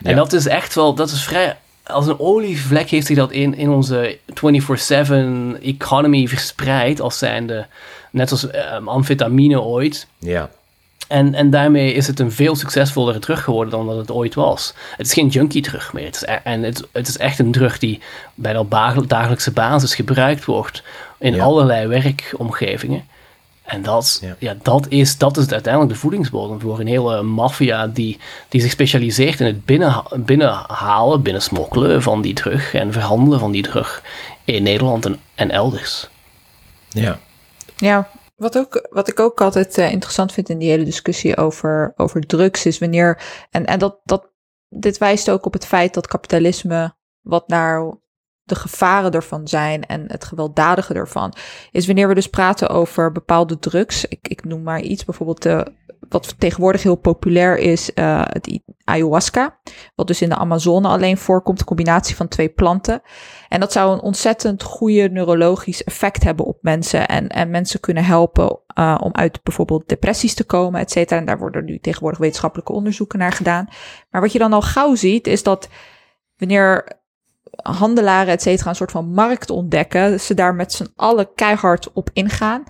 En 0.02 0.16
dat 0.16 0.32
is 0.32 0.46
echt 0.46 0.74
wel... 0.74 0.94
Dat 0.94 1.10
is 1.10 1.22
vrij... 1.24 1.56
Als 1.82 2.06
een 2.06 2.20
olievlek 2.20 2.88
heeft 2.90 3.06
zich 3.06 3.16
dat 3.16 3.30
in, 3.32 3.54
in 3.54 3.70
onze 3.70 4.18
24-7 5.56 5.62
economy 5.62 6.26
verspreid. 6.26 7.00
Als 7.00 7.18
zijnde... 7.18 7.66
Net 8.10 8.30
als 8.30 8.50
ehm, 8.50 8.88
amfetamine 8.88 9.60
ooit. 9.60 10.06
Ja, 10.18 10.50
En, 11.08 11.34
en 11.34 11.50
daarmee 11.50 11.92
is 11.92 12.06
het 12.06 12.20
een 12.20 12.32
veel 12.32 12.56
succesvollere 12.56 13.18
drug 13.18 13.44
geworden 13.44 13.70
dan 13.70 13.86
dat 13.86 13.96
het 13.96 14.10
ooit 14.10 14.34
was. 14.34 14.74
Het 14.96 15.06
is 15.06 15.12
geen 15.12 15.28
junkie 15.28 15.62
drug 15.62 15.92
meer. 15.92 16.04
Het 16.04 16.14
is, 16.14 16.22
e- 16.22 16.40
en 16.44 16.62
het, 16.62 16.82
het 16.92 17.08
is 17.08 17.16
echt 17.18 17.38
een 17.38 17.52
drug 17.52 17.78
die 17.78 18.00
bijna 18.34 18.58
op 18.58 18.70
dagelijkse 19.08 19.50
basis 19.50 19.94
gebruikt 19.94 20.44
wordt 20.44 20.82
in 21.18 21.34
Ja. 21.34 21.42
allerlei 21.44 21.86
werkomgevingen. 21.86 23.04
En 23.62 23.82
dat, 23.82 24.18
Ja. 24.22 24.34
ja. 24.38 24.54
dat, 24.62 24.86
is, 24.88 25.18
dat 25.18 25.36
is 25.36 25.50
uiteindelijk 25.52 25.92
de 25.92 25.98
voedingsbodem 25.98 26.60
voor 26.60 26.80
een 26.80 26.86
hele 26.86 27.22
maffia 27.22 27.86
die, 27.86 28.18
die 28.48 28.60
zich 28.60 28.70
specialiseert 28.70 29.40
in 29.40 29.46
het 29.46 29.64
binnen, 29.64 30.02
binnenhalen, 30.16 31.22
binnensmokkelen 31.22 32.02
van 32.02 32.22
die 32.22 32.34
drug 32.34 32.74
en 32.74 32.92
verhandelen 32.92 33.38
van 33.38 33.50
die 33.52 33.62
drug 33.62 34.02
in 34.44 34.62
Nederland 34.62 35.06
en, 35.06 35.18
en 35.34 35.50
elders. 35.50 36.08
ja. 36.88 37.18
Ja, 37.80 38.08
wat, 38.36 38.58
ook, 38.58 38.88
wat 38.90 39.08
ik 39.08 39.20
ook 39.20 39.40
altijd 39.40 39.78
eh, 39.78 39.92
interessant 39.92 40.32
vind 40.32 40.48
in 40.48 40.58
die 40.58 40.70
hele 40.70 40.84
discussie 40.84 41.36
over, 41.36 41.92
over 41.96 42.20
drugs 42.20 42.66
is 42.66 42.78
wanneer. 42.78 43.22
En, 43.50 43.66
en 43.66 43.78
dat, 43.78 44.00
dat, 44.04 44.32
dit 44.68 44.98
wijst 44.98 45.30
ook 45.30 45.46
op 45.46 45.52
het 45.52 45.66
feit 45.66 45.94
dat 45.94 46.06
kapitalisme, 46.06 46.96
wat 47.20 47.48
nou 47.48 47.98
de 48.42 48.54
gevaren 48.54 49.12
ervan 49.12 49.48
zijn 49.48 49.86
en 49.86 50.04
het 50.06 50.24
gewelddadige 50.24 50.94
ervan, 50.94 51.34
is 51.70 51.86
wanneer 51.86 52.08
we 52.08 52.14
dus 52.14 52.28
praten 52.30 52.68
over 52.68 53.12
bepaalde 53.12 53.58
drugs. 53.58 54.04
Ik, 54.04 54.28
ik 54.28 54.44
noem 54.44 54.62
maar 54.62 54.80
iets, 54.80 55.04
bijvoorbeeld 55.04 55.42
de, 55.42 55.72
wat 56.08 56.34
tegenwoordig 56.38 56.82
heel 56.82 56.96
populair 56.96 57.58
is, 57.58 57.92
eh, 57.92 58.22
het 58.24 58.60
ayahuasca. 58.84 59.58
Wat 59.94 60.06
dus 60.06 60.22
in 60.22 60.28
de 60.28 60.36
Amazone 60.36 60.88
alleen 60.88 61.16
voorkomt, 61.18 61.60
een 61.60 61.66
combinatie 61.66 62.16
van 62.16 62.28
twee 62.28 62.48
planten. 62.48 63.02
En 63.48 63.60
dat 63.60 63.72
zou 63.72 63.92
een 63.92 64.00
ontzettend 64.00 64.62
goede 64.62 65.08
neurologisch 65.08 65.84
effect 65.84 66.24
hebben 66.24 66.46
op 66.46 66.58
mensen. 66.60 67.08
En, 67.08 67.28
en 67.28 67.50
mensen 67.50 67.80
kunnen 67.80 68.04
helpen 68.04 68.60
uh, 68.78 68.98
om 69.02 69.14
uit 69.14 69.42
bijvoorbeeld 69.42 69.88
depressies 69.88 70.34
te 70.34 70.44
komen, 70.44 70.80
et 70.80 70.90
cetera. 70.90 71.20
En 71.20 71.26
daar 71.26 71.38
worden 71.38 71.64
nu 71.64 71.78
tegenwoordig 71.78 72.20
wetenschappelijke 72.20 72.72
onderzoeken 72.72 73.18
naar 73.18 73.32
gedaan. 73.32 73.68
Maar 74.10 74.20
wat 74.20 74.32
je 74.32 74.38
dan 74.38 74.52
al 74.52 74.62
gauw 74.62 74.94
ziet, 74.94 75.26
is 75.26 75.42
dat 75.42 75.68
wanneer 76.36 76.96
handelaren, 77.62 78.32
et 78.32 78.42
cetera, 78.42 78.70
een 78.70 78.76
soort 78.76 78.90
van 78.90 79.12
markt 79.12 79.50
ontdekken, 79.50 80.20
ze 80.20 80.34
daar 80.34 80.54
met 80.54 80.72
z'n 80.72 80.92
allen 80.96 81.34
keihard 81.34 81.92
op 81.92 82.10
ingaan. 82.12 82.62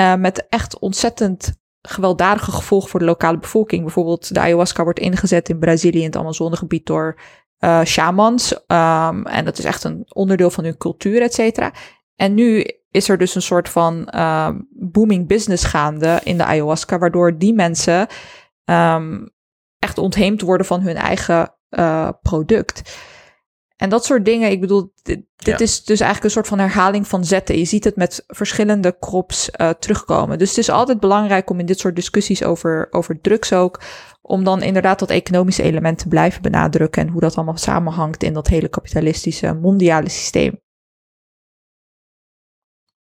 Uh, 0.00 0.14
met 0.14 0.46
echt 0.48 0.78
ontzettend 0.78 1.62
gewelddadige 1.88 2.52
gevolgen 2.52 2.90
voor 2.90 3.00
de 3.00 3.06
lokale 3.06 3.38
bevolking. 3.38 3.82
Bijvoorbeeld 3.82 4.34
de 4.34 4.40
ayahuasca 4.40 4.82
wordt 4.82 4.98
ingezet 4.98 5.48
in 5.48 5.58
Brazilië 5.58 5.98
in 5.98 6.04
het 6.04 6.16
Amazonegebied 6.16 6.86
door 6.86 7.20
uh, 7.58 7.84
shamans. 7.84 8.52
Um, 8.52 9.26
en 9.26 9.44
dat 9.44 9.58
is 9.58 9.64
echt 9.64 9.84
een 9.84 10.06
onderdeel 10.08 10.50
van 10.50 10.64
hun 10.64 10.76
cultuur, 10.76 11.22
et 11.22 11.34
cetera. 11.34 11.72
En 12.16 12.34
nu 12.34 12.66
is 12.90 13.08
er 13.08 13.18
dus 13.18 13.34
een 13.34 13.42
soort 13.42 13.68
van 13.68 14.08
uh, 14.14 14.48
booming 14.70 15.28
business 15.28 15.64
gaande 15.64 16.20
in 16.24 16.36
de 16.36 16.44
ayahuasca, 16.44 16.98
waardoor 16.98 17.38
die 17.38 17.54
mensen 17.54 18.06
um, 18.64 19.30
echt 19.78 19.98
ontheemd 19.98 20.40
worden 20.40 20.66
van 20.66 20.80
hun 20.80 20.96
eigen 20.96 21.54
uh, 21.70 22.08
product. 22.22 22.96
En 23.76 23.88
dat 23.88 24.04
soort 24.04 24.24
dingen, 24.24 24.50
ik 24.50 24.60
bedoel, 24.60 24.92
dit, 25.02 25.22
dit 25.36 25.58
ja. 25.58 25.64
is 25.64 25.84
dus 25.84 26.00
eigenlijk 26.00 26.24
een 26.24 26.30
soort 26.30 26.46
van 26.46 26.58
herhaling 26.58 27.08
van 27.08 27.24
zetten. 27.24 27.58
Je 27.58 27.64
ziet 27.64 27.84
het 27.84 27.96
met 27.96 28.24
verschillende 28.26 28.96
crops 28.98 29.50
uh, 29.56 29.70
terugkomen. 29.70 30.38
Dus 30.38 30.48
het 30.48 30.58
is 30.58 30.70
altijd 30.70 31.00
belangrijk 31.00 31.50
om 31.50 31.60
in 31.60 31.66
dit 31.66 31.78
soort 31.78 31.96
discussies 31.96 32.44
over, 32.44 32.86
over 32.90 33.20
drugs 33.20 33.52
ook, 33.52 33.80
om 34.22 34.44
dan 34.44 34.62
inderdaad 34.62 34.98
dat 34.98 35.10
economische 35.10 35.62
element 35.62 35.98
te 35.98 36.08
blijven 36.08 36.42
benadrukken 36.42 37.02
en 37.02 37.08
hoe 37.08 37.20
dat 37.20 37.36
allemaal 37.36 37.56
samenhangt 37.56 38.22
in 38.22 38.32
dat 38.32 38.48
hele 38.48 38.68
kapitalistische 38.68 39.52
mondiale 39.52 40.08
systeem. 40.08 40.60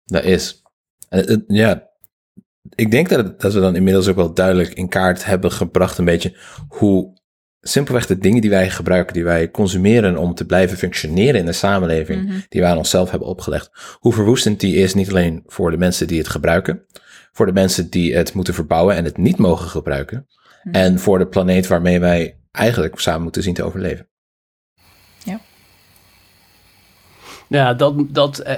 Dat 0.04 0.24
is. 0.24 0.62
En, 1.08 1.44
ja, 1.46 1.90
ik 2.74 2.90
denk 2.90 3.08
dat, 3.08 3.40
dat 3.40 3.52
we 3.52 3.60
dan 3.60 3.76
inmiddels 3.76 4.08
ook 4.08 4.16
wel 4.16 4.34
duidelijk 4.34 4.74
in 4.74 4.88
kaart 4.88 5.24
hebben 5.24 5.52
gebracht 5.52 5.98
een 5.98 6.04
beetje 6.04 6.36
hoe 6.68 7.19
simpelweg 7.60 8.06
de 8.06 8.18
dingen 8.18 8.40
die 8.40 8.50
wij 8.50 8.70
gebruiken, 8.70 9.14
die 9.14 9.24
wij 9.24 9.50
consumeren 9.50 10.16
om 10.16 10.34
te 10.34 10.44
blijven 10.44 10.78
functioneren 10.78 11.40
in 11.40 11.46
de 11.46 11.52
samenleving, 11.52 12.22
mm-hmm. 12.22 12.44
die 12.48 12.60
wij 12.60 12.70
aan 12.70 12.76
onszelf 12.76 13.10
hebben 13.10 13.28
opgelegd, 13.28 13.70
hoe 13.98 14.12
verwoestend 14.12 14.60
die 14.60 14.74
is, 14.74 14.94
niet 14.94 15.08
alleen 15.08 15.42
voor 15.46 15.70
de 15.70 15.76
mensen 15.76 16.06
die 16.06 16.18
het 16.18 16.28
gebruiken, 16.28 16.82
voor 17.32 17.46
de 17.46 17.52
mensen 17.52 17.90
die 17.90 18.16
het 18.16 18.34
moeten 18.34 18.54
verbouwen 18.54 18.96
en 18.96 19.04
het 19.04 19.16
niet 19.16 19.36
mogen 19.36 19.68
gebruiken, 19.68 20.26
mm-hmm. 20.62 20.82
en 20.82 20.98
voor 20.98 21.18
de 21.18 21.26
planeet 21.26 21.66
waarmee 21.66 22.00
wij 22.00 22.36
eigenlijk 22.52 22.98
samen 22.98 23.22
moeten 23.22 23.42
zien 23.42 23.54
te 23.54 23.62
overleven. 23.62 24.08
Ja. 25.24 25.40
Ja, 27.48 27.74
dat, 27.74 27.94
dat, 28.08 28.38
eh, 28.38 28.56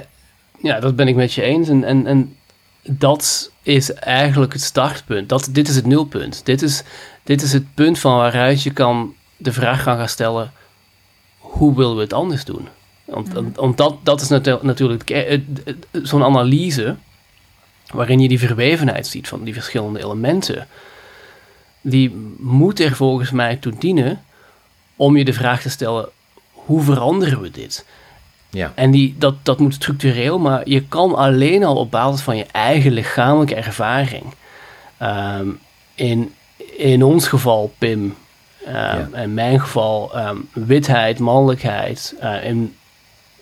ja, 0.61 0.79
dat 0.79 0.95
ben 0.95 1.07
ik 1.07 1.15
met 1.15 1.33
je 1.33 1.41
eens. 1.41 1.69
En, 1.69 1.83
en, 1.83 2.07
en 2.07 2.37
dat 2.81 3.51
is 3.61 3.93
eigenlijk 3.93 4.53
het 4.53 4.61
startpunt. 4.61 5.29
Dat, 5.29 5.49
dit 5.51 5.67
is 5.67 5.75
het 5.75 5.85
nulpunt. 5.85 6.45
Dit 6.45 6.61
is, 6.61 6.83
dit 7.23 7.41
is 7.41 7.53
het 7.53 7.73
punt 7.73 7.99
van 7.99 8.15
waaruit 8.15 8.63
je 8.63 8.71
kan 8.71 9.13
de 9.37 9.53
vraag 9.53 9.83
gaan 9.83 9.97
gaan 9.97 10.09
stellen: 10.09 10.51
hoe 11.37 11.75
willen 11.75 11.95
we 11.95 12.01
het 12.01 12.13
anders 12.13 12.45
doen? 12.45 12.67
Want, 13.05 13.33
mm. 13.33 13.51
want 13.55 13.77
dat, 13.77 13.97
dat 14.03 14.21
is 14.21 14.29
natuurlijk 14.61 15.25
zo'n 15.91 16.23
analyse 16.23 16.95
waarin 17.93 18.19
je 18.19 18.27
die 18.27 18.39
verwevenheid 18.39 19.07
ziet 19.07 19.27
van 19.27 19.43
die 19.43 19.53
verschillende 19.53 19.99
elementen. 19.99 20.67
Die 21.81 22.15
moet 22.39 22.79
er 22.79 22.95
volgens 22.95 23.31
mij 23.31 23.55
toe 23.55 23.73
dienen 23.79 24.23
om 24.95 25.17
je 25.17 25.25
de 25.25 25.33
vraag 25.33 25.61
te 25.61 25.69
stellen: 25.69 26.09
hoe 26.51 26.81
veranderen 26.81 27.41
we 27.41 27.51
dit? 27.51 27.85
Ja. 28.49 28.71
En 28.75 28.91
die, 28.91 29.15
dat, 29.17 29.35
dat 29.45 29.59
moet 29.59 29.73
structureel, 29.73 30.39
maar 30.39 30.69
je 30.69 30.83
kan 30.87 31.15
alleen 31.15 31.63
al 31.63 31.75
op 31.75 31.91
basis 31.91 32.21
van 32.21 32.37
je 32.37 32.45
eigen 32.51 32.91
lichamelijke 32.91 33.55
ervaring. 33.55 34.23
Um, 35.01 35.59
in, 35.95 36.33
in 36.83 37.03
ons 37.03 37.27
geval 37.27 37.73
Pim, 37.77 37.99
um, 37.99 38.15
ja. 38.73 39.07
in 39.13 39.33
mijn 39.33 39.59
geval 39.59 40.11
um, 40.17 40.49
witheid, 40.53 41.19
mannelijkheid. 41.19 42.15
Uh, 42.23 42.45
in 42.45 42.75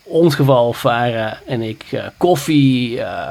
ons 0.03 0.35
geval 0.35 0.73
Farah 0.73 1.33
en 1.45 1.61
ik 1.61 1.91
uh, 1.91 2.05
koffie. 2.17 2.97
Uh, 2.97 3.27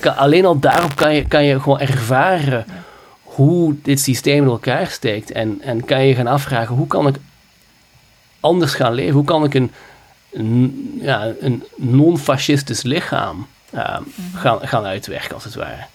kan, 0.00 0.16
alleen 0.16 0.44
al 0.44 0.58
daarop 0.58 0.94
kan 0.94 1.14
je, 1.14 1.26
kan 1.26 1.44
je 1.44 1.60
gewoon 1.60 1.80
ervaren 1.80 2.64
ja. 2.66 2.74
hoe 3.22 3.76
dit 3.82 4.00
systeem 4.00 4.42
in 4.42 4.50
elkaar 4.50 4.86
steekt. 4.86 5.32
En, 5.32 5.60
en 5.62 5.84
kan 5.84 6.04
je 6.06 6.14
gaan 6.14 6.26
afvragen, 6.26 6.74
hoe 6.74 6.86
kan 6.86 7.06
ik 7.06 7.16
anders 8.40 8.74
gaan 8.74 8.92
leven? 8.92 9.14
Hoe 9.14 9.24
kan 9.24 9.44
ik 9.44 9.54
een 9.54 9.70
een, 10.32 10.98
ja, 11.02 11.32
een 11.40 11.64
non-fascistisch 11.76 12.82
lichaam 12.82 13.46
uh, 13.74 13.96
gaan, 14.34 14.58
gaan 14.62 14.84
uitwerken, 14.84 15.34
als 15.34 15.44
het 15.44 15.54
ware. 15.54 15.86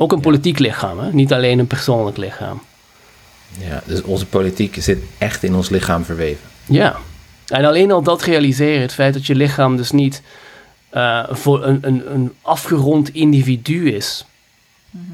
Ook 0.00 0.12
een 0.12 0.20
politiek 0.20 0.58
lichaam, 0.58 0.98
hè? 0.98 1.12
niet 1.12 1.32
alleen 1.32 1.58
een 1.58 1.66
persoonlijk 1.66 2.16
lichaam. 2.16 2.62
Ja, 3.58 3.82
dus 3.84 4.02
onze 4.02 4.26
politiek 4.26 4.76
zit 4.82 4.98
echt 5.18 5.42
in 5.42 5.54
ons 5.54 5.68
lichaam 5.68 6.04
verweven. 6.04 6.48
Ja, 6.66 6.96
en 7.46 7.64
alleen 7.64 7.92
al 7.92 8.02
dat 8.02 8.22
realiseren, 8.22 8.80
het 8.80 8.94
feit 8.94 9.14
dat 9.14 9.26
je 9.26 9.34
lichaam 9.34 9.76
dus 9.76 9.90
niet 9.90 10.22
uh, 10.92 11.24
voor 11.30 11.64
een, 11.64 11.78
een, 11.80 12.12
een 12.14 12.32
afgerond 12.42 13.14
individu 13.14 13.90
is, 13.90 14.24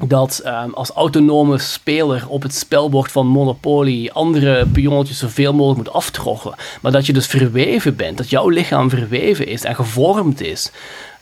dat 0.07 0.41
um, 0.45 0.73
als 0.73 0.89
autonome 0.89 1.57
speler 1.57 2.27
op 2.27 2.41
het 2.41 2.55
spelbord 2.55 3.11
van 3.11 3.27
Monopoly 3.27 4.09
andere 4.13 4.65
pionnetjes 4.65 5.17
zoveel 5.17 5.53
mogelijk 5.53 5.77
moet 5.77 5.95
aftroggelen. 5.95 6.57
Maar 6.81 6.91
dat 6.91 7.05
je 7.05 7.13
dus 7.13 7.27
verweven 7.27 7.95
bent, 7.95 8.17
dat 8.17 8.29
jouw 8.29 8.49
lichaam 8.49 8.89
verweven 8.89 9.47
is 9.47 9.63
en 9.63 9.75
gevormd 9.75 10.41
is 10.41 10.71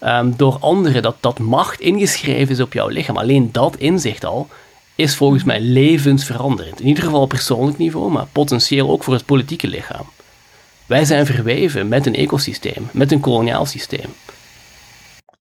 um, 0.05 0.33
door 0.37 0.57
anderen, 0.59 1.01
dat 1.01 1.15
dat 1.19 1.39
macht 1.39 1.79
ingeschreven 1.79 2.53
is 2.53 2.59
op 2.59 2.73
jouw 2.73 2.87
lichaam. 2.87 3.17
Alleen 3.17 3.51
dat 3.51 3.75
inzicht 3.75 4.25
al 4.25 4.47
is 4.95 5.15
volgens 5.15 5.43
mij 5.43 5.59
levensveranderend. 5.59 6.79
In 6.79 6.87
ieder 6.87 7.03
geval 7.03 7.21
op 7.21 7.29
persoonlijk 7.29 7.77
niveau, 7.77 8.11
maar 8.11 8.27
potentieel 8.31 8.89
ook 8.89 9.03
voor 9.03 9.13
het 9.13 9.25
politieke 9.25 9.67
lichaam. 9.67 10.05
Wij 10.85 11.05
zijn 11.05 11.25
verweven 11.25 11.87
met 11.87 12.05
een 12.05 12.15
ecosysteem, 12.15 12.89
met 12.91 13.11
een 13.11 13.19
koloniaal 13.19 13.65
systeem. 13.65 14.13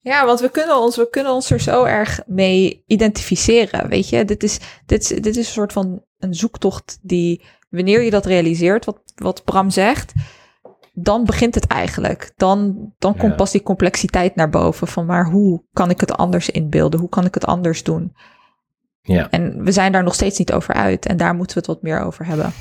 Ja, 0.01 0.27
want 0.27 0.41
we 0.41 0.51
kunnen, 0.51 0.81
ons, 0.81 0.97
we 0.97 1.11
kunnen 1.11 1.33
ons 1.33 1.51
er 1.51 1.61
zo 1.61 1.85
erg 1.85 2.21
mee 2.27 2.85
identificeren. 2.87 3.89
Weet 3.89 4.09
je, 4.09 4.25
dit 4.25 4.43
is, 4.43 4.59
dit, 4.87 5.09
dit 5.09 5.27
is 5.27 5.37
een 5.37 5.53
soort 5.53 5.73
van 5.73 6.03
een 6.19 6.35
zoektocht 6.35 6.99
die, 7.03 7.45
wanneer 7.71 8.03
je 8.03 8.11
dat 8.11 8.27
realiseert, 8.27 8.85
wat, 8.85 8.99
wat 9.15 9.45
Bram 9.45 9.71
zegt, 9.71 10.13
dan 10.93 11.25
begint 11.25 11.55
het 11.55 11.67
eigenlijk. 11.67 12.33
Dan, 12.37 12.91
dan 12.99 13.17
komt 13.17 13.37
pas 13.37 13.51
die 13.51 13.63
complexiteit 13.63 14.35
naar 14.35 14.49
boven 14.49 14.87
van 14.87 15.07
maar 15.07 15.25
hoe 15.25 15.63
kan 15.73 15.91
ik 15.91 16.01
het 16.01 16.17
anders 16.17 16.51
inbeelden? 16.51 17.01
Hoe 17.01 17.09
kan 17.09 17.25
ik 17.25 17.35
het 17.35 17.47
anders 17.47 17.83
doen? 17.83 18.17
Ja. 19.03 19.31
En 19.31 19.65
we 19.65 19.73
zijn 19.73 19.93
daar 19.93 20.03
nog 20.03 20.15
steeds 20.15 20.39
niet 20.39 20.53
over 20.53 20.75
uit 20.75 21.07
en 21.07 21.17
daar 21.17 21.35
moeten 21.35 21.55
we 21.55 21.61
het 21.61 21.69
wat 21.69 21.83
meer 21.83 22.01
over 22.01 22.27
hebben. 22.27 22.53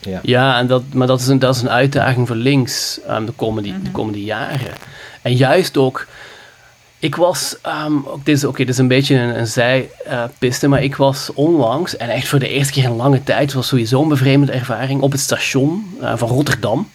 Ja, 0.00 0.18
ja 0.22 0.58
en 0.58 0.66
dat, 0.66 0.82
maar 0.94 1.06
dat 1.06 1.20
is, 1.20 1.26
een, 1.26 1.38
dat 1.38 1.54
is 1.54 1.62
een 1.62 1.70
uitdaging 1.70 2.26
voor 2.26 2.36
links 2.36 3.00
um, 3.08 3.26
de, 3.26 3.32
komende, 3.32 3.68
mm 3.68 3.74
-hmm. 3.74 3.84
de 3.84 3.90
komende 3.90 4.24
jaren. 4.24 4.72
En 5.22 5.34
juist 5.34 5.76
ook, 5.76 6.06
ik 7.00 7.16
was, 7.16 7.56
um, 7.86 8.04
dit 8.24 8.36
is, 8.36 8.44
oké, 8.44 8.52
okay, 8.52 8.64
dit 8.64 8.74
is 8.74 8.80
een 8.80 8.88
beetje 8.88 9.16
een, 9.16 9.38
een 9.38 9.46
zijpiste, 9.46 10.66
uh, 10.66 10.70
maar 10.70 10.82
ik 10.82 10.96
was 10.96 11.30
onlangs, 11.34 11.96
en 11.96 12.08
echt 12.08 12.28
voor 12.28 12.38
de 12.38 12.48
eerste 12.48 12.72
keer 12.72 12.84
in 12.84 12.96
lange 12.96 13.22
tijd, 13.22 13.52
was 13.52 13.68
sowieso 13.68 14.02
een 14.02 14.08
bevreemde 14.08 14.52
ervaring, 14.52 15.00
op 15.00 15.12
het 15.12 15.20
station 15.20 15.96
uh, 16.00 16.12
van 16.16 16.28
Rotterdam. 16.28 16.88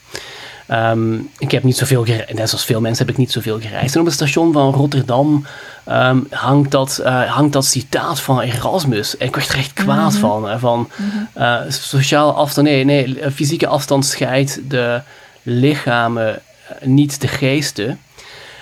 Um, 0.71 1.29
ik 1.37 1.51
heb 1.51 1.63
niet 1.63 1.77
zoveel 1.77 2.05
gereisd, 2.05 2.33
net 2.33 2.49
zoals 2.49 2.65
veel 2.65 2.81
mensen 2.81 3.05
heb 3.05 3.13
ik 3.13 3.19
niet 3.19 3.31
zoveel 3.31 3.59
gereisd. 3.59 3.93
En 3.93 3.99
op 3.99 4.05
het 4.05 4.15
station 4.15 4.53
van 4.53 4.73
Rotterdam 4.73 5.45
um, 5.89 6.27
hangt, 6.29 6.71
dat, 6.71 6.99
uh, 7.03 7.31
hangt 7.31 7.53
dat 7.53 7.65
citaat 7.65 8.19
van 8.19 8.39
Erasmus. 8.41 9.17
En 9.17 9.27
ik 9.27 9.35
werd 9.35 9.49
er 9.49 9.57
echt 9.57 9.73
kwaad 9.73 10.13
mm 10.13 10.21
-hmm. 10.21 10.41
van. 10.41 10.59
van 10.59 10.89
mm 10.95 11.09
-hmm. 11.33 11.43
uh, 11.43 11.59
sociale 11.67 12.31
afstand, 12.31 12.67
nee, 12.67 12.83
nee, 12.83 13.17
fysieke 13.33 13.67
afstand 13.67 14.05
scheidt 14.05 14.59
de 14.67 15.01
lichamen, 15.43 16.41
niet 16.81 17.21
de 17.21 17.27
geesten. 17.27 17.99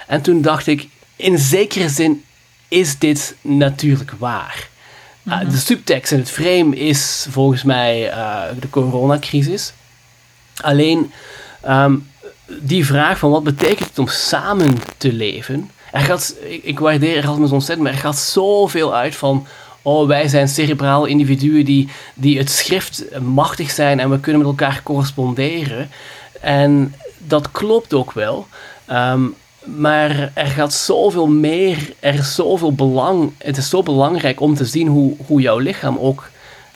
En 0.07 0.21
toen 0.21 0.41
dacht 0.41 0.67
ik, 0.67 0.87
in 1.15 1.37
zekere 1.37 1.89
zin 1.89 2.23
is 2.67 2.97
dit 2.97 3.35
natuurlijk 3.41 4.11
waar. 4.17 4.69
Mm 5.23 5.33
-hmm. 5.33 5.41
uh, 5.41 5.49
de 5.49 5.57
subtekst 5.57 6.11
en 6.11 6.19
het 6.19 6.31
frame 6.31 6.75
is 6.75 7.27
volgens 7.29 7.63
mij 7.63 8.09
uh, 8.09 8.41
de 8.59 8.69
coronacrisis. 8.69 9.73
Alleen 10.61 11.11
um, 11.67 12.11
die 12.61 12.85
vraag 12.85 13.17
van 13.17 13.31
wat 13.31 13.43
betekent 13.43 13.89
het 13.89 13.99
om 13.99 14.07
samen 14.07 14.75
te 14.97 15.13
leven. 15.13 15.69
Er 15.91 15.99
gaat, 15.99 16.35
ik, 16.41 16.63
ik 16.63 16.79
waardeer 16.79 17.17
Erasmus 17.17 17.51
ontzettend, 17.51 17.87
maar 17.87 17.97
er 17.97 18.03
gaat 18.03 18.17
zoveel 18.17 18.95
uit 18.95 19.15
van 19.15 19.47
oh, 19.81 20.07
wij 20.07 20.27
zijn 20.27 20.47
cerebrale 20.47 21.09
individuen 21.09 21.65
die, 21.65 21.89
die 22.13 22.37
het 22.37 22.49
schrift 22.49 23.19
machtig 23.19 23.71
zijn 23.71 23.99
en 23.99 24.09
we 24.09 24.19
kunnen 24.19 24.41
met 24.41 24.49
elkaar 24.49 24.81
corresponderen. 24.83 25.89
En 26.41 26.95
dat 27.17 27.51
klopt 27.51 27.93
ook 27.93 28.11
wel. 28.11 28.47
Um, 28.91 29.35
maar 29.65 30.31
er 30.33 30.45
gaat 30.45 30.73
zoveel 30.73 31.27
meer, 31.27 31.93
er 31.99 32.13
is 32.13 32.35
zoveel 32.35 32.73
belang. 32.73 33.31
Het 33.37 33.57
is 33.57 33.69
zo 33.69 33.83
belangrijk 33.83 34.39
om 34.39 34.55
te 34.55 34.65
zien 34.65 34.87
hoe, 34.87 35.15
hoe 35.25 35.41
jouw 35.41 35.57
lichaam 35.57 35.97
ook 35.97 36.29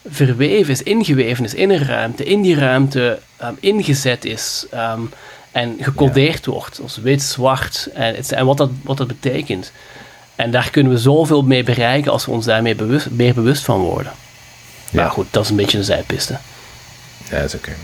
verweven 0.10 0.74
is, 0.74 0.84
ingeweven 0.84 1.46
is 1.46 1.54
in 1.54 1.70
een 1.70 1.86
ruimte, 1.86 2.24
in 2.24 2.42
die 2.42 2.56
ruimte 2.56 3.20
um, 3.44 3.58
ingezet 3.60 4.26
is 4.26 4.66
um, 4.74 5.10
en 5.52 5.78
gecodeerd 5.82 6.46
ja. 6.46 6.52
wordt 6.52 6.80
als 6.82 6.98
wit, 6.98 7.22
zwart 7.22 7.90
en, 7.94 8.16
en 8.30 8.46
wat, 8.46 8.58
dat, 8.58 8.70
wat 8.84 8.98
dat 8.98 9.08
betekent. 9.08 9.72
En 10.36 10.52
daar 10.52 10.70
kunnen 10.70 10.92
we 10.92 10.98
zoveel 10.98 11.44
mee 11.44 11.64
bereiken 11.64 12.12
als 12.12 12.26
we 12.26 12.32
ons 12.32 12.46
daarmee 12.46 12.76
bewust, 12.76 13.10
meer 13.10 13.34
bewust 13.34 13.64
van 13.64 13.80
worden. 13.80 14.12
Ja. 14.90 15.02
Maar 15.02 15.12
goed, 15.12 15.28
dat 15.32 15.44
is 15.44 15.50
een 15.50 15.56
beetje 15.56 15.78
een 15.78 15.84
zijpiste. 15.84 16.38
Ja, 17.30 17.38
dat 17.38 17.46
is 17.46 17.56
oké. 17.56 17.76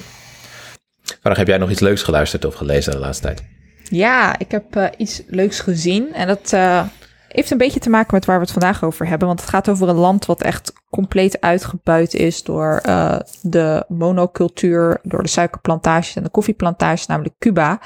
Okay. 1.20 1.36
heb 1.36 1.48
jij 1.48 1.58
nog 1.58 1.70
iets 1.70 1.80
leuks 1.80 2.02
geluisterd 2.04 2.46
of 2.46 2.56
gelezen 2.56 2.92
de 2.92 3.00
laatste 3.00 3.24
tijd? 3.24 3.44
Ja, 3.84 4.40
ik 4.40 4.52
heb 4.52 4.76
uh, 4.76 4.88
iets 4.98 5.22
leuks 5.28 5.60
gezien. 5.60 6.14
En 6.14 6.28
dat 6.28 6.52
uh, 6.54 6.84
heeft 7.28 7.52
een 7.52 7.58
beetje 7.58 7.80
te 7.80 7.90
maken 7.90 8.14
met 8.14 8.26
waar 8.26 8.36
we 8.36 8.44
het 8.44 8.52
vandaag 8.52 8.84
over 8.84 9.08
hebben. 9.08 9.28
Want 9.28 9.40
het 9.40 9.50
gaat 9.50 9.70
over 9.70 9.90
een 9.90 9.96
land 9.96 10.26
wat 10.26 10.42
echt 10.42 10.74
compleet 10.90 11.42
uitgebuit 11.42 12.14
is 12.14 12.44
door 12.44 12.82
uh, 12.86 13.20
de 13.42 13.86
monocultuur, 13.88 15.00
door 15.04 15.24
de 15.24 15.30
suikerplantages 15.30 16.16
en 16.16 16.24
de 16.24 16.30
koffieplantages, 16.30 17.06
namelijk 17.06 17.36
Cuba. 17.40 17.80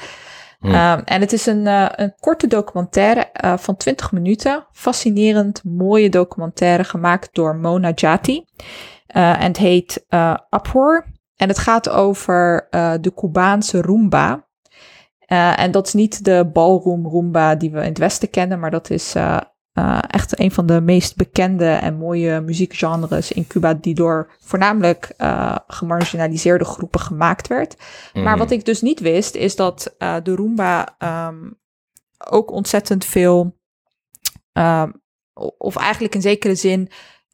Ehm, 0.60 1.00
en 1.04 1.20
het 1.20 1.32
is 1.32 1.46
een, 1.46 1.66
een 2.02 2.14
korte 2.20 2.46
documentaire 2.46 3.30
van 3.58 3.76
20 3.76 4.12
minuten. 4.12 4.66
Fascinerend, 4.72 5.64
mooie 5.64 6.08
documentaire 6.08 6.84
gemaakt 6.84 7.28
door 7.32 7.56
Mona 7.56 7.92
Jati. 7.94 8.44
En 9.06 9.46
het 9.46 9.56
heet 9.56 10.04
Uproar. 10.50 11.06
En 11.36 11.48
het 11.48 11.58
gaat 11.58 11.88
over 11.88 12.66
de 13.00 13.12
Cubaanse 13.14 13.80
rumba. 13.80 14.47
Eh, 15.28 15.58
en 15.58 15.70
dat 15.70 15.86
is 15.86 15.92
niet 15.92 16.24
de 16.24 16.50
ballroom 16.52 17.08
rumba 17.08 17.54
die 17.54 17.70
we 17.70 17.78
in 17.78 17.88
het 17.88 17.98
Westen 17.98 18.30
kennen, 18.30 18.58
maar 18.60 18.70
dat 18.70 18.90
is 18.90 19.14
eh, 19.14 19.40
eh, 19.72 19.98
echt 20.06 20.38
een 20.40 20.50
van 20.50 20.66
de 20.66 20.80
meest 20.80 21.16
bekende 21.16 21.70
en 21.70 21.96
mooie 21.96 22.40
muziekgenres 22.40 23.32
in 23.32 23.46
Cuba, 23.46 23.74
die 23.74 23.94
door 23.94 24.30
voornamelijk 24.40 25.14
gemarginaliseerde 25.66 26.64
groepen 26.64 27.00
gemaakt 27.00 27.46
werd. 27.46 27.76
Maar 28.14 28.22
Mhm. 28.22 28.38
wat 28.38 28.50
ik 28.50 28.64
dus 28.64 28.82
niet 28.82 29.00
wist, 29.00 29.34
is 29.34 29.56
dat 29.56 29.94
de 29.98 30.34
Roomba 30.34 30.94
ehm, 30.98 31.50
ook 32.30 32.50
ontzettend 32.50 33.04
veel, 33.04 33.56
ehm, 34.52 34.90
of 35.58 35.76
eigenlijk 35.76 36.14
in 36.14 36.22
zekere 36.22 36.54
zin, 36.54 36.90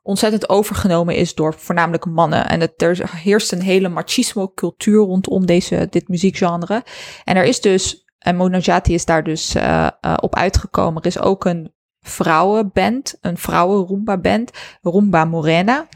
ontzettend 0.07 0.49
overgenomen 0.49 1.17
is 1.17 1.35
door 1.35 1.55
voornamelijk 1.55 2.07
mannen. 2.07 2.49
En 2.49 2.61
het, 2.61 2.83
er 2.83 3.11
heerst 3.17 3.53
een 3.53 3.63
hele 3.63 3.89
machismo-cultuur 3.89 4.99
rondom 4.99 5.47
deze, 5.47 5.87
dit 5.91 6.09
muziekgenre. 6.09 6.85
En 7.25 7.37
er 7.37 7.45
is 7.45 7.61
dus, 7.61 8.05
en 8.19 8.37
Mona 8.37 8.59
Jati 8.59 8.95
is 8.95 9.05
daar 9.05 9.25
dus 9.25 9.55
eh, 9.55 9.87
eh, 10.01 10.15
op 10.21 10.35
uitgekomen, 10.35 11.03
er 11.03 11.09
is 11.09 11.19
ook 11.19 11.45
een 11.45 11.73
vrouwenband, 12.01 13.19
een 13.21 13.39
vrouwen-Roomba-band, 13.39 14.51
Roomba 14.83 15.25
Morena. 15.25 15.89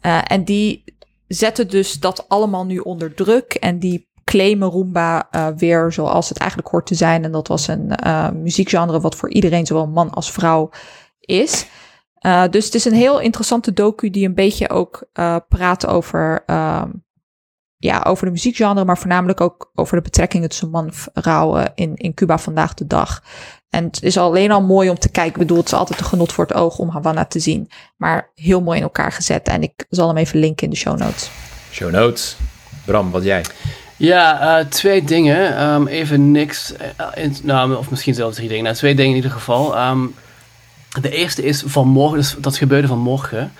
Eh, 0.00 0.20
en 0.24 0.44
die 0.44 0.84
zetten 1.26 1.68
dus 1.68 1.92
dat 1.92 2.28
allemaal 2.28 2.66
nu 2.66 2.78
onder 2.78 3.14
druk 3.14 3.54
en 3.54 3.78
die 3.78 4.08
claimen 4.24 4.68
Roomba 4.68 5.28
weer 5.56 5.92
zoals 5.92 6.28
het 6.28 6.38
eigenlijk 6.38 6.70
hoort 6.70 6.86
te 6.86 6.94
zijn. 6.94 7.24
En 7.24 7.32
dat 7.32 7.48
was 7.48 7.68
een 7.68 7.92
muziekgenre 8.42 9.00
wat 9.00 9.14
voor 9.14 9.30
iedereen, 9.30 9.66
zowel 9.66 9.86
man 9.86 10.10
als 10.10 10.32
vrouw, 10.32 10.70
is. 11.20 11.66
Eh, 12.20 12.44
dus 12.50 12.64
het 12.64 12.74
is 12.74 12.84
een 12.84 12.94
heel 12.94 13.20
interessante 13.20 13.72
docu 13.72 14.10
die 14.10 14.26
een 14.26 14.34
beetje 14.34 14.70
ook 14.70 15.04
eh, 15.12 15.36
praat 15.48 15.86
over, 15.86 16.42
ehm, 16.46 16.88
ja, 17.76 18.02
over 18.06 18.24
de 18.24 18.32
muziekgenre, 18.32 18.84
maar 18.84 18.98
voornamelijk 18.98 19.40
ook 19.40 19.70
over 19.74 19.96
de 19.96 20.02
betrekkingen 20.02 20.48
tussen 20.48 20.70
man 20.70 20.86
en 20.86 21.22
vrouw 21.22 21.56
eh, 21.56 21.66
in, 21.74 21.96
in 21.96 22.14
Cuba 22.14 22.38
vandaag 22.38 22.74
de 22.74 22.86
dag. 22.86 23.22
En 23.70 23.84
het 23.84 24.02
is 24.02 24.18
alleen 24.18 24.50
al 24.50 24.62
mooi 24.62 24.90
om 24.90 24.98
te 24.98 25.10
kijken. 25.10 25.32
Ik 25.32 25.38
bedoel, 25.38 25.56
het 25.56 25.66
is 25.66 25.72
altijd 25.72 26.00
een 26.00 26.06
genot 26.06 26.32
voor 26.32 26.46
het 26.46 26.56
oog 26.56 26.78
om 26.78 26.88
Havana 26.88 27.24
te 27.24 27.38
zien. 27.38 27.70
Maar 27.96 28.30
heel 28.34 28.60
mooi 28.60 28.76
in 28.76 28.82
elkaar 28.82 29.12
gezet. 29.12 29.48
En 29.48 29.62
ik 29.62 29.86
zal 29.88 30.08
hem 30.08 30.16
even 30.16 30.38
linken 30.38 30.64
in 30.64 30.70
de 30.70 30.76
show 30.76 30.98
notes. 30.98 31.30
Show 31.70 31.90
notes. 31.90 32.36
Bram, 32.84 33.10
wat 33.10 33.22
jij? 33.22 33.44
Ja, 33.96 34.58
eh, 34.58 34.66
twee 34.66 35.04
dingen. 35.04 35.56
Ehm, 35.56 35.86
even 35.86 36.30
niks. 36.30 36.72
in, 37.14 37.36
nou, 37.42 37.76
of 37.76 37.90
misschien 37.90 38.14
zelfs 38.14 38.36
drie 38.36 38.48
dingen. 38.48 38.64
Nou, 38.64 38.76
twee 38.76 38.94
dingen 38.94 39.10
in 39.10 39.16
ieder 39.16 39.30
geval. 39.30 39.76
Ehm, 39.76 40.06
de 41.00 41.10
eerste 41.10 41.42
is 41.42 41.62
vanmorgen, 41.66 42.16
dus 42.18 42.36
dat 42.38 42.56
gebeurde 42.56 42.88
vanmorgen. 42.88 43.52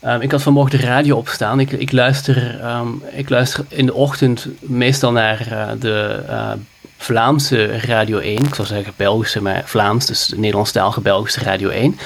Ehm, 0.00 0.20
ik 0.20 0.30
had 0.30 0.42
vanmorgen 0.42 0.78
de 0.80 0.86
radio 0.86 1.16
opstaan. 1.16 1.60
Ik, 1.60 1.70
ik, 1.70 1.92
luister, 1.92 2.60
ehm, 2.60 2.88
ik 3.12 3.28
luister 3.28 3.64
in 3.68 3.86
de 3.86 3.94
ochtend 3.94 4.46
meestal 4.60 5.12
naar 5.12 5.46
eh, 5.50 5.68
de 5.80 6.22
eh, 6.28 6.52
Vlaamse 6.96 7.66
Radio 7.78 8.18
1. 8.18 8.44
Ik 8.44 8.54
zou 8.54 8.66
zeggen 8.66 8.92
Belgische, 8.96 9.42
maar 9.42 9.62
Vlaams, 9.64 10.06
dus 10.06 10.26
de 10.26 10.38
Nederlandstalige 10.38 11.00
Belgische 11.00 11.40
Radio 11.40 11.68
1. 11.68 11.98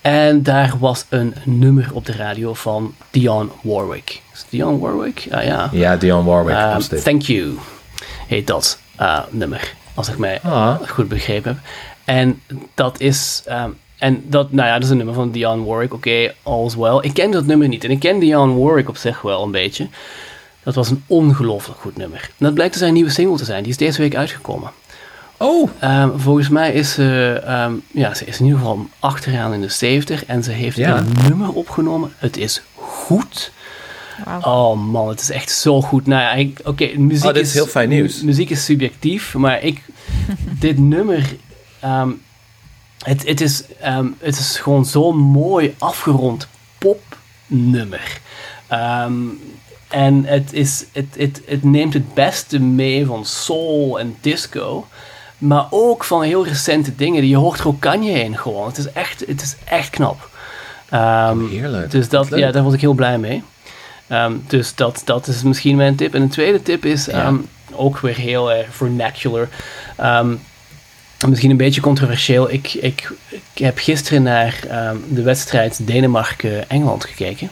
En 0.00 0.42
daar 0.42 0.72
was 0.78 1.04
een 1.08 1.34
nummer 1.44 1.88
op 1.92 2.06
de 2.06 2.12
radio 2.12 2.54
van 2.54 2.94
Dionne 3.10 3.50
Warwick. 3.62 4.22
Is 4.32 4.38
het 4.38 4.46
Dionne 4.50 4.78
Warwick? 4.78 5.26
Ah, 5.30 5.44
ja. 5.44 5.68
Ja, 5.72 5.96
Dion 5.96 6.24
Warwick 6.24 6.88
dit. 6.90 7.04
thank 7.04 7.22
you 7.22 7.58
heet 8.26 8.46
dat 8.46 8.78
uh, 9.00 9.18
nummer, 9.30 9.74
als 9.94 10.08
ik 10.08 10.18
mij 10.18 10.40
Ah. 10.42 10.74
goed 10.88 11.08
begrepen 11.08 11.50
heb. 11.50 11.60
En 12.04 12.42
dat 12.74 13.00
is, 13.00 13.42
um, 13.50 13.76
en 14.00 14.22
dat, 14.26 14.52
nou 14.52 14.68
ja, 14.68 14.74
dat 14.74 14.82
is 14.84 14.90
een 14.90 14.96
nummer 14.96 15.14
van 15.14 15.30
Dionne 15.30 15.64
Warwick. 15.64 15.94
Oké, 15.94 16.32
all's 16.42 16.74
well. 16.74 16.98
Ik 17.00 17.14
ken 17.14 17.30
dat 17.30 17.46
nummer 17.46 17.68
niet 17.68 17.84
en 17.84 17.90
ik 17.90 17.98
ken 18.00 18.18
Dionne 18.18 18.54
Warwick 18.62 18.88
op 18.88 18.96
zich 18.96 19.22
wel 19.22 19.42
een 19.42 19.50
beetje. 19.50 19.88
Dat 20.62 20.74
was 20.74 20.90
een 20.90 21.02
ongelooflijk 21.06 21.80
goed 21.80 21.96
nummer. 21.96 22.20
En 22.20 22.44
dat 22.44 22.54
blijkt 22.54 22.72
dus 22.72 22.82
een 22.82 22.92
nieuwe 22.94 23.10
single 23.10 23.36
te 23.36 23.44
zijn. 23.44 23.62
Die 23.62 23.72
is 23.72 23.78
deze 23.78 24.00
week 24.00 24.14
uitgekomen. 24.16 24.70
Oh, 25.36 25.70
Um, 25.84 26.18
volgens 26.20 26.48
mij 26.48 26.72
is 26.72 26.92
ze, 26.92 27.42
um, 27.66 27.82
ja, 27.90 28.14
ze 28.14 28.24
is 28.24 28.38
in 28.38 28.44
ieder 28.44 28.58
geval 28.60 28.86
achteraan 28.98 29.52
in 29.52 29.60
de 29.60 29.68
70 29.68 30.24
en 30.24 30.42
ze 30.44 30.50
heeft 30.50 30.76
Ja. 30.76 30.96
een 30.98 31.12
nummer 31.28 31.52
opgenomen. 31.52 32.12
Het 32.16 32.36
is 32.36 32.62
goed. 32.74 33.52
Oh 34.42 34.80
man, 34.90 35.08
het 35.08 35.20
is 35.20 35.30
echt 35.30 35.50
zo 35.50 35.82
goed. 35.82 36.06
Nou 36.06 36.22
ja, 36.22 36.32
ik- 36.32 36.60
oké, 36.64 36.90
muziek 36.98 37.28
Oh, 37.28 37.34
dit 37.34 37.46
is 37.46 37.54
heel 37.54 37.66
fijn 37.66 37.88
nieuws. 37.88 38.20
mu- 38.20 38.26
Muziek 38.26 38.50
is 38.50 38.64
subjectief, 38.64 39.34
maar 39.34 39.62
ik, 39.62 39.82
dit 40.60 40.78
nummer, 40.78 41.36
ehm, 41.80 42.10
het, 43.04 43.26
het, 43.26 43.40
is, 43.40 43.64
ehm, 43.80 44.06
het 44.18 44.38
is 44.38 44.58
gewoon 44.58 44.84
zo'n 44.84 45.16
mooi 45.16 45.74
afgerond 45.78 46.48
popnummer. 46.78 48.20
Ehm, 48.66 49.12
en 49.88 50.24
het, 50.24 50.52
is, 50.52 50.84
het, 50.92 51.06
het, 51.16 51.42
het 51.46 51.64
neemt 51.64 51.94
het 51.94 52.14
beste 52.14 52.58
mee 52.58 53.06
van 53.06 53.24
soul 53.24 53.98
en 53.98 54.16
disco. 54.20 54.86
Maar 55.38 55.66
ook 55.70 56.04
van 56.04 56.22
heel 56.22 56.46
recente 56.46 56.94
dingen. 56.94 57.28
Je 57.28 57.36
hoort 57.36 57.62
Kanye 57.78 58.10
heen 58.12 58.38
gewoon. 58.38 58.66
Het 58.66 58.78
is 58.78 58.92
echt, 58.92 59.24
het 59.26 59.42
is 59.42 59.56
echt 59.64 59.90
knap. 59.90 60.28
Ehm, 60.90 61.46
heerlijk. 61.48 61.90
dus 61.90 62.08
dat, 62.08 62.30
leuk. 62.30 62.40
ja, 62.40 62.50
daar 62.50 62.62
was 62.62 62.74
ik 62.74 62.80
heel 62.80 62.92
blij 62.92 63.18
mee. 63.18 63.42
Dus 64.46 64.74
dat, 64.74 65.02
dat 65.04 65.26
is 65.26 65.42
misschien 65.42 65.76
mijn 65.76 65.96
tip. 65.96 66.14
En 66.14 66.22
een 66.22 66.28
tweede 66.28 66.62
tip 66.62 66.84
is 66.84 67.04
Ja. 67.04 67.32
ook 67.72 67.98
weer 67.98 68.16
heel 68.16 68.52
erg 68.52 68.74
vernacular. 68.74 69.48
Misschien 71.28 71.50
een 71.50 71.56
beetje 71.56 71.80
controversieel. 71.80 72.50
Ik, 72.50 72.74
ik, 72.74 73.12
ik 73.28 73.42
heb 73.54 73.78
gisteren 73.78 74.22
naar 74.22 74.60
ehm, 74.68 74.96
de 75.08 75.22
wedstrijd 75.22 75.86
Denemarken-Engeland 75.86 77.04
gekeken. 77.04 77.50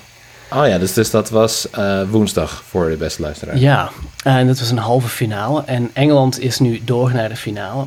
oh 0.52 0.66
ja, 0.66 0.78
dus, 0.78 0.92
dus 0.92 1.10
dat 1.10 1.30
was 1.30 1.70
eh, 1.70 2.02
woensdag 2.10 2.62
voor 2.68 2.90
de 2.90 2.96
beste 2.96 3.22
luisteraar. 3.22 3.58
Ja, 3.58 3.90
en 4.22 4.46
dat 4.46 4.58
was 4.58 4.70
een 4.70 4.78
halve 4.78 5.08
finale. 5.08 5.62
En 5.66 5.90
Engeland 5.92 6.40
is 6.40 6.58
nu 6.58 6.80
door 6.84 7.12
naar 7.12 7.28
de 7.28 7.36
finale. 7.36 7.86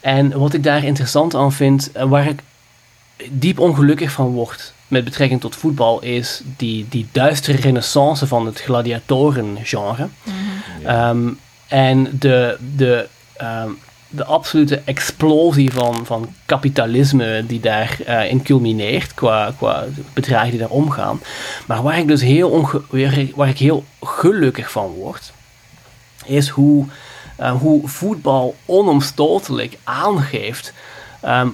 En 0.00 0.38
wat 0.38 0.54
ik 0.54 0.62
daar 0.62 0.84
interessant 0.84 1.34
aan 1.34 1.52
vind, 1.52 1.92
eh, 1.92 2.04
waar 2.04 2.26
ik 2.26 2.40
diep 3.30 3.58
ongelukkig 3.58 4.10
van 4.10 4.26
word 4.26 4.72
met 4.88 5.04
betrekking 5.04 5.40
tot 5.40 5.56
voetbal, 5.56 6.02
is 6.02 6.42
die, 6.56 6.86
die 6.88 7.06
duistere 7.12 7.58
renaissance 7.58 8.26
van 8.26 8.46
het 8.46 8.60
gladiatoren-genre. 8.60 10.08
Ehm, 10.84 11.28
en 11.68 12.08
de, 12.18 12.58
de, 12.76 13.08
ehm, 13.36 13.70
de 14.10 14.24
absolute 14.24 14.82
explosie 14.84 15.72
van, 15.72 16.06
van 16.06 16.34
kapitalisme 16.46 17.44
die 17.46 17.60
daarin 17.60 18.28
in 18.30 18.42
culmineert, 18.42 19.14
qua, 19.14 19.52
qua 19.58 19.84
bedragen 20.12 20.50
die 20.50 20.58
daar 20.58 20.68
omgaan. 20.68 21.20
Maar 21.66 21.82
waar 21.82 21.98
ik 21.98 22.08
dus 22.08 22.20
heel, 22.20 22.50
onge- 22.50 22.82
waar 22.90 23.18
ik- 23.18 23.34
waar 23.36 23.48
ik 23.48 23.58
heel 23.58 23.84
gelukkig 24.02 24.70
van 24.70 24.86
word, 24.90 25.32
is 26.24 26.48
hoe, 26.48 26.86
eh, 27.36 27.52
hoe 27.60 27.88
voetbal 27.88 28.56
onomstotelijk 28.66 29.76
aangeeft 29.84 30.72
ehm, 31.20 31.48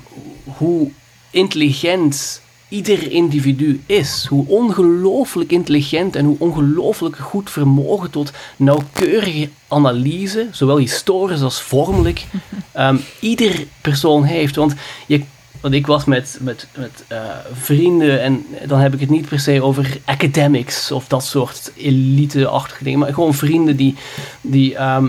hoe 0.44 0.90
intelligent 1.30 2.40
ieder 2.74 3.10
individu 3.10 3.82
is. 3.86 4.26
Hoe 4.28 4.46
ongelooflijk 4.46 5.52
intelligent 5.52 6.16
en 6.16 6.24
hoe 6.24 6.36
ongelooflijk 6.38 7.16
goed 7.16 7.50
vermogen 7.50 8.10
tot 8.10 8.32
nauwkeurige 8.56 9.48
analyse, 9.68 10.48
zowel 10.50 10.76
historisch 10.76 11.42
als 11.42 11.60
vormelijk, 11.60 12.24
ehm, 12.72 12.96
ieder 13.20 13.66
persoon 13.80 14.24
heeft. 14.24 14.56
Want 14.56 14.74
je 15.06 15.22
want 15.60 15.76
ik 15.76 15.86
was 15.86 16.04
met, 16.04 16.38
met, 16.40 16.66
met 16.76 17.04
eh, 17.08 17.18
vrienden 17.52 18.22
en 18.22 18.46
dan 18.66 18.78
heb 18.78 18.94
ik 18.94 19.00
het 19.00 19.10
niet 19.10 19.28
per 19.28 19.40
se 19.40 19.62
over 19.62 19.98
academics 20.04 20.92
of 20.92 21.06
dat 21.08 21.24
soort 21.24 21.72
elite-achtige 21.76 22.84
dingen, 22.84 22.98
maar 22.98 23.14
gewoon 23.14 23.34
vrienden 23.34 23.76
die, 23.76 23.94
die 24.40 24.76
ehm, 24.76 25.06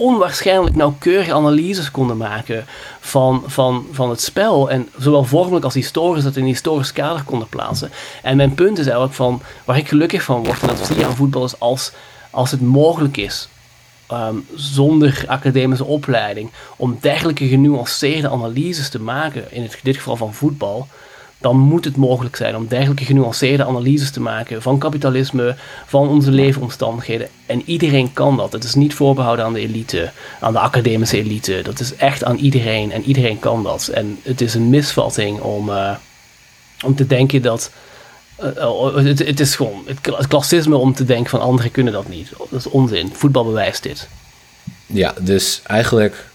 onwaarschijnlijk 0.00 0.76
nauwkeurige 0.76 1.32
analyses 1.32 1.90
konden 1.90 2.16
maken 2.16 2.64
van, 3.00 3.42
van, 3.46 3.86
van 3.92 4.10
het 4.10 4.20
spel. 4.20 4.70
En 4.70 4.88
zowel 4.98 5.24
vormelijk 5.24 5.64
als 5.64 5.74
historisch 5.74 6.24
dat 6.24 6.36
in 6.36 6.42
een 6.42 6.48
historisch 6.48 6.92
kader 6.92 7.22
konden 7.22 7.48
plaatsen. 7.48 7.90
En 8.22 8.36
mijn 8.36 8.54
punt 8.54 8.78
is 8.78 8.84
eigenlijk 8.84 9.14
van, 9.14 9.42
waar 9.64 9.76
ik 9.76 9.88
gelukkig 9.88 10.22
van 10.22 10.44
word, 10.44 10.60
en 10.60 10.66
dat 10.66 10.86
zie 10.86 10.96
je 10.96 11.06
aan 11.06 11.16
voetbal, 11.16 11.44
is 11.44 11.60
als, 11.60 11.92
als 12.30 12.50
het 12.50 12.60
mogelijk 12.60 13.16
is, 13.16 13.48
ehm, 14.06 14.36
zonder 14.54 15.24
academische 15.26 15.84
opleiding, 15.84 16.50
om 16.76 16.98
dergelijke 17.00 17.48
genuanceerde 17.48 18.30
analyses 18.30 18.88
te 18.88 19.00
maken, 19.00 19.52
in 19.52 19.62
het, 19.62 19.78
dit 19.82 19.96
geval 19.96 20.16
van 20.16 20.34
voetbal, 20.34 20.88
dan 21.40 21.56
moet 21.58 21.84
het 21.84 21.96
mogelijk 21.96 22.36
zijn 22.36 22.56
om 22.56 22.66
dergelijke 22.68 23.04
genuanceerde 23.04 23.64
analyses 23.64 24.10
te 24.10 24.20
maken 24.20 24.62
van 24.62 24.78
kapitalisme, 24.78 25.56
van 25.86 26.08
onze 26.08 26.30
leefomstandigheden. 26.30 27.28
En 27.46 27.62
iedereen 27.64 28.12
kan 28.12 28.36
dat. 28.36 28.52
Het 28.52 28.64
is 28.64 28.74
niet 28.74 28.94
voorbehouden 28.94 29.44
aan 29.44 29.52
de 29.52 29.60
elite, 29.60 30.10
aan 30.40 30.52
de 30.52 30.58
academische 30.58 31.16
elite. 31.18 31.60
Dat 31.62 31.80
is 31.80 31.94
echt 31.96 32.24
aan 32.24 32.36
iedereen 32.36 32.92
en 32.92 33.02
iedereen 33.02 33.38
kan 33.38 33.62
dat. 33.62 33.88
En 33.88 34.18
het 34.22 34.40
is 34.40 34.54
een 34.54 34.70
misvatting 34.70 35.40
om, 35.40 35.68
eh, 35.70 35.94
om 36.84 36.94
te 36.94 37.06
denken 37.06 37.42
dat. 37.42 37.70
eh, 38.36 38.68
oh, 38.70 38.94
het, 38.96 39.18
het 39.18 39.40
is 39.40 39.54
gewoon 39.54 39.82
het, 39.86 40.00
kla- 40.00 40.16
het 40.16 40.26
klassisme 40.26 40.76
om 40.76 40.94
te 40.94 41.04
denken 41.04 41.30
van 41.30 41.40
anderen 41.40 41.70
kunnen 41.70 41.92
dat 41.92 42.08
niet. 42.08 42.28
Dat 42.50 42.58
is 42.60 42.66
onzin. 42.68 43.10
Voetbal 43.12 43.44
bewijst 43.44 43.82
dit. 43.82 44.08
Ja, 44.86 45.14
dus 45.20 45.60
eigenlijk 45.66 46.28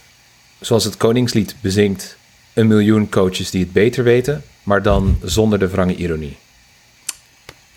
zoals 0.60 0.84
het 0.84 0.96
Koningslied 0.96 1.54
bezingt, 1.60 2.16
een 2.52 2.66
miljoen 2.66 3.08
coaches 3.08 3.50
die 3.50 3.60
het 3.60 3.72
beter 3.72 4.04
weten, 4.04 4.44
maar 4.66 4.82
dan 4.82 5.18
zonder 5.22 5.58
de 5.58 5.68
wrange 5.68 5.94
ironie. 5.94 6.36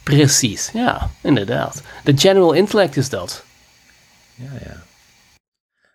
Precies, 0.04 0.70
ja, 0.74 1.10
inderdaad. 1.22 1.82
De 2.04 2.18
general 2.18 2.54
intellect 2.54 2.98
is 2.98 3.10
dat. 3.10 3.44
Ja, 4.36 4.52
ja. 4.66 4.84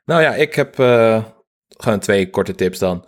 Nou 0.04 0.22
ja, 0.22 0.34
ik 0.34 0.54
heb 0.54 0.78
eh, 0.78 1.24
gewoon 1.68 1.98
twee 1.98 2.30
korte 2.30 2.54
tips 2.54 2.78
dan. 2.78 3.04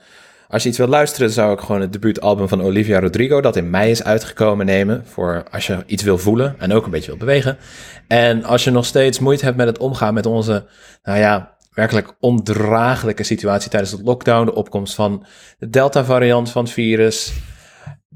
Als 0.49 0.63
je 0.63 0.69
iets 0.69 0.79
wilt 0.79 0.91
luisteren, 0.91 1.31
zou 1.31 1.53
ik 1.53 1.61
gewoon 1.61 1.81
het 1.81 1.93
debuutalbum 1.93 2.49
van 2.49 2.63
Olivia 2.63 3.01
Rodrigo, 3.01 3.41
dat 3.41 3.57
in 3.57 3.71
mei 3.71 3.91
is 3.91 4.03
uitgekomen, 4.03 4.67
nemen. 4.67 5.07
Voor 5.07 5.45
als 5.51 5.67
je 5.67 5.83
iets 5.87 6.03
wil 6.03 6.19
voelen 6.19 6.55
en 6.59 6.73
ook 6.73 6.85
een 6.85 6.91
beetje 6.91 7.11
wil 7.11 7.19
bewegen. 7.19 7.59
En 8.09 8.45
als 8.45 8.65
je 8.65 8.71
nog 8.71 8.85
steeds 8.85 9.19
moeite 9.19 9.45
hebt 9.45 9.57
met 9.57 9.67
het 9.67 9.79
omgaan 9.79 10.15
met 10.15 10.27
onze, 10.27 10.67
nou 11.03 11.19
ja, 11.19 11.57
werkelijk 11.73 12.15
ondraaglijke 12.21 13.23
situatie 13.23 13.71
tijdens 13.71 13.97
de 13.97 14.03
lockdown, 14.03 14.45
de 14.45 14.55
opkomst 14.55 14.95
van 14.95 15.27
de 15.59 15.71
Delta-variant 15.71 16.51
van 16.51 16.65
het 16.65 16.73
virus. 16.73 17.33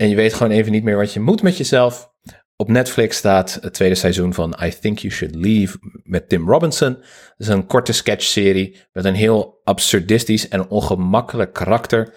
En 0.00 0.08
je 0.08 0.14
weet 0.14 0.34
gewoon 0.34 0.52
even 0.52 0.72
niet 0.72 0.82
meer 0.82 0.96
wat 0.96 1.12
je 1.12 1.20
moet 1.20 1.42
met 1.42 1.56
jezelf. 1.56 2.12
Op 2.56 2.68
Netflix 2.68 3.16
staat 3.16 3.58
het 3.60 3.74
tweede 3.74 3.94
seizoen 3.94 4.34
van 4.34 4.56
I 4.62 4.70
Think 4.80 4.98
You 4.98 5.12
Should 5.12 5.34
Leave 5.34 5.78
met 6.02 6.28
Tim 6.28 6.48
Robinson. 6.48 6.94
Dat 6.94 7.04
is 7.36 7.48
een 7.48 7.66
korte 7.66 7.92
sketchserie 7.92 8.80
met 8.92 9.04
een 9.04 9.14
heel 9.14 9.60
absurdistisch 9.64 10.48
en 10.48 10.68
ongemakkelijk 10.68 11.52
karakter. 11.52 12.14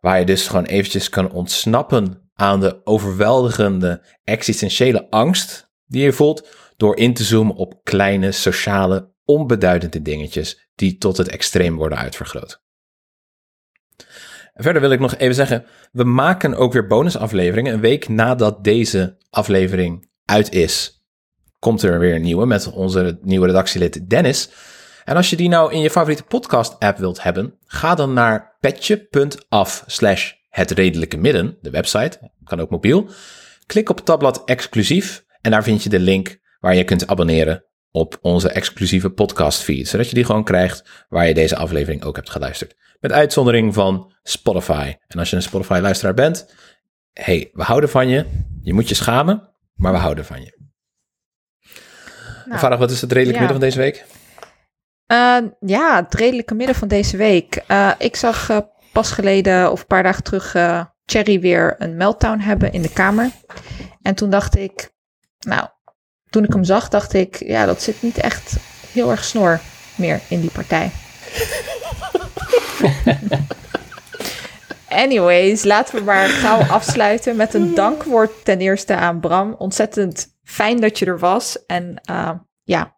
Waar 0.00 0.18
je 0.18 0.24
dus 0.24 0.46
gewoon 0.46 0.64
eventjes 0.64 1.08
kan 1.08 1.32
ontsnappen 1.32 2.30
aan 2.34 2.60
de 2.60 2.86
overweldigende 2.86 4.02
existentiële 4.24 5.10
angst 5.10 5.70
die 5.86 6.02
je 6.02 6.12
voelt. 6.12 6.48
Door 6.76 6.96
in 6.96 7.14
te 7.14 7.24
zoomen 7.24 7.54
op 7.54 7.80
kleine, 7.82 8.32
sociale, 8.32 9.12
onbeduidende 9.24 10.02
dingetjes 10.02 10.68
die 10.74 10.98
tot 10.98 11.16
het 11.16 11.28
extreem 11.28 11.76
worden 11.76 11.98
uitvergroot. 11.98 12.62
Verder 14.60 14.80
wil 14.80 14.90
ik 14.90 15.00
nog 15.00 15.16
even 15.16 15.34
zeggen, 15.34 15.64
we 15.92 16.04
maken 16.04 16.54
ook 16.54 16.72
weer 16.72 16.86
bonusafleveringen. 16.86 17.72
Een 17.72 17.80
week 17.80 18.08
nadat 18.08 18.64
deze 18.64 19.16
aflevering 19.30 20.10
uit 20.24 20.52
is, 20.52 21.04
komt 21.58 21.82
er 21.82 21.98
weer 21.98 22.14
een 22.14 22.22
nieuwe 22.22 22.46
met 22.46 22.72
onze 22.72 23.18
nieuwe 23.22 23.46
redactielid 23.46 24.10
Dennis. 24.10 24.50
En 25.04 25.16
als 25.16 25.30
je 25.30 25.36
die 25.36 25.48
nou 25.48 25.72
in 25.72 25.80
je 25.80 25.90
favoriete 25.90 26.22
podcast-app 26.22 26.98
wilt 26.98 27.22
hebben, 27.22 27.58
ga 27.64 27.94
dan 27.94 28.12
naar 28.12 28.56
petje.af 28.60 29.84
slash 29.86 30.32
het 30.48 30.70
redelijke 30.70 31.16
midden, 31.16 31.58
de 31.60 31.70
website, 31.70 32.30
kan 32.44 32.60
ook 32.60 32.70
mobiel. 32.70 33.08
Klik 33.66 33.88
op 33.88 33.96
het 33.96 34.04
tabblad 34.04 34.42
exclusief 34.44 35.24
en 35.40 35.50
daar 35.50 35.62
vind 35.62 35.82
je 35.82 35.88
de 35.88 36.00
link 36.00 36.38
waar 36.60 36.74
je 36.74 36.84
kunt 36.84 37.06
abonneren 37.06 37.64
op 37.90 38.18
onze 38.20 38.48
exclusieve 38.48 39.10
podcastfeed, 39.10 39.88
zodat 39.88 40.08
je 40.08 40.14
die 40.14 40.24
gewoon 40.24 40.44
krijgt 40.44 41.06
waar 41.08 41.28
je 41.28 41.34
deze 41.34 41.56
aflevering 41.56 42.04
ook 42.04 42.16
hebt 42.16 42.30
geluisterd. 42.30 42.74
Met 43.00 43.12
uitzondering 43.12 43.74
van 43.74 44.12
Spotify. 44.22 44.94
En 45.06 45.18
als 45.18 45.30
je 45.30 45.36
een 45.36 45.42
Spotify-luisteraar 45.42 46.14
bent, 46.14 46.54
hey, 47.12 47.50
we 47.52 47.62
houden 47.62 47.90
van 47.90 48.08
je. 48.08 48.26
Je 48.62 48.72
moet 48.74 48.88
je 48.88 48.94
schamen, 48.94 49.50
maar 49.74 49.92
we 49.92 49.98
houden 49.98 50.24
van 50.24 50.42
je. 50.42 50.56
Nou, 52.44 52.60
Farah, 52.60 52.78
wat 52.78 52.90
is 52.90 53.00
het 53.00 53.12
redelijke 53.12 53.42
ja. 53.42 53.46
midden 53.46 53.60
van 53.60 53.68
deze 53.68 53.78
week? 53.78 54.06
Eh, 55.06 55.38
ja, 55.60 55.96
het 55.96 56.14
redelijke 56.14 56.54
midden 56.54 56.76
van 56.76 56.88
deze 56.88 57.16
week. 57.16 57.62
Eh, 57.66 57.90
ik 57.98 58.16
zag 58.16 58.50
eh, 58.50 58.58
pas 58.92 59.10
geleden 59.10 59.72
of 59.72 59.80
een 59.80 59.86
paar 59.86 60.02
dagen 60.02 60.22
terug 60.22 60.56
Cherry 61.04 61.40
weer 61.40 61.74
een 61.78 61.96
meltdown 61.96 62.38
hebben 62.38 62.72
in 62.72 62.82
de 62.82 62.92
kamer. 62.92 63.30
En 64.02 64.14
toen 64.14 64.30
dacht 64.30 64.56
ik, 64.56 64.90
nou, 65.38 65.68
toen 66.30 66.44
ik 66.44 66.52
hem 66.52 66.64
zag, 66.64 66.88
dacht 66.88 67.12
ik, 67.12 67.36
ja, 67.44 67.66
dat 67.66 67.82
zit 67.82 68.02
niet 68.02 68.18
echt 68.18 68.56
heel 68.92 69.10
erg 69.10 69.24
snor 69.24 69.60
meer 69.94 70.20
in 70.28 70.40
die 70.40 70.50
partij. 70.50 70.90
Anyways, 74.88 75.64
laten 75.64 75.94
we 75.98 76.04
maar 76.04 76.28
gauw 76.28 76.60
afsluiten 76.62 77.36
met 77.36 77.54
een 77.54 77.74
dankwoord 77.74 78.44
ten 78.44 78.58
eerste 78.60 78.94
aan 78.96 79.20
Bram. 79.20 79.54
Ontzettend 79.58 80.36
fijn 80.44 80.80
dat 80.80 80.98
je 80.98 81.06
er 81.06 81.18
was. 81.18 81.66
En 81.66 82.00
eh, 82.04 82.30
ja, 82.62 82.96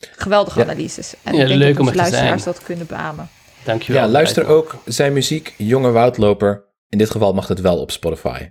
geweldige 0.00 0.58
Ja. 0.58 0.64
analyses. 0.64 1.14
En 1.22 1.34
Ja, 1.34 1.40
ik 1.42 1.46
denk 1.48 1.60
leuk 1.60 1.72
dat 1.76 1.80
om 1.82 1.88
er 1.88 1.96
luisteraars 1.96 2.42
zijn. 2.42 2.54
dat 2.54 2.64
kunnen 2.64 2.86
beamen. 2.86 3.28
Dankjewel. 3.64 4.02
Ja, 4.02 4.08
luister 4.08 4.46
ook 4.46 4.74
zijn 4.84 5.12
muziek, 5.12 5.54
Jonge 5.56 5.90
Woudloper. 5.90 6.64
In 6.88 6.98
dit 6.98 7.10
geval 7.10 7.32
mag 7.34 7.48
het 7.48 7.60
wel 7.60 7.78
op 7.80 7.90
Spotify. 7.90 8.50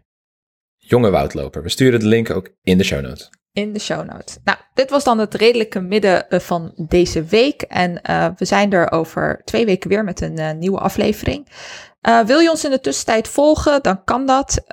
Jonge 0.77 1.09
Woudloper. 1.09 1.63
We 1.63 1.69
sturen 1.69 1.99
de 1.99 2.05
link 2.05 2.29
ook 2.29 2.49
in 2.63 2.77
de 2.77 2.83
show 2.83 3.01
notes. 3.01 3.29
In 3.51 3.73
de 3.73 3.79
show 3.79 4.05
notes. 4.05 4.37
Nou, 4.43 4.57
dit 4.73 4.89
was 4.89 5.03
dan 5.03 5.17
het 5.17 5.33
redelijke 5.33 5.79
midden 5.79 6.29
eh, 6.29 6.39
van 6.39 6.73
deze 6.75 7.23
week. 7.23 7.61
En 7.61 8.01
eh, 8.01 8.27
we 8.35 8.45
zijn 8.45 8.71
er 8.71 8.91
over 8.91 9.41
twee 9.45 9.65
weken 9.65 9.89
weer 9.89 10.03
met 10.03 10.21
een 10.21 10.37
eh, 10.37 10.51
nieuwe 10.51 10.79
aflevering. 10.79 11.47
Wil 12.25 12.39
je 12.39 12.49
ons 12.49 12.65
in 12.65 12.71
de 12.71 12.79
tussentijd 12.79 13.27
volgen, 13.27 13.83
dan 13.83 14.03
kan 14.03 14.25
dat. 14.25 14.63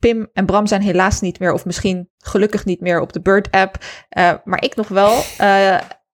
Pim 0.00 0.28
en 0.32 0.46
Bram 0.46 0.66
zijn 0.66 0.82
helaas 0.82 1.20
niet 1.20 1.38
meer, 1.38 1.52
of 1.52 1.64
misschien 1.64 2.10
gelukkig 2.18 2.64
niet 2.64 2.80
meer 2.80 3.00
op 3.00 3.12
de 3.12 3.20
Bird-app. 3.20 3.76
Eh, 4.08 4.32
maar 4.44 4.64
ik 4.64 4.76
nog 4.76 4.88
wel. 4.88 5.22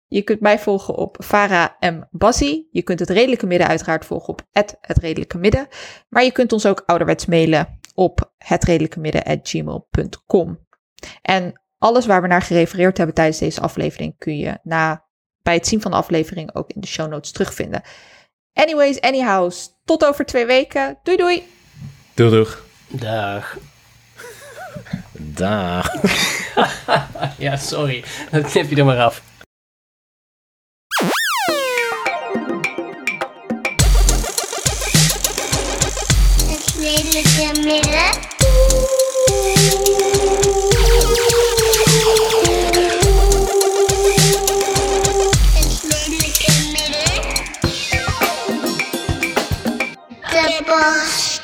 Je 0.07 0.21
kunt 0.21 0.39
mij 0.39 0.59
volgen 0.59 0.95
op 0.95 1.17
Farah 1.23 1.69
M. 1.79 2.01
Bassi. 2.11 2.67
Je 2.71 2.81
kunt 2.81 2.99
het 2.99 3.09
redelijke 3.09 3.45
midden 3.45 3.67
uiteraard 3.67 4.05
volgen 4.05 4.29
op 4.29 4.41
het 4.51 4.77
redelijke 4.81 5.37
midden. 5.37 5.67
Maar 6.09 6.23
je 6.23 6.31
kunt 6.31 6.53
ons 6.53 6.65
ook 6.65 6.83
ouderwets 6.85 7.25
mailen 7.25 7.79
op 7.93 8.33
hetredelijkemidden.gmail.com. 8.37 10.59
En 11.21 11.61
alles 11.83 12.05
waar 12.05 12.21
we 12.21 12.27
naar 12.27 12.41
gerefereerd 12.41 12.97
hebben 12.97 13.15
tijdens 13.15 13.37
deze 13.37 13.61
aflevering 13.61 14.15
kun 14.17 14.37
je 14.37 14.57
na, 14.63 15.05
bij 15.41 15.53
het 15.53 15.67
zien 15.67 15.81
van 15.81 15.91
de 15.91 15.97
aflevering 15.97 16.55
ook 16.55 16.71
in 16.71 16.81
de 16.81 16.87
show 16.87 17.09
notes 17.09 17.31
terugvinden. 17.31 17.81
Anyways, 18.53 19.01
anyhows, 19.01 19.69
tot 19.85 20.05
over 20.05 20.25
twee 20.25 20.45
weken. 20.45 20.99
Doei 21.03 21.17
doei! 21.17 21.47
Doeg, 22.13 22.31
doeg. 22.31 22.63
Dag. 22.87 23.57
Dag. 25.43 25.89
Ja, 27.37 27.55
sorry. 27.55 28.03
Dat 28.31 28.51
knip 28.51 28.69
je 28.69 28.75
er 28.75 28.85
maar 28.85 29.01
af. 29.01 29.21
Het 37.25 37.65
midden. 37.65 38.12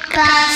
Midden. 0.09 0.21
De 0.21 0.25
podcast. 0.25 0.48